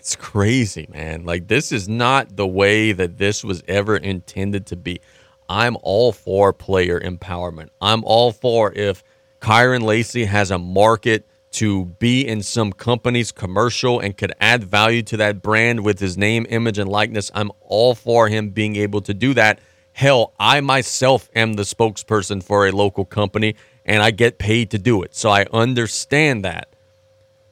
[0.00, 1.24] it's crazy, man.
[1.24, 5.00] Like this is not the way that this was ever intended to be.
[5.48, 7.68] I'm all for player empowerment.
[7.80, 9.04] I'm all for if
[9.40, 15.02] Kyren Lacy has a market to be in some company's commercial and could add value
[15.02, 17.30] to that brand with his name, image, and likeness.
[17.36, 19.60] I'm all for him being able to do that.
[19.92, 24.78] Hell, I myself am the spokesperson for a local company and I get paid to
[24.78, 25.14] do it.
[25.14, 26.68] So I understand that.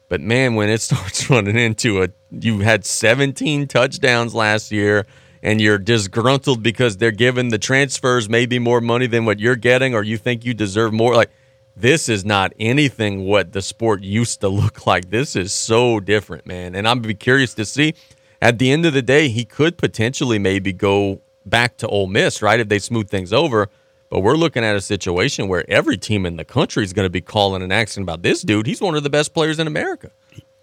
[0.09, 5.07] But man, when it starts running into a you had 17 touchdowns last year
[5.43, 9.95] and you're disgruntled because they're giving the transfers maybe more money than what you're getting
[9.95, 11.31] or you think you deserve more like
[11.77, 15.11] this is not anything what the sport used to look like.
[15.11, 16.75] This is so different, man.
[16.75, 17.95] And I'm be curious to see
[18.41, 22.43] at the end of the day he could potentially maybe go back to Ole Miss,
[22.43, 22.61] right?
[22.61, 23.69] If they smooth things over.
[24.11, 27.11] But we're looking at a situation where every team in the country is going to
[27.11, 28.67] be calling and asking about this dude.
[28.67, 30.11] He's one of the best players in America.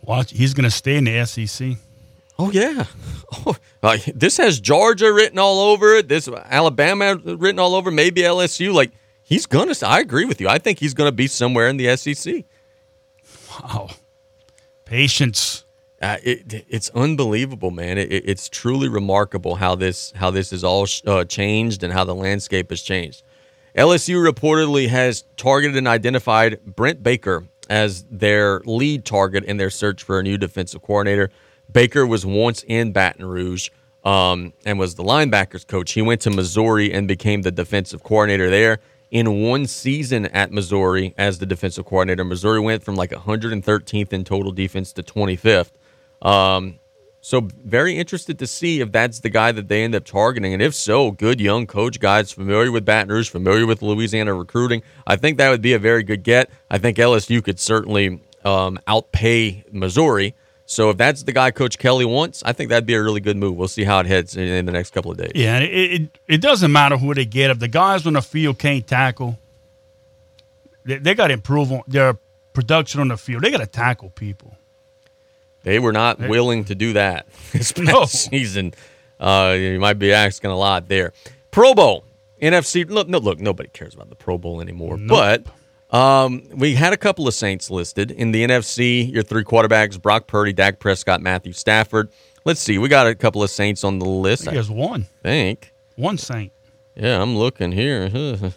[0.01, 1.77] Watch, he's going to stay in the SEC.
[2.39, 2.85] Oh yeah,
[3.45, 6.07] oh, uh, this has Georgia written all over it.
[6.07, 7.89] This Alabama written all over.
[7.89, 8.73] Maybe LSU.
[8.73, 8.91] Like
[9.23, 9.73] he's gonna.
[9.83, 10.47] I agree with you.
[10.47, 12.45] I think he's gonna be somewhere in the SEC.
[13.51, 13.89] Wow,
[14.85, 15.63] patience.
[15.99, 17.97] Uh, it, it's unbelievable, man.
[17.97, 22.13] It, it's truly remarkable how this how this is all uh, changed and how the
[22.13, 23.23] landscape has changed.
[23.75, 30.03] LSU reportedly has targeted and identified Brent Baker as their lead target in their search
[30.03, 31.29] for a new defensive coordinator.
[31.71, 33.69] Baker was once in Baton Rouge
[34.03, 35.91] um, and was the linebackers coach.
[35.91, 38.79] He went to Missouri and became the defensive coordinator there.
[39.09, 44.23] In one season at Missouri as the defensive coordinator, Missouri went from like 113th in
[44.23, 45.71] total defense to 25th.
[46.21, 46.79] Um,
[47.21, 50.61] so very interested to see if that's the guy that they end up targeting, and
[50.61, 54.81] if so, good young coach guys familiar with Baton Rouge, familiar with Louisiana recruiting.
[55.05, 56.49] I think that would be a very good get.
[56.71, 60.35] I think LSU could certainly um, outpay Missouri.
[60.65, 63.37] So if that's the guy Coach Kelly wants, I think that'd be a really good
[63.37, 63.55] move.
[63.55, 65.31] We'll see how it heads in, the next couple of days.
[65.33, 67.51] Yeah, it, it, it doesn't matter who they get.
[67.51, 69.39] If the guys on the field can't tackle,
[70.83, 72.15] they, they got to improve on their
[72.51, 73.43] production on the field.
[73.43, 74.56] They got to tackle people.
[75.67, 78.05] They were not willing to do that this past no.
[78.05, 78.73] season.
[79.19, 81.11] Uh, you might be asking a lot there.
[81.51, 82.05] Pro Bowl,
[82.41, 82.89] NFC.
[82.89, 84.95] Look, no, look, nobody cares about the Pro Bowl anymore.
[84.95, 85.45] But
[85.91, 89.11] um, we had a couple of Saints listed in the NFC.
[89.11, 92.11] Your three quarterbacks: Brock Purdy, Dak Prescott, Matthew Stafford.
[92.45, 92.77] Let's see.
[92.77, 94.43] We got a couple of Saints on the list.
[94.43, 95.05] I think there's one.
[95.21, 95.73] think.
[95.97, 96.53] One Saint.
[96.95, 98.09] Yeah, I'm looking here.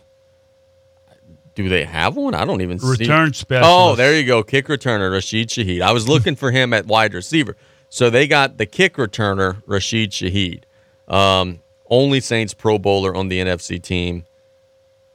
[1.64, 2.34] Do they have one?
[2.34, 2.88] I don't even see.
[2.88, 3.70] Return specialist.
[3.70, 4.42] Oh, there you go.
[4.42, 5.80] Kick returner Rashid Shaheed.
[5.80, 7.56] I was looking for him at wide receiver.
[7.88, 10.62] So they got the kick returner Rashid Shaheed.
[11.08, 14.24] Um, only Saints Pro Bowler on the NFC team,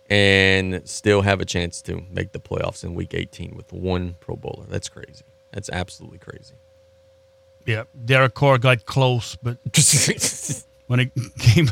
[0.10, 4.36] and still have a chance to make the playoffs in Week 18 with one Pro
[4.36, 4.66] Bowler.
[4.68, 5.24] That's crazy.
[5.54, 6.56] That's absolutely crazy.
[7.66, 9.58] Yeah, Derek Carr got close, but
[10.88, 11.72] when it came,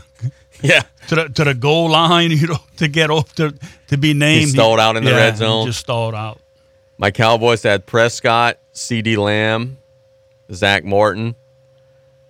[0.63, 3.53] yeah, to the to the goal line, you know, to get off to
[3.87, 5.67] to be named, stalled out in the yeah, red he zone.
[5.67, 6.39] Just stalled out.
[6.97, 9.77] My Cowboys had Prescott, CeeDee Lamb,
[10.51, 11.35] Zack Martin.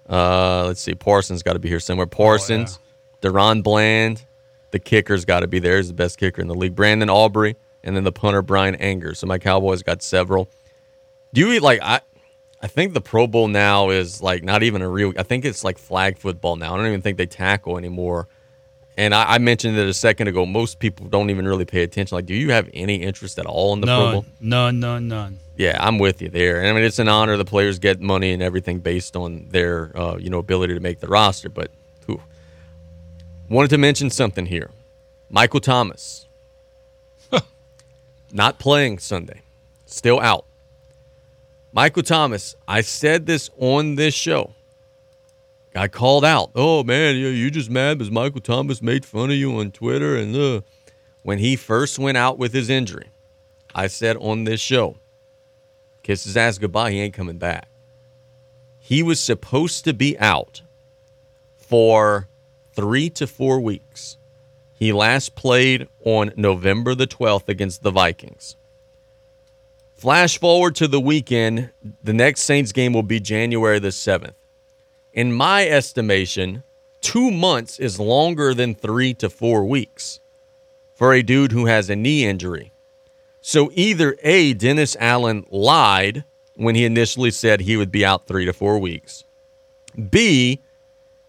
[0.10, 2.08] Uh, let's see, Parsons got to be here somewhere.
[2.08, 2.80] Parsons,
[3.22, 4.26] DaRon Bland,
[4.72, 5.78] the kicker's got to be there.
[5.78, 6.76] He's the best kicker in the league.
[6.76, 9.14] Brandon Aubrey, and then the punter Bryan Anger.
[9.14, 10.50] So my Cowboys got several.
[11.34, 12.02] Do you eat like I?
[12.64, 15.12] I think the Pro Bowl now is like not even a real.
[15.18, 16.74] I think it's like flag football now.
[16.74, 18.30] I don't even think they tackle anymore.
[18.96, 20.46] And I, I mentioned it a second ago.
[20.46, 22.16] Most people don't even really pay attention.
[22.16, 24.26] Like, do you have any interest at all in the Pro None, Bowl?
[24.40, 25.40] none, none, none.
[25.58, 26.62] Yeah, I'm with you there.
[26.62, 27.36] And I mean, it's an honor.
[27.36, 31.00] The players get money and everything based on their, uh, you know, ability to make
[31.00, 31.50] the roster.
[31.50, 31.70] But
[32.06, 32.22] whew.
[33.50, 34.70] wanted to mention something here.
[35.30, 36.28] Michael Thomas,
[38.32, 39.42] not playing Sunday,
[39.86, 40.46] still out.
[41.76, 44.54] Michael Thomas, I said this on this show.
[45.74, 46.52] Got called out.
[46.54, 50.16] Oh man, you you just mad because Michael Thomas made fun of you on Twitter
[50.16, 50.62] and uh.
[51.24, 53.08] when he first went out with his injury,
[53.74, 54.98] I said on this show,
[56.04, 56.92] kiss his ass goodbye.
[56.92, 57.68] He ain't coming back.
[58.78, 60.62] He was supposed to be out
[61.58, 62.28] for
[62.74, 64.18] three to four weeks.
[64.74, 68.58] He last played on November the 12th against the Vikings.
[70.04, 71.70] Flash forward to the weekend,
[72.04, 74.34] the next Saints game will be January the 7th.
[75.14, 76.64] In my estimation,
[77.00, 80.20] two months is longer than three to four weeks
[80.94, 82.74] for a dude who has a knee injury.
[83.40, 86.26] So either A, Dennis Allen lied
[86.56, 89.24] when he initially said he would be out three to four weeks.
[90.10, 90.60] B,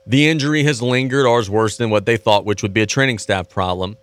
[0.05, 2.87] the injury has lingered or is worse than what they thought, which would be a
[2.87, 3.99] training staff problem.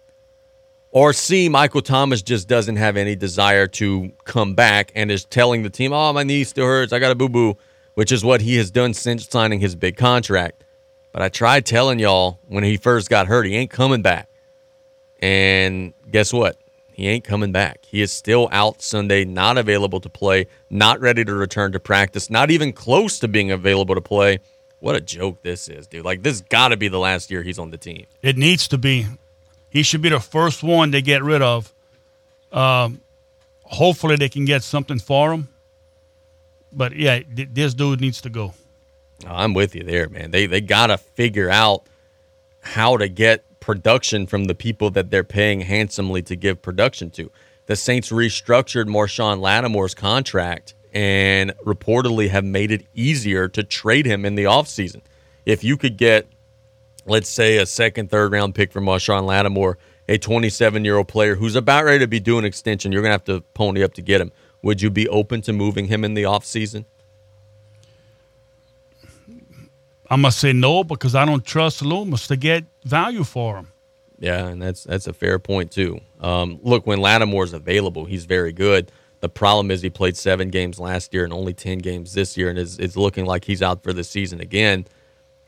[0.94, 5.64] Or C, Michael Thomas just doesn't have any desire to come back and is telling
[5.64, 6.92] the team, oh, my knee still hurts.
[6.92, 7.56] I got a boo boo,
[7.94, 10.66] which is what he has done since signing his big contract.
[11.14, 14.28] But I tried telling y'all when he first got hurt, he ain't coming back.
[15.22, 16.60] And guess what?
[16.92, 17.86] He ain't coming back.
[17.86, 22.30] He is still out Sunday, not available to play, not ready to return to practice,
[22.30, 24.40] not even close to being available to play.
[24.82, 26.04] What a joke this is, dude.
[26.04, 28.08] Like, this got to be the last year he's on the team.
[28.22, 29.06] It needs to be.
[29.72, 31.74] He should be the first one they get rid of.
[32.52, 33.02] Um,
[33.64, 35.48] hopefully, they can get something for him.
[36.74, 38.54] But yeah, th- this dude needs to go.
[39.26, 40.32] I'm with you there, man.
[40.32, 41.86] They they got to figure out
[42.60, 47.32] how to get production from the people that they're paying handsomely to give production to.
[47.68, 54.26] The Saints restructured Marshon Lattimore's contract and reportedly have made it easier to trade him
[54.26, 55.02] in the offseason.
[55.46, 56.28] If you could get,
[57.06, 61.36] let's say, a second, third round pick for Marshon Lattimore, a 27 year old player
[61.36, 64.02] who's about ready to be doing extension, you're going to have to pony up to
[64.02, 64.32] get him.
[64.64, 66.86] Would you be open to moving him in the offseason?
[70.12, 73.70] I'm gonna say no because I don't trust Loomis to get value for him.
[74.20, 76.02] Yeah, and that's that's a fair point too.
[76.20, 78.92] Um, look, when Lattimore's available, he's very good.
[79.22, 82.50] The problem is he played seven games last year and only ten games this year,
[82.50, 84.86] and it's, it's looking like he's out for the season again.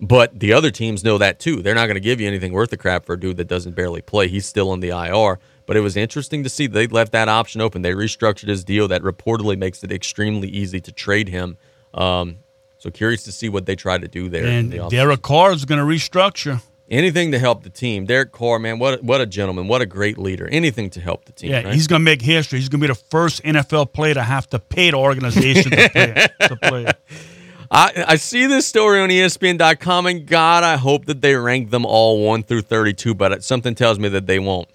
[0.04, 1.62] But the other teams know that too.
[1.62, 3.74] They're not going to give you anything worth a crap for a dude that doesn't
[3.74, 4.28] barely play.
[4.28, 5.40] He's still on the IR.
[5.66, 7.84] But it was interesting to see they left that option open.
[7.84, 11.56] They restructured his deal that reportedly makes it extremely easy to trade him.
[11.94, 12.40] Um,
[12.80, 14.46] so curious to see what they try to do there.
[14.46, 14.90] And the.
[14.90, 16.62] Derek Carr is going to restructure.
[16.90, 18.06] Anything to help the team.
[18.06, 20.50] Derek Carr, man, what what a gentleman, what a great leader.
[20.52, 21.52] Anything to help the team.
[21.52, 21.74] Yeah, right?
[21.74, 22.60] he's going to make history.
[22.60, 25.90] He's going to be the first NFL player to have to pay the organization to
[25.90, 26.28] play.
[26.42, 26.86] to play.
[27.74, 31.88] I, I see this story on ESPN.com, and God, I hope that they rank them
[31.88, 34.70] all 1 through 32, but something tells me that they won't.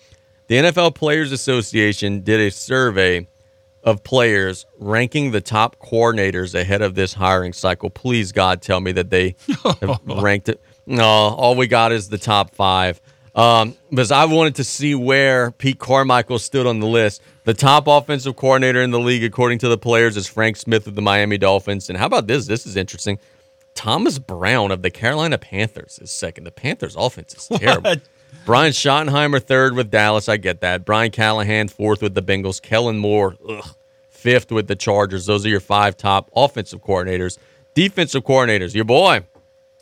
[0.48, 3.28] The NFL Players Association did a survey
[3.84, 7.88] of players ranking the top coordinators ahead of this hiring cycle.
[7.88, 9.36] Please, God, tell me that they
[9.80, 10.60] have ranked it.
[10.84, 13.00] No, all we got is the top five.
[13.32, 17.22] Um, because I wanted to see where Pete Carmichael stood on the list.
[17.48, 20.94] The top offensive coordinator in the league, according to the players, is Frank Smith of
[20.94, 21.88] the Miami Dolphins.
[21.88, 22.46] And how about this?
[22.46, 23.18] This is interesting.
[23.74, 26.44] Thomas Brown of the Carolina Panthers is second.
[26.44, 27.94] The Panthers offense is terrible.
[28.44, 30.28] Brian Schottenheimer third with Dallas.
[30.28, 30.84] I get that.
[30.84, 32.60] Brian Callahan fourth with the Bengals.
[32.60, 33.74] Kellen Moore ugh,
[34.10, 35.24] fifth with the Chargers.
[35.24, 37.38] Those are your five top offensive coordinators.
[37.72, 39.24] Defensive coordinators, your boy.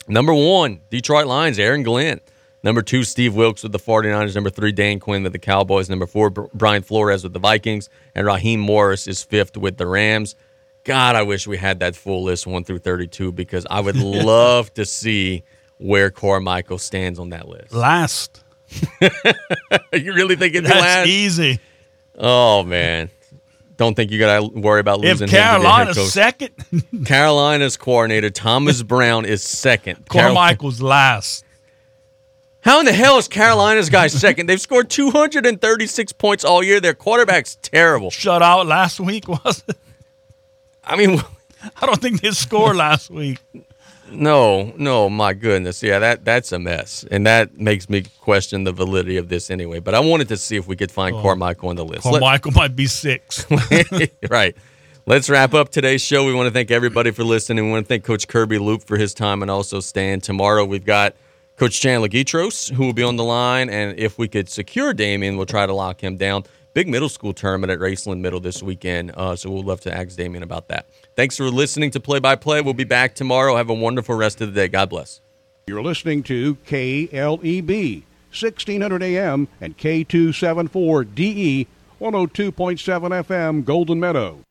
[0.07, 2.21] Number one, Detroit Lions, Aaron Glenn.
[2.63, 4.35] Number two, Steve Wilks with the 49ers.
[4.35, 5.89] Number three, Dan Quinn with the Cowboys.
[5.89, 7.89] Number four, Brian Flores with the Vikings.
[8.15, 10.35] And Raheem Morris is fifth with the Rams.
[10.83, 14.73] God, I wish we had that full list, 1 through 32, because I would love
[14.75, 15.43] to see
[15.77, 17.73] where Carmichael stands on that list.
[17.73, 18.43] Last.
[19.01, 21.07] you really think it's That's last?
[21.07, 21.59] easy.
[22.17, 23.09] Oh, man.
[23.77, 26.51] Don't think you got to worry about If losing him to Carolina's second,
[27.05, 30.09] Carolina's coordinator, Thomas Brown, is second.
[30.09, 31.45] Carol- Carmichael's last.
[32.67, 34.47] How in the hell is Carolina's guy second?
[34.47, 36.81] They've scored 236 points all year.
[36.81, 38.11] Their quarterback's terrible.
[38.11, 39.77] Shut out last week, was it?
[40.83, 41.21] I mean,
[41.81, 43.39] I don't think they scored last week.
[44.11, 45.81] no, no, my goodness.
[45.81, 47.05] Yeah, that that's a mess.
[47.09, 49.79] And that makes me question the validity of this anyway.
[49.79, 51.21] But I wanted to see if we could find Oh.
[51.21, 52.05] Carmichael on the list.
[52.05, 53.45] Let- Carmichael might be six.
[54.29, 54.57] right.
[55.05, 56.25] Let's wrap up today's show.
[56.25, 57.67] We want to thank everybody for listening.
[57.67, 60.19] We want to thank Coach Kirby Loupe for his time and also Stan.
[60.19, 61.15] Tomorrow we've got
[61.57, 63.69] Coach Chandler Gitros who will be on the line.
[63.69, 66.43] And if we could secure Damien, we'll try to lock him down.
[66.73, 69.11] Big middle school tournament at Raceland Middle this weekend.
[69.15, 70.87] Uh, so we'll love to ask Damien about that.
[71.15, 72.61] Thanks for listening to Play by Play.
[72.61, 73.55] We'll be back tomorrow.
[73.55, 74.67] Have a wonderful rest of the day.
[74.67, 75.19] God bless.
[75.65, 81.67] You're listening to KLEB, 1600 AM and K274DE,
[81.99, 84.41] 102.7 FM, Golden Meadow.